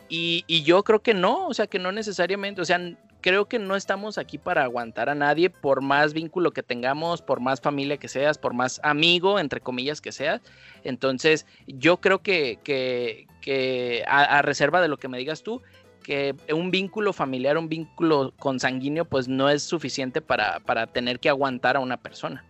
Y, 0.08 0.44
y 0.48 0.64
yo 0.64 0.84
creo 0.84 1.02
que 1.02 1.14
no, 1.14 1.48
o 1.48 1.54
sea, 1.54 1.68
que 1.68 1.80
no 1.80 1.92
necesariamente, 1.92 2.62
o 2.62 2.66
sea, 2.66 2.80
creo 3.22 3.48
que 3.48 3.60
no 3.60 3.76
estamos 3.76 4.18
aquí 4.18 4.38
para 4.38 4.64
aguantar 4.64 5.10
a 5.10 5.16
nadie, 5.16 5.50
por 5.50 5.82
más 5.82 6.14
vínculo 6.14 6.52
que 6.52 6.64
tengamos, 6.64 7.22
por 7.22 7.40
más 7.40 7.62
familia 7.62 7.98
que 7.98 8.08
seas, 8.08 8.38
por 8.38 8.54
más 8.54 8.82
amigo, 8.84 9.40
entre 9.40 9.62
comillas, 9.62 10.02
que 10.02 10.12
seas. 10.12 10.42
Entonces, 10.84 11.46
yo 11.68 11.98
creo 11.98 12.20
que, 12.20 12.60
que, 12.64 14.04
a, 14.08 14.42
reserva 14.42 14.82
de 14.82 14.88
lo 14.88 14.98
que 14.98 15.08
me 15.08 15.18
digas 15.18 15.44
tú, 15.44 15.62
que 16.04 16.36
un 16.52 16.72
vínculo 16.72 17.14
familiar, 17.14 17.58
un 17.58 17.70
vínculo 17.70 18.34
consanguíneo, 18.40 19.06
pues 19.06 19.28
no 19.28 19.50
es 19.50 19.62
suficiente 19.62 20.22
para, 20.22 20.60
para 20.60 20.88
tener 20.88 21.20
que 21.20 21.30
aguantar 21.30 21.78
a 21.78 21.80
una 21.80 21.98
persona. 21.98 22.44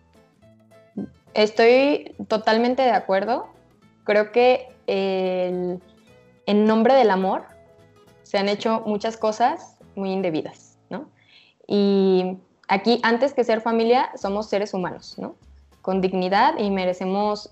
Estoy 1.34 2.14
totalmente 2.28 2.82
de 2.82 2.90
acuerdo. 2.90 3.48
Creo 4.04 4.32
que 4.32 4.68
el, 4.86 5.80
en 6.46 6.64
nombre 6.64 6.94
del 6.94 7.10
amor 7.10 7.44
se 8.22 8.38
han 8.38 8.48
hecho 8.48 8.82
muchas 8.86 9.16
cosas 9.16 9.71
muy 9.94 10.10
indebidas, 10.10 10.78
¿no? 10.90 11.06
Y 11.66 12.38
aquí, 12.68 13.00
antes 13.02 13.34
que 13.34 13.44
ser 13.44 13.60
familia, 13.60 14.10
somos 14.16 14.48
seres 14.48 14.74
humanos, 14.74 15.16
¿no? 15.18 15.34
Con 15.80 16.00
dignidad 16.00 16.58
y 16.58 16.70
merecemos 16.70 17.50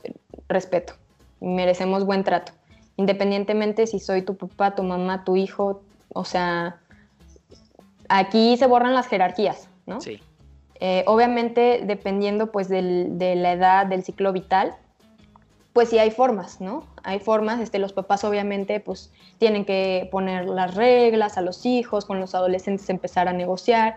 respeto, 0.48 0.94
y 1.40 1.46
merecemos 1.46 2.04
buen 2.04 2.24
trato, 2.24 2.52
independientemente 2.96 3.86
si 3.86 3.98
soy 3.98 4.22
tu 4.22 4.36
papá, 4.36 4.74
tu 4.74 4.82
mamá, 4.82 5.24
tu 5.24 5.36
hijo, 5.36 5.82
o 6.12 6.24
sea, 6.24 6.80
aquí 8.08 8.56
se 8.56 8.66
borran 8.66 8.94
las 8.94 9.06
jerarquías, 9.06 9.68
¿no? 9.86 10.00
Sí. 10.00 10.20
Eh, 10.82 11.04
obviamente, 11.06 11.82
dependiendo 11.84 12.50
pues 12.50 12.68
de 12.68 13.34
la 13.36 13.52
edad, 13.52 13.86
del 13.86 14.02
ciclo 14.02 14.32
vital, 14.32 14.74
pues 15.72 15.88
sí 15.88 15.98
hay 15.98 16.10
formas, 16.10 16.60
¿no? 16.60 16.84
Hay 17.04 17.20
formas, 17.20 17.60
este, 17.60 17.78
los 17.78 17.92
papás 17.92 18.24
obviamente 18.24 18.80
pues 18.80 19.12
tienen 19.38 19.64
que 19.64 20.08
poner 20.10 20.48
las 20.48 20.74
reglas 20.74 21.38
a 21.38 21.42
los 21.42 21.64
hijos, 21.64 22.04
con 22.04 22.18
los 22.20 22.34
adolescentes 22.34 22.90
empezar 22.90 23.28
a 23.28 23.32
negociar 23.32 23.96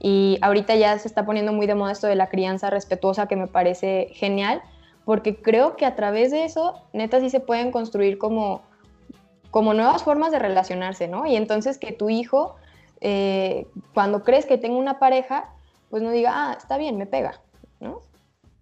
y 0.00 0.38
ahorita 0.42 0.74
ya 0.74 0.98
se 0.98 1.08
está 1.08 1.24
poniendo 1.24 1.52
muy 1.52 1.66
de 1.66 1.74
moda 1.74 1.92
esto 1.92 2.06
de 2.06 2.14
la 2.14 2.28
crianza 2.28 2.68
respetuosa 2.68 3.26
que 3.26 3.36
me 3.36 3.46
parece 3.46 4.08
genial, 4.12 4.62
porque 5.06 5.40
creo 5.40 5.76
que 5.76 5.86
a 5.86 5.96
través 5.96 6.30
de 6.30 6.44
eso, 6.44 6.82
neta, 6.92 7.20
sí 7.20 7.30
se 7.30 7.40
pueden 7.40 7.70
construir 7.70 8.18
como, 8.18 8.62
como 9.50 9.72
nuevas 9.72 10.02
formas 10.02 10.30
de 10.30 10.38
relacionarse, 10.38 11.08
¿no? 11.08 11.26
Y 11.26 11.36
entonces 11.36 11.78
que 11.78 11.92
tu 11.92 12.10
hijo, 12.10 12.56
eh, 13.00 13.66
cuando 13.94 14.24
crees 14.24 14.44
que 14.44 14.58
tenga 14.58 14.76
una 14.76 14.98
pareja, 14.98 15.50
pues 15.88 16.02
no 16.02 16.10
diga, 16.10 16.32
ah, 16.34 16.54
está 16.58 16.76
bien, 16.76 16.98
me 16.98 17.06
pega, 17.06 17.40
¿no? 17.80 18.02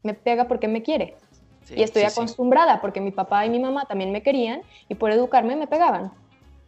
Me 0.05 0.15
pega 0.15 0.47
porque 0.47 0.69
me 0.69 0.83
quiere. 0.83 1.17
Y 1.75 1.83
estoy 1.83 2.03
acostumbrada 2.03 2.81
porque 2.81 3.01
mi 3.01 3.11
papá 3.11 3.47
y 3.47 3.51
mi 3.51 3.59
mamá 3.59 3.87
también 3.87 4.13
me 4.13 4.23
querían 4.23 4.63
y 4.89 4.95
por 4.95 5.11
educarme 5.11 5.57
me 5.57 5.67
pegaban, 5.67 6.13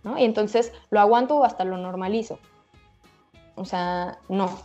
¿no? 0.03 0.19
Y 0.19 0.25
entonces 0.25 0.73
lo 0.91 1.01
aguanto 1.01 1.37
o 1.37 1.45
hasta 1.45 1.65
lo 1.65 1.77
normalizo. 1.77 2.39
O 3.55 3.65
sea, 3.65 4.19
no. 4.29 4.59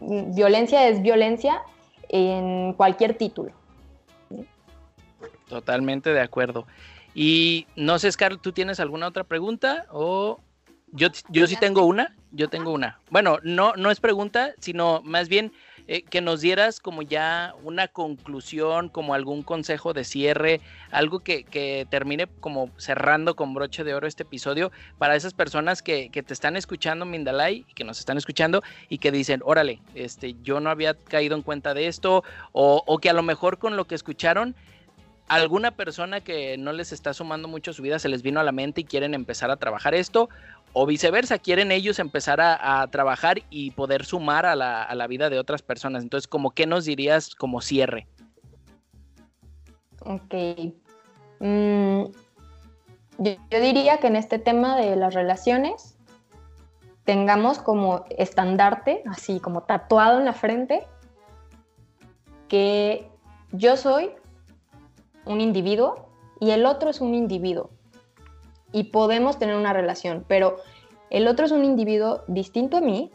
Violencia 0.00 0.88
es 0.88 1.02
violencia 1.02 1.62
en 2.08 2.72
cualquier 2.74 3.16
título. 3.16 3.52
Totalmente 5.48 6.12
de 6.12 6.20
acuerdo. 6.20 6.66
Y 7.14 7.66
no 7.74 7.98
sé, 7.98 8.12
Scar, 8.12 8.36
¿tú 8.36 8.52
tienes 8.52 8.80
alguna 8.80 9.08
otra 9.08 9.24
pregunta? 9.24 9.86
O 9.90 10.40
yo, 10.92 11.08
yo 11.30 11.46
sí 11.46 11.56
tengo 11.56 11.84
una, 11.84 12.14
yo 12.30 12.48
tengo 12.48 12.70
una. 12.70 13.00
Bueno, 13.10 13.38
no, 13.42 13.72
no 13.74 13.90
es 13.90 14.00
pregunta, 14.00 14.52
sino 14.60 15.00
más 15.02 15.28
bien 15.28 15.52
eh, 15.90 16.02
que 16.02 16.20
nos 16.20 16.42
dieras 16.42 16.80
como 16.80 17.00
ya 17.00 17.54
una 17.64 17.88
conclusión, 17.88 18.90
como 18.90 19.14
algún 19.14 19.42
consejo 19.42 19.94
de 19.94 20.04
cierre, 20.04 20.60
algo 20.90 21.20
que, 21.20 21.46
termine 21.88 22.26
como 22.40 22.70
cerrando 22.76 23.34
con 23.34 23.54
broche 23.54 23.84
de 23.84 23.94
oro 23.94 24.06
este 24.06 24.22
episodio 24.22 24.70
para 24.98 25.16
esas 25.16 25.32
personas 25.32 25.82
que, 25.82 26.10
te 26.10 26.34
están 26.34 26.56
escuchando, 26.56 27.06
Mindalay, 27.06 27.64
y 27.66 27.72
que 27.72 27.84
nos 27.84 27.98
están 28.00 28.18
escuchando 28.18 28.62
y 28.90 28.98
que 28.98 29.10
dicen, 29.10 29.40
órale, 29.44 29.80
este, 29.94 30.36
yo 30.42 30.60
no 30.60 30.68
había 30.68 30.92
caído 30.92 31.34
en 31.34 31.42
cuenta 31.42 31.72
de 31.72 31.86
esto, 31.86 32.22
o, 32.52 32.82
o 32.86 32.98
que 32.98 33.08
a 33.08 33.14
lo 33.14 33.22
mejor 33.22 33.58
con 33.58 33.76
lo 33.76 33.86
que 33.86 33.94
escucharon 33.94 34.54
alguna 35.28 35.72
persona 35.72 36.20
que 36.20 36.56
no 36.58 36.72
les 36.72 36.92
está 36.92 37.12
sumando 37.14 37.48
mucho 37.48 37.70
a 37.70 37.74
su 37.74 37.82
vida 37.82 37.98
se 37.98 38.08
les 38.08 38.22
vino 38.22 38.40
a 38.40 38.44
la 38.44 38.52
mente 38.52 38.80
y 38.80 38.84
quieren 38.84 39.14
empezar 39.14 39.50
a 39.50 39.56
trabajar 39.56 39.94
esto, 39.94 40.28
o 40.72 40.86
viceversa, 40.86 41.38
quieren 41.38 41.72
ellos 41.72 41.98
empezar 41.98 42.40
a, 42.40 42.86
trabajar 42.90 43.38
y 43.50 43.70
poder 43.72 44.04
sumar 44.04 44.46
a 44.46 44.54
la, 44.54 45.06
vida 45.06 45.30
de 45.30 45.38
otras 45.38 45.62
personas. 45.62 46.02
Entonces, 46.02 46.28
como 46.28 46.50
qué 46.50 46.66
nos 46.66 46.84
dirías 46.84 47.34
como 47.34 47.60
cierre? 47.60 48.06
Ok. 50.00 50.34
Mm, 51.40 52.04
yo, 53.18 53.36
diría 53.50 53.98
que 53.98 54.06
en 54.08 54.16
este 54.16 54.38
tema 54.38 54.76
de 54.76 54.96
las 54.96 55.14
relaciones 55.14 55.96
tengamos 57.04 57.58
como 57.58 58.04
estandarte, 58.10 59.02
así 59.06 59.40
como 59.40 59.62
tatuado 59.62 60.18
en 60.18 60.26
la 60.26 60.34
frente, 60.34 60.86
que 62.48 63.10
yo 63.52 63.76
soy 63.76 64.10
un 65.28 65.40
individuo 65.40 66.08
y 66.40 66.50
el 66.50 66.66
otro 66.66 66.90
es 66.90 67.00
un 67.00 67.14
individuo 67.14 67.70
y 68.72 68.84
podemos 68.84 69.38
tener 69.38 69.56
una 69.56 69.72
relación, 69.72 70.24
pero 70.26 70.56
el 71.10 71.28
otro 71.28 71.46
es 71.46 71.52
un 71.52 71.64
individuo 71.64 72.22
distinto 72.26 72.78
a 72.78 72.80
mí, 72.80 73.10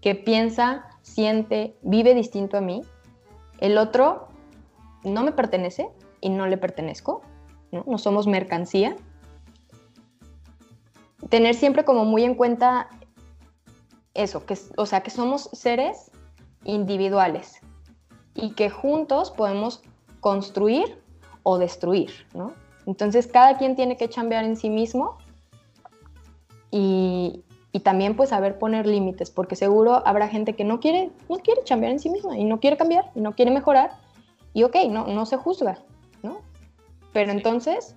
que 0.00 0.14
piensa, 0.14 0.86
siente, 1.02 1.76
vive 1.82 2.14
distinto 2.14 2.56
a 2.56 2.60
mí. 2.60 2.82
El 3.58 3.78
otro 3.78 4.28
no 5.04 5.22
me 5.22 5.32
pertenece 5.32 5.88
y 6.20 6.30
no 6.30 6.46
le 6.46 6.56
pertenezco, 6.56 7.22
no, 7.70 7.98
somos 7.98 8.26
mercancía. 8.26 8.96
Tener 11.28 11.54
siempre 11.54 11.84
como 11.84 12.04
muy 12.04 12.24
en 12.24 12.34
cuenta 12.34 12.88
eso, 14.14 14.44
que, 14.44 14.58
o 14.76 14.86
sea, 14.86 15.02
que 15.02 15.10
somos 15.10 15.50
seres 15.52 16.10
individuales 16.64 17.60
y 18.34 18.54
que 18.54 18.70
juntos 18.70 19.30
podemos 19.30 19.82
construir 20.20 21.00
o 21.50 21.58
destruir, 21.58 22.10
¿no? 22.34 22.52
Entonces 22.86 23.26
cada 23.26 23.58
quien 23.58 23.76
tiene 23.76 23.96
que 23.96 24.08
chambear 24.08 24.44
en 24.44 24.56
sí 24.56 24.70
mismo 24.70 25.18
y, 26.70 27.44
también 27.84 28.16
pues 28.16 28.30
saber 28.30 28.58
poner 28.58 28.86
límites, 28.86 29.30
porque 29.30 29.56
seguro 29.56 30.02
habrá 30.04 30.28
gente 30.28 30.54
que 30.54 30.64
no 30.64 30.80
quiere, 30.80 31.10
no 31.28 31.38
quiere 31.38 31.62
chambear 31.64 31.92
en 31.92 31.98
sí 31.98 32.10
misma 32.10 32.36
y 32.36 32.44
no 32.44 32.60
quiere 32.60 32.76
cambiar 32.76 33.10
y 33.14 33.20
no 33.20 33.32
quiere 33.32 33.50
mejorar 33.50 33.92
y 34.52 34.64
ok, 34.64 34.76
no, 34.90 35.06
no 35.06 35.24
se 35.24 35.36
juzga, 35.36 35.78
¿no? 36.22 36.38
Pero 37.12 37.32
entonces 37.32 37.94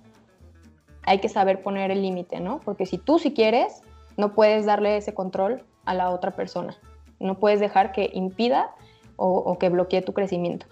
hay 1.02 1.18
que 1.18 1.28
saber 1.28 1.62
poner 1.62 1.90
el 1.90 2.02
límite, 2.02 2.40
¿no? 2.40 2.60
Porque 2.60 2.86
si 2.86 2.98
tú 2.98 3.18
si 3.18 3.34
quieres, 3.34 3.82
no 4.16 4.34
puedes 4.34 4.64
darle 4.64 4.96
ese 4.96 5.12
control 5.12 5.64
a 5.84 5.94
la 5.94 6.10
otra 6.10 6.30
persona. 6.30 6.76
No 7.18 7.38
puedes 7.38 7.60
dejar 7.60 7.92
que 7.92 8.10
impida 8.12 8.74
o, 9.16 9.28
o 9.28 9.58
que 9.58 9.68
bloquee 9.68 10.02
tu 10.02 10.12
crecimiento. 10.12 10.66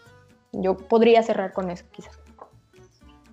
Yo 0.52 0.76
podría 0.76 1.22
cerrar 1.22 1.52
con 1.52 1.70
eso, 1.70 1.84
quizás. 1.92 2.21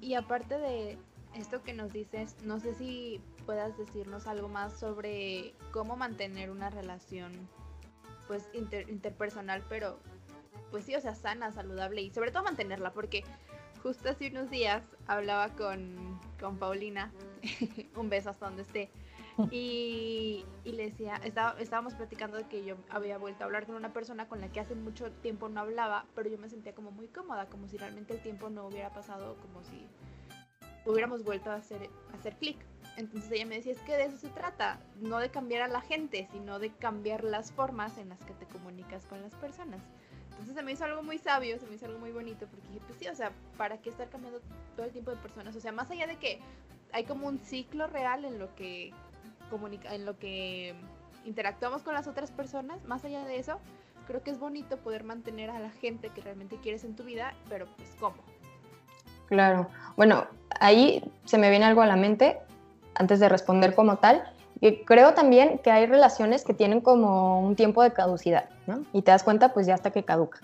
Y 0.09 0.15
aparte 0.15 0.57
de 0.57 0.97
esto 1.35 1.61
que 1.61 1.71
nos 1.71 1.93
dices, 1.93 2.35
no 2.43 2.59
sé 2.59 2.73
si 2.73 3.21
puedas 3.45 3.77
decirnos 3.77 4.25
algo 4.25 4.49
más 4.49 4.73
sobre 4.73 5.53
cómo 5.71 5.97
mantener 5.97 6.49
una 6.49 6.71
relación 6.71 7.31
pues 8.27 8.49
interpersonal, 8.87 9.63
pero 9.69 9.99
pues 10.71 10.85
sí, 10.85 10.95
o 10.95 10.99
sea, 10.99 11.13
sana, 11.13 11.51
saludable 11.51 12.01
y 12.01 12.09
sobre 12.09 12.31
todo 12.31 12.41
mantenerla, 12.41 12.91
porque 12.91 13.23
justo 13.83 14.09
hace 14.09 14.29
unos 14.31 14.49
días 14.49 14.81
hablaba 15.05 15.49
con, 15.49 16.19
con 16.39 16.57
Paulina, 16.57 17.11
un 17.95 18.09
beso 18.09 18.31
hasta 18.31 18.47
donde 18.47 18.63
esté, 18.63 18.89
y, 19.51 20.45
le 20.65 20.89
decía, 20.89 21.15
estábamos 21.59 21.93
platicando 21.95 22.37
de 22.37 22.43
que 22.43 22.65
yo 22.65 22.75
había 22.89 23.17
vuelto 23.17 23.43
a 23.43 23.45
hablar 23.45 23.65
con 23.65 23.75
una 23.75 23.93
persona 23.93 24.27
con 24.27 24.41
la 24.41 24.49
que 24.49 24.59
hace 24.59 24.75
mucho 24.75 25.11
tiempo 25.11 25.49
no 25.49 25.61
hablaba, 25.61 26.05
pero 26.15 26.29
yo 26.29 26.37
me 26.37 26.49
sentía 26.49 26.73
como 26.73 26.91
muy 26.91 27.07
cómoda, 27.07 27.47
como 27.47 27.67
si 27.67 27.77
realmente 27.77 28.13
el 28.13 28.21
tiempo 28.21 28.49
no 28.49 28.67
hubiera 28.67 28.89
pasado, 28.91 29.35
como 29.41 29.63
si 29.63 29.87
hubiéramos 30.85 31.23
vuelto 31.23 31.51
a 31.51 31.55
hacer, 31.55 31.89
hacer 32.13 32.35
clic. 32.37 32.57
Entonces 32.97 33.31
ella 33.31 33.45
me 33.45 33.55
decía, 33.55 33.71
es 33.71 33.81
que 33.81 33.95
de 33.95 34.05
eso 34.05 34.17
se 34.17 34.29
trata, 34.29 34.79
no 34.99 35.19
de 35.19 35.29
cambiar 35.29 35.61
a 35.61 35.67
la 35.67 35.81
gente, 35.81 36.27
sino 36.31 36.59
de 36.59 36.71
cambiar 36.71 37.23
las 37.23 37.51
formas 37.51 37.97
en 37.97 38.09
las 38.09 38.19
que 38.25 38.33
te 38.33 38.45
comunicas 38.45 39.05
con 39.05 39.21
las 39.21 39.33
personas. 39.35 39.81
Entonces 40.31 40.55
se 40.55 40.63
me 40.63 40.71
hizo 40.71 40.85
algo 40.85 41.03
muy 41.03 41.17
sabio, 41.17 41.59
se 41.59 41.67
me 41.67 41.75
hizo 41.75 41.85
algo 41.85 41.99
muy 41.99 42.11
bonito, 42.11 42.47
porque 42.47 42.67
dije, 42.67 42.81
pues 42.87 42.99
sí, 42.99 43.07
o 43.07 43.15
sea, 43.15 43.31
¿para 43.57 43.77
qué 43.81 43.89
estar 43.89 44.09
cambiando 44.09 44.41
todo 44.75 44.85
el 44.85 44.91
tiempo 44.91 45.11
de 45.11 45.17
personas? 45.17 45.55
O 45.55 45.59
sea, 45.59 45.71
más 45.71 45.91
allá 45.91 46.07
de 46.07 46.17
que 46.17 46.39
hay 46.91 47.03
como 47.05 47.27
un 47.27 47.39
ciclo 47.39 47.87
real 47.87 48.25
en 48.25 48.39
lo 48.39 48.53
que 48.55 48.93
comunica, 49.49 49.93
en 49.93 50.05
lo 50.05 50.17
que 50.17 50.75
interactuamos 51.25 51.83
con 51.83 51.93
las 51.93 52.07
otras 52.07 52.31
personas, 52.31 52.83
más 52.85 53.03
allá 53.05 53.25
de 53.25 53.39
eso, 53.39 53.59
creo 54.07 54.23
que 54.23 54.31
es 54.31 54.39
bonito 54.39 54.77
poder 54.77 55.03
mantener 55.03 55.49
a 55.49 55.59
la 55.59 55.69
gente 55.69 56.09
que 56.09 56.21
realmente 56.21 56.57
quieres 56.61 56.83
en 56.83 56.95
tu 56.95 57.03
vida, 57.03 57.33
pero 57.47 57.67
pues 57.77 57.89
¿cómo? 57.99 58.17
Claro. 59.27 59.69
Bueno, 59.95 60.25
ahí 60.59 61.03
se 61.25 61.37
me 61.37 61.51
viene 61.51 61.65
algo 61.65 61.81
a 61.81 61.85
la 61.85 61.95
mente 61.95 62.39
antes 62.95 63.19
de 63.19 63.29
responder 63.29 63.75
como 63.75 63.97
tal. 63.97 64.23
Y 64.61 64.83
creo 64.83 65.13
también 65.13 65.59
que 65.59 65.71
hay 65.71 65.85
relaciones 65.85 66.43
que 66.43 66.53
tienen 66.53 66.81
como 66.81 67.39
un 67.39 67.55
tiempo 67.55 67.83
de 67.83 67.93
caducidad, 67.93 68.49
¿no? 68.67 68.83
Y 68.91 69.03
te 69.03 69.11
das 69.11 69.23
cuenta 69.23 69.53
pues 69.53 69.67
ya 69.67 69.75
hasta 69.75 69.91
que 69.91 70.03
caduca. 70.03 70.39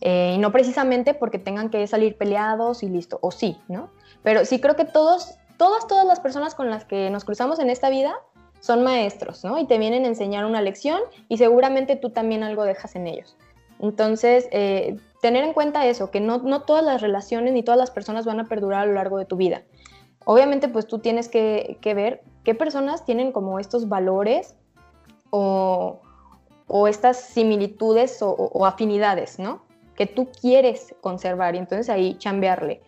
Eh, 0.00 0.34
y 0.36 0.38
no 0.38 0.52
precisamente 0.52 1.12
porque 1.12 1.38
tengan 1.38 1.68
que 1.68 1.86
salir 1.86 2.16
peleados 2.16 2.84
y 2.84 2.88
listo, 2.88 3.18
o 3.20 3.32
sí, 3.32 3.60
¿no? 3.66 3.90
Pero 4.22 4.44
sí 4.44 4.60
creo 4.60 4.76
que 4.76 4.84
todos, 4.84 5.34
todas, 5.56 5.86
todas 5.88 6.06
las 6.06 6.20
personas 6.20 6.54
con 6.54 6.70
las 6.70 6.84
que 6.84 7.10
nos 7.10 7.24
cruzamos 7.24 7.58
en 7.58 7.68
esta 7.68 7.90
vida 7.90 8.14
son 8.60 8.82
maestros, 8.82 9.44
¿no? 9.44 9.58
Y 9.58 9.66
te 9.66 9.78
vienen 9.78 10.04
a 10.04 10.08
enseñar 10.08 10.44
una 10.44 10.62
lección 10.62 11.00
y 11.28 11.38
seguramente 11.38 11.96
tú 11.96 12.10
también 12.10 12.42
algo 12.42 12.64
dejas 12.64 12.96
en 12.96 13.06
ellos. 13.06 13.36
Entonces, 13.80 14.48
eh, 14.50 14.96
tener 15.20 15.44
en 15.44 15.52
cuenta 15.52 15.86
eso, 15.86 16.10
que 16.10 16.20
no, 16.20 16.38
no 16.38 16.62
todas 16.62 16.84
las 16.84 17.00
relaciones 17.00 17.52
ni 17.52 17.62
todas 17.62 17.78
las 17.78 17.90
personas 17.90 18.26
van 18.26 18.40
a 18.40 18.44
perdurar 18.44 18.82
a 18.82 18.86
lo 18.86 18.94
largo 18.94 19.18
de 19.18 19.24
tu 19.24 19.36
vida. 19.36 19.62
Obviamente, 20.24 20.68
pues 20.68 20.86
tú 20.86 20.98
tienes 20.98 21.28
que, 21.28 21.78
ver 21.82 22.22
qué 22.44 22.54
personas 22.54 23.04
tienen 23.04 23.32
como 23.32 23.58
estos 23.58 23.88
valores 23.88 24.54
o, 25.30 26.00
estas 26.86 27.18
similitudes 27.18 28.18
o, 28.20 28.66
afinidades, 28.66 29.38
¿no? 29.38 29.62
Que 29.96 30.06
tú 30.06 30.28
quieres 30.30 30.94
conservar 31.00 31.54
y 31.54 31.58
entonces 31.58 31.88
ahí 31.88 32.16
chambearle. 32.18 32.82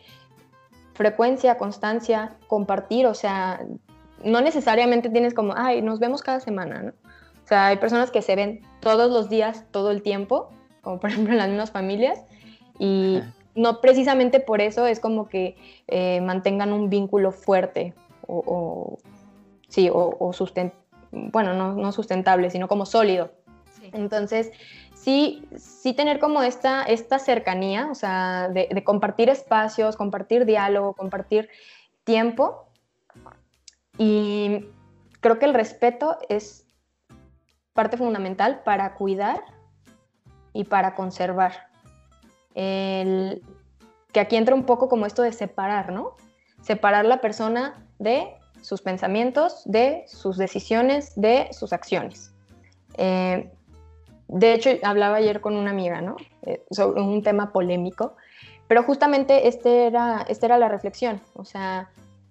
Frecuencia, 0.93 1.57
constancia, 1.57 2.37
compartir, 2.47 3.07
o 3.07 3.15
sea, 3.15 3.65
no 4.25 4.41
necesariamente 4.41 5.11
tienes 5.11 5.35
como, 5.35 5.55
ay, 5.57 5.83
nos 5.83 5.99
vemos 5.99 6.23
cada 6.23 6.41
semana, 6.41 6.83
¿no? 6.83 6.93
O 7.45 7.47
sea, 7.47 7.67
hay 7.67 7.79
personas 7.79 8.11
que 8.11 8.23
se 8.23 8.37
ven 8.37 8.61
todos 8.81 9.11
los 9.11 9.29
días, 9.29 9.65
todo 9.71 9.91
el 9.91 10.03
tiempo, 10.03 10.51
como 10.83 11.01
por 11.01 11.11
ejemplo 11.11 11.33
en 11.33 11.39
las 11.39 11.49
mismas 11.49 11.71
familias, 11.71 12.23
y 12.79 13.21
no 13.55 13.81
precisamente 13.81 14.41
por 14.41 14.61
eso 14.61 14.87
es 14.87 15.01
como 15.01 15.29
que 15.29 15.57
eh, 15.89 16.21
mantengan 16.21 16.73
un 16.73 16.89
vínculo 16.89 17.33
fuerte 17.33 17.95
o, 18.27 18.99
sí, 19.69 19.91
o, 19.93 20.33
bueno, 21.11 21.75
no, 21.75 21.93
sustentable, 21.93 22.51
sino 22.51 22.69
como 22.69 22.87
sólido. 22.87 23.33
Entonces, 23.93 24.53
sí, 24.95 25.45
sí 25.57 25.95
tener 25.95 26.21
como 26.21 26.43
esta, 26.43 26.85
esta 26.85 27.19
cercanía, 27.19 27.89
o 27.91 27.95
sea, 27.97 28.49
de, 28.49 28.69
de 28.71 28.85
compartir 28.85 29.29
espacios, 29.29 29.97
compartir 29.97 30.47
diálogo, 30.47 30.95
compartir 30.95 31.49
tiempo. 32.05 32.70
Y 34.03 34.65
creo 35.21 35.39
que 35.39 35.45
el 35.45 35.53
respeto 35.53 36.17
es 36.31 36.67
parte 37.75 37.99
fundamental 37.99 38.63
para 38.65 38.95
cuidar 38.95 39.43
y 40.55 40.65
para 40.65 40.95
conservar. 40.95 41.69
El, 42.55 43.43
que 44.11 44.21
aquí 44.21 44.37
entra 44.37 44.55
un 44.55 44.65
poco 44.65 44.89
como 44.89 45.05
esto 45.05 45.21
de 45.21 45.33
separar, 45.33 45.93
¿no? 45.93 46.17
Separar 46.63 47.05
la 47.05 47.21
persona 47.21 47.87
de 47.99 48.39
sus 48.63 48.81
pensamientos, 48.81 49.65
de 49.67 50.05
sus 50.07 50.39
decisiones, 50.39 51.13
de 51.21 51.49
sus 51.53 51.75
acciones. 51.75 52.33
Eh, 52.97 53.53
de 54.29 54.55
hecho, 54.55 54.71
hablaba 54.83 55.17
ayer 55.17 55.43
con 55.43 55.57
una 55.57 55.73
amiga, 55.73 56.01
¿no? 56.01 56.17
Eh, 56.47 56.65
sobre 56.71 57.03
un 57.03 57.23
tema 57.23 57.53
polémico, 57.53 58.17
pero 58.67 58.83
justamente 58.83 59.47
este 59.47 59.89
era, 59.89 60.25
esta 60.27 60.47
era 60.47 60.57
la 60.57 60.71
reflexión. 60.71 61.21
O 61.35 61.45
sea, 61.45 61.91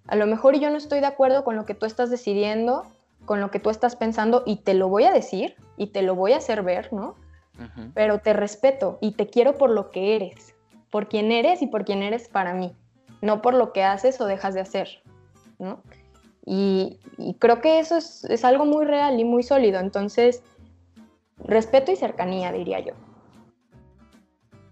a 0.09 0.15
lo 0.15 0.25
mejor 0.25 0.59
yo 0.59 0.71
no 0.71 0.77
estoy 0.77 1.01
de 1.01 1.05
acuerdo 1.05 1.43
con 1.43 1.55
lo 1.55 1.65
que 1.65 1.75
tú 1.75 1.85
estás 1.85 2.09
decidiendo, 2.09 2.83
con 3.25 3.39
lo 3.41 3.51
que 3.51 3.59
tú 3.59 3.69
estás 3.69 3.95
pensando, 3.95 4.41
y 4.43 4.57
te 4.57 4.73
lo 4.73 4.89
voy 4.89 5.03
a 5.03 5.11
decir, 5.11 5.55
y 5.77 5.87
te 5.87 6.01
lo 6.01 6.15
voy 6.15 6.33
a 6.33 6.37
hacer 6.37 6.63
ver, 6.63 6.91
¿no? 6.91 7.15
Pero 7.93 8.19
te 8.19 8.33
respeto 8.33 8.97
y 9.01 9.11
te 9.11 9.27
quiero 9.27 9.57
por 9.57 9.69
lo 9.69 9.91
que 9.91 10.15
eres, 10.15 10.55
por 10.89 11.09
quien 11.09 11.31
eres 11.31 11.61
y 11.61 11.67
por 11.67 11.83
quien 11.83 12.01
eres 12.01 12.27
para 12.29 12.53
mí, 12.53 12.73
no 13.21 13.41
por 13.41 13.53
lo 13.53 13.71
que 13.73 13.83
haces 13.83 14.19
o 14.19 14.25
dejas 14.25 14.53
de 14.53 14.61
hacer, 14.61 15.03
¿no? 15.59 15.83
Y, 16.45 16.97
creo 17.37 17.61
que 17.61 17.79
eso 17.79 17.97
es, 17.97 18.43
algo 18.45 18.65
muy 18.65 18.85
real 18.85 19.19
y 19.19 19.25
muy 19.25 19.43
sólido. 19.43 19.79
Entonces, 19.79 20.41
respeto 21.37 21.91
y 21.91 21.97
cercanía, 21.97 22.51
diría 22.51 22.79
yo. 22.79 22.93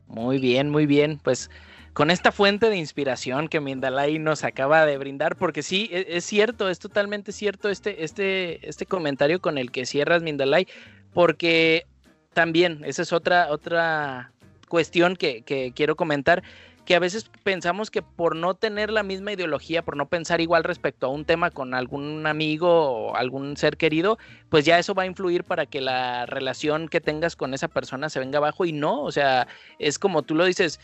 Muy 0.07 0.39
bien, 0.39 0.71
muy 0.71 0.87
bien. 0.87 1.19
Pues 1.23 1.51
con 1.97 2.11
esta 2.11 2.31
fuente 2.31 2.69
de 2.69 2.77
inspiración 2.77 3.47
que 3.47 3.59
Mindalay 3.59 4.19
nos 4.19 4.43
acaba 4.43 4.85
de 4.85 4.99
brindar, 4.99 5.35
porque 5.35 5.63
sí, 5.63 5.89
es, 5.91 6.05
es, 6.07 6.25
cierto, 6.25 6.69
es 6.69 6.77
totalmente 6.77 7.31
cierto 7.31 7.69
este, 7.69 8.03
este, 8.03 8.69
este 8.69 8.85
comentario 8.85 9.41
con 9.41 9.57
el 9.57 9.71
que 9.71 9.87
cierras 9.87 10.21
Mindalay, 10.21 10.67
porque 11.11 11.87
también, 12.33 12.83
esa 12.85 13.01
es 13.01 13.11
otra, 13.11 13.47
otra 13.49 14.31
cuestión 14.67 15.15
que, 15.15 15.41
que 15.41 15.71
quiero 15.75 15.95
comentar 15.95 16.43
que 16.85 16.95
a 16.95 16.99
veces 16.99 17.31
pensamos 17.43 17.89
que 17.89 18.03
por 18.03 18.35
no 18.35 18.53
tener 18.53 18.91
la 18.91 19.01
misma 19.01 19.33
ideología, 19.33 19.81
por 19.81 19.97
no 19.97 20.07
pensar 20.07 20.39
igual 20.39 20.63
respecto 20.63 21.07
a 21.07 21.09
un 21.09 21.25
tema 21.25 21.49
con 21.49 21.73
algún 21.73 22.27
amigo 22.27 22.69
o 22.69 23.15
algún 23.15 23.57
ser 23.57 23.75
querido, 23.75 24.19
pues 24.49 24.65
ya 24.65 24.77
eso 24.77 24.93
va 24.93 25.03
a 25.03 25.07
influir 25.07 25.43
para 25.43 25.65
que 25.65 25.81
la 25.81 26.27
relación 26.27 26.89
que 26.89 27.01
tengas 27.01 27.35
con 27.35 27.55
esa 27.55 27.67
persona 27.67 28.09
se 28.09 28.19
venga 28.19 28.37
abajo 28.37 28.65
y 28.65 28.71
no, 28.71 29.01
o 29.01 29.11
sea, 29.11 29.47
es 29.79 29.99
como 29.99 30.21
tú 30.21 30.35
lo 30.35 30.45
dices, 30.45 30.79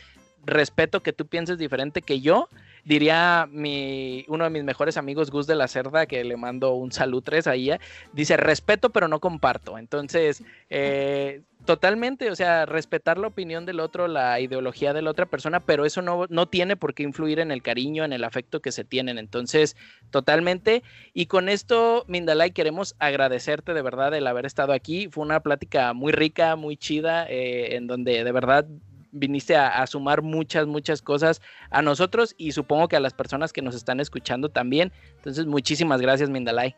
respeto 0.46 1.02
que 1.02 1.14
tú 1.14 1.28
pienses 1.28 1.58
diferente 1.58 2.02
que 2.02 2.22
yo, 2.22 2.50
diría 2.86 3.48
mi, 3.50 4.26
uno 4.28 4.44
de 4.44 4.50
mis 4.50 4.64
mejores 4.64 4.98
amigos, 4.98 5.32
Gus 5.32 5.48
de 5.48 5.56
la 5.56 5.68
Cerda, 5.68 6.06
que 6.06 6.24
le 6.24 6.38
mando 6.38 6.74
un 6.74 6.92
salud 6.92 7.24
tres 7.24 7.48
a 7.48 7.56
ella, 7.56 7.80
dice 8.12 8.38
respeto 8.38 8.90
pero 8.90 9.08
no 9.08 9.20
comparto. 9.20 9.78
Entonces, 9.78 10.44
eh, 10.70 11.42
totalmente, 11.66 12.30
o 12.30 12.36
sea, 12.36 12.66
respetar 12.66 13.18
la 13.18 13.28
opinión 13.28 13.66
del 13.66 13.80
otro, 13.80 14.08
la 14.08 14.40
ideología 14.40 14.94
de 14.94 15.02
la 15.02 15.12
otra 15.12 15.26
persona, 15.26 15.62
pero 15.62 15.86
eso 15.86 16.02
no, 16.02 16.26
no 16.30 16.48
tiene 16.48 16.76
por 16.76 16.94
qué 16.94 17.04
influir 17.04 17.40
en 17.40 17.52
el 17.52 17.62
cariño, 17.62 18.04
en 18.04 18.14
el 18.14 18.24
afecto 18.24 18.62
que 18.62 18.72
se 18.72 18.84
tienen. 18.84 19.18
Entonces, 19.18 19.78
totalmente. 20.12 20.84
Y 21.14 21.28
con 21.28 21.48
esto, 21.50 22.04
Mindalay, 22.08 22.52
queremos 22.52 22.96
agradecerte 23.00 23.74
de 23.74 23.82
verdad 23.82 24.14
el 24.14 24.28
haber 24.28 24.46
estado 24.46 24.74
aquí. 24.74 25.08
Fue 25.10 25.24
una 25.24 25.40
plática 25.40 25.94
muy 25.94 26.12
rica, 26.12 26.56
muy 26.56 26.76
chida, 26.76 27.26
eh, 27.30 27.76
en 27.76 27.88
donde 27.88 28.24
de 28.24 28.32
verdad 28.32 28.66
viniste 29.14 29.56
a, 29.56 29.86
sumar 29.88 30.22
muchas, 30.22 30.68
muchas 30.68 31.02
cosas 31.02 31.42
a 31.70 31.82
nosotros 31.82 32.36
y 32.38 32.52
supongo 32.52 32.88
que 32.90 32.98
a 32.98 33.00
las 33.00 33.14
personas 33.14 33.54
que 33.54 33.62
nos 33.62 33.76
están 33.76 34.00
escuchando 34.00 34.50
también. 34.50 34.92
Entonces, 35.16 35.46
muchísimas 35.46 36.02
gracias, 36.02 36.30
Mindalay. 36.30 36.76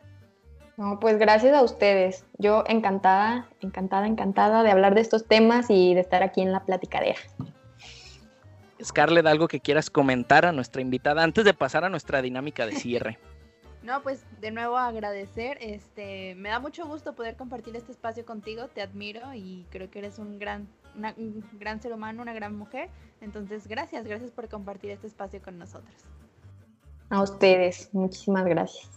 No, 0.78 1.00
pues 1.00 1.18
gracias 1.18 1.56
a 1.56 1.64
ustedes. 1.64 2.26
Yo 2.38 2.64
encantada, 2.68 3.48
encantada, 3.62 4.08
encantada 4.08 4.62
de 4.62 4.72
hablar 4.72 4.94
de 4.94 5.02
estos 5.02 5.26
temas 5.26 5.70
y 5.70 5.94
de 5.94 6.02
estar 6.02 6.22
aquí 6.22 6.42
en 6.42 6.52
la 6.52 6.66
platicadera. 6.66 7.18
Scarlett, 8.84 9.26
algo 9.26 9.48
que 9.48 9.62
quieras 9.62 9.90
comentar 9.90 10.46
a 10.46 10.52
nuestra 10.52 10.82
invitada 10.82 11.24
antes 11.24 11.46
de 11.46 11.54
pasar 11.54 11.86
a 11.86 11.90
nuestra 11.90 12.22
dinámica 12.22 12.66
de 12.66 12.74
cierre. 12.74 13.20
No, 13.86 14.02
pues 14.02 14.26
de 14.42 14.50
nuevo 14.50 14.80
agradecer. 14.80 15.60
Este, 15.62 16.34
me 16.34 16.50
da 16.50 16.60
mucho 16.60 16.88
gusto 16.88 17.14
poder 17.14 17.36
compartir 17.36 17.76
este 17.76 17.92
espacio 17.92 18.26
contigo. 18.26 18.68
Te 18.68 18.82
admiro 18.82 19.36
y 19.36 19.68
creo 19.70 19.92
que 19.92 20.00
eres 20.00 20.18
un 20.18 20.40
gran, 20.40 20.68
un 20.96 21.44
gran 21.60 21.82
ser 21.82 21.94
humano, 21.94 22.22
una 22.22 22.34
gran 22.34 22.56
mujer. 22.56 22.90
Entonces, 23.22 23.68
gracias, 23.68 24.06
gracias 24.06 24.32
por 24.32 24.50
compartir 24.50 24.92
este 24.92 25.08
espacio 25.08 25.42
con 25.42 25.58
nosotros. 25.58 25.96
A 27.10 27.22
ustedes, 27.22 27.90
muchísimas 27.94 28.46
gracias. 28.46 28.90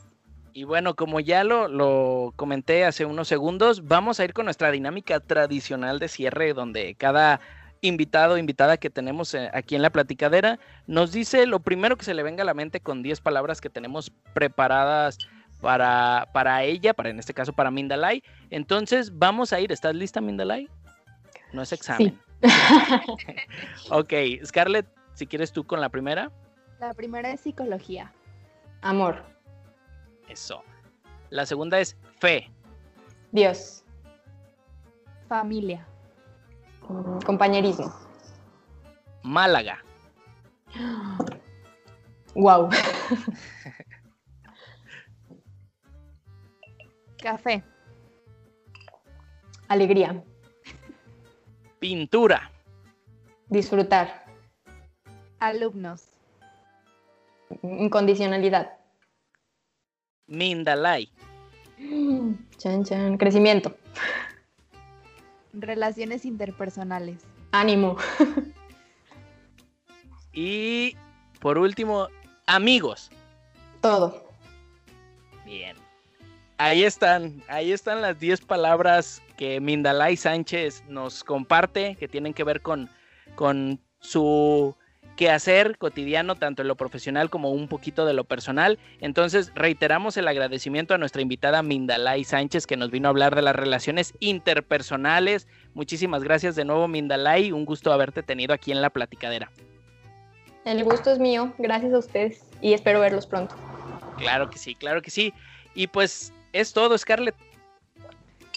Y 0.53 0.65
bueno, 0.65 0.95
como 0.97 1.21
ya 1.21 1.45
lo, 1.45 1.69
lo, 1.69 2.33
comenté 2.35 2.85
hace 2.85 3.05
unos 3.05 3.29
segundos, 3.29 3.87
vamos 3.87 4.19
a 4.19 4.25
ir 4.25 4.33
con 4.33 4.47
nuestra 4.47 4.71
dinámica 4.71 5.21
tradicional 5.21 5.99
de 5.99 6.09
cierre, 6.09 6.53
donde 6.53 6.95
cada 6.95 7.41
invitado 7.81 8.35
o 8.35 8.39
invitada 8.39 8.77
que 8.77 8.91
tenemos 8.91 9.35
eh, 9.35 9.51
aquí 9.53 9.77
en 9.77 9.83
la 9.83 9.91
platicadera 9.91 10.59
nos 10.89 11.13
dice 11.13 11.47
lo 11.47 11.61
primero 11.61 11.97
que 11.97 12.05
se 12.05 12.15
le 12.15 12.25
venga 12.25 12.43
a 12.43 12.47
la 12.47 12.55
mente 12.55 12.81
con 12.81 13.05
10 13.05 13.21
palabras 13.21 13.61
que 13.61 13.71
tenemos 13.71 14.11
preparadas 14.35 15.19
para, 15.61 16.29
para 16.33 16.65
ella, 16.65 16.95
para 16.95 17.11
en 17.11 17.19
este 17.19 17.35
caso 17.35 17.53
para 17.53 17.71
Mindalay. 17.71 18.23
Entonces, 18.51 19.17
vamos 19.17 19.53
a 19.53 19.61
ir. 19.61 19.73
¿Estás 19.73 19.95
lista, 19.95 20.21
Mindalay? 20.21 20.69
No 21.53 21.63
es 21.63 21.73
examen. 21.73 22.21
ok, 23.91 24.13
Scarlett, 24.45 24.87
si 25.15 25.27
quieres 25.27 25.53
tú 25.53 25.65
con 25.65 25.81
la 25.81 25.89
primera. 25.89 26.31
La 26.79 26.95
primera 26.95 27.31
es 27.31 27.41
psicología. 27.41 28.13
Amor. 28.83 29.25
Eso. 30.29 30.63
La 31.31 31.47
segunda 31.47 31.81
es 31.81 31.97
fe. 32.19 32.51
Dios. 33.33 33.85
Familia. 35.29 35.87
Mm, 36.89 37.19
compañerismo. 37.21 37.93
Málaga. 39.23 39.83
Wow. 42.35 42.69
Café. 47.21 47.65
Alegría. 49.67 50.23
Pintura. 51.79 52.51
Disfrutar. 53.49 54.25
Alumnos. 55.39 56.05
Incondicionalidad. 57.63 58.73
Mindalay. 60.27 61.11
Chan, 62.59 62.85
chan. 62.85 63.17
Crecimiento. 63.17 63.77
Relaciones 65.53 66.25
interpersonales. 66.25 67.25
Ánimo. 67.53 67.97
y 70.33 70.97
por 71.41 71.59
último, 71.59 72.09
amigos. 72.47 73.11
Todo. 73.81 74.29
Bien. 75.45 75.77
Ahí 76.59 76.83
están, 76.83 77.43
ahí 77.49 77.73
están 77.73 78.03
las 78.03 78.19
10 78.19 78.41
palabras 78.41 79.23
que 79.39 79.61
Mindalay 79.61 80.19
Sánchez 80.19 80.85
nos 80.89 81.25
comparte, 81.25 81.97
que 81.97 82.09
tienen 82.09 82.35
que 82.35 82.45
ver 82.45 82.61
con, 82.61 82.91
con 83.37 83.81
su 84.01 84.77
hacer 85.27 85.79
cotidiano, 85.79 86.37
tanto 86.37 86.63
en 86.63 86.69
lo 86.69 86.77
profesional 86.77 87.31
como 87.31 87.51
un 87.51 87.67
poquito 87.67 88.07
de 88.07 88.13
lo 88.13 88.25
personal. 88.25 88.79
Entonces, 89.01 89.51
reiteramos 89.57 90.17
el 90.17 90.29
agradecimiento 90.29 90.95
a 90.95 90.99
nuestra 90.99 91.23
invitada 91.23 91.63
Mindalay 91.63 92.23
Sánchez, 92.23 92.67
que 92.67 92.77
nos 92.77 92.93
vino 92.93 93.09
a 93.09 93.11
hablar 93.11 93.35
de 93.35 93.43
las 93.43 93.57
relaciones 93.57 94.15
interpersonales. 94.21 95.49
Muchísimas 95.75 96.23
gracias 96.23 96.55
de 96.55 96.65
nuevo, 96.65 96.87
Mindalay. 96.87 97.51
Un 97.51 97.65
gusto 97.65 97.93
haberte 97.93 98.23
tenido 98.23 98.55
aquí 98.55 98.71
en 98.71 98.81
la 98.81 98.91
platicadera. 98.91 99.51
El 100.65 100.85
gusto 100.85 101.11
es 101.11 101.19
mío. 101.19 101.53
Gracias 101.59 101.93
a 101.93 101.99
ustedes 101.99 102.45
y 102.61 102.75
espero 102.75 103.01
verlos 103.01 103.27
pronto. 103.27 103.57
Claro 104.19 104.51
que 104.51 104.59
sí, 104.59 104.75
claro 104.75 105.03
que 105.03 105.11
sí. 105.11 105.33
Y 105.75 105.87
pues 105.89 106.33
es 106.53 106.73
todo, 106.73 106.97
Scarlett. 106.97 107.35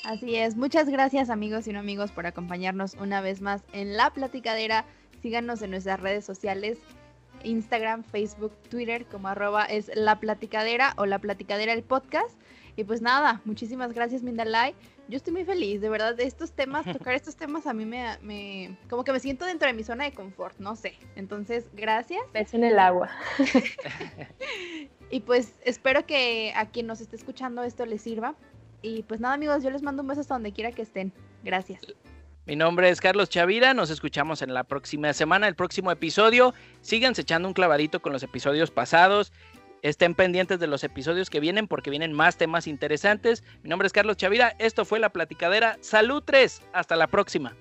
Así 0.04 0.36
es, 0.36 0.56
muchas 0.56 0.90
gracias 0.90 1.30
amigos 1.30 1.68
y 1.68 1.74
no 1.74 1.80
amigos 1.80 2.12
por 2.12 2.26
acompañarnos 2.26 2.96
una 2.96 3.22
vez 3.22 3.40
más 3.40 3.62
en 3.72 3.96
La 3.96 4.10
Platicadera. 4.12 4.86
Síganos 5.22 5.62
en 5.62 5.70
nuestras 5.70 6.00
redes 6.00 6.26
sociales, 6.26 6.80
Instagram, 7.44 8.04
Facebook, 8.04 8.52
Twitter, 8.70 9.06
como 9.06 9.28
arroba 9.28 9.66
es 9.66 9.92
La 9.94 10.20
Platicadera 10.20 10.96
o 10.98 11.06
La 11.06 11.20
Platicadera 11.20 11.74
el 11.74 11.84
podcast. 11.84 12.32
Y 12.76 12.84
pues 12.84 13.02
nada, 13.02 13.42
muchísimas 13.46 13.94
gracias 13.94 14.24
Mindalay. 14.24 14.74
Yo 15.08 15.18
estoy 15.18 15.34
muy 15.34 15.46
feliz, 15.46 15.82
de 15.82 15.90
verdad, 15.90 16.16
de 16.16 16.24
estos 16.24 16.52
temas, 16.54 16.86
tocar 16.92 17.14
estos 17.14 17.36
temas 17.36 17.68
a 17.68 17.74
mí 17.74 17.86
me, 17.86 18.18
me, 18.24 18.78
como 18.90 19.04
que 19.04 19.12
me 19.12 19.20
siento 19.20 19.46
dentro 19.46 19.68
de 19.68 19.74
mi 19.74 19.84
zona 19.84 20.06
de 20.06 20.14
confort, 20.14 20.58
no 20.58 20.76
sé. 20.76 20.94
Entonces, 21.16 21.68
gracias. 21.74 22.22
Pez 22.32 22.56
en 22.56 22.64
el 22.64 22.80
agua. 22.80 23.12
y 25.12 25.20
pues 25.20 25.60
espero 25.64 26.08
que 26.08 26.54
a 26.56 26.70
quien 26.70 26.88
nos 26.88 27.02
esté 27.02 27.18
escuchando 27.18 27.62
esto 27.64 27.86
les 27.86 28.02
sirva. 28.02 28.36
Y 28.82 29.04
pues 29.04 29.20
nada 29.20 29.36
amigos, 29.36 29.64
yo 29.64 29.70
les 29.70 29.82
mando 29.82 30.02
un 30.02 30.08
beso 30.08 30.22
hasta 30.22 30.36
donde 30.36 30.52
quiera 30.52 30.72
que 30.72 30.82
estén. 30.82 31.14
Gracias. 31.44 31.82
Mi 32.46 32.56
nombre 32.56 32.90
es 32.90 33.00
Carlos 33.00 33.30
Chavira, 33.30 33.74
nos 33.76 33.92
escuchamos 33.92 34.42
en 34.42 34.54
la 34.54 34.64
próxima 34.64 35.14
semana, 35.14 35.48
el 35.48 35.56
próximo 35.56 35.92
episodio. 35.92 36.56
Síganse 36.82 37.22
echando 37.22 37.48
un 37.48 37.54
clavadito 37.54 38.02
con 38.02 38.14
los 38.14 38.24
episodios 38.24 38.72
pasados. 38.72 39.32
Estén 39.84 40.16
pendientes 40.16 40.60
de 40.60 40.68
los 40.68 40.84
episodios 40.84 41.30
que 41.30 41.40
vienen 41.40 41.68
porque 41.68 41.90
vienen 41.90 42.14
más 42.14 42.38
temas 42.38 42.68
interesantes. 42.68 43.44
Mi 43.64 43.70
nombre 43.70 43.86
es 43.86 43.94
Carlos 43.94 44.18
Chavira, 44.18 44.56
esto 44.60 44.86
fue 44.86 45.00
La 45.00 45.12
Platicadera. 45.12 45.78
Salud 45.82 46.24
3, 46.26 46.62
hasta 46.74 46.96
la 46.96 47.08
próxima. 47.08 47.56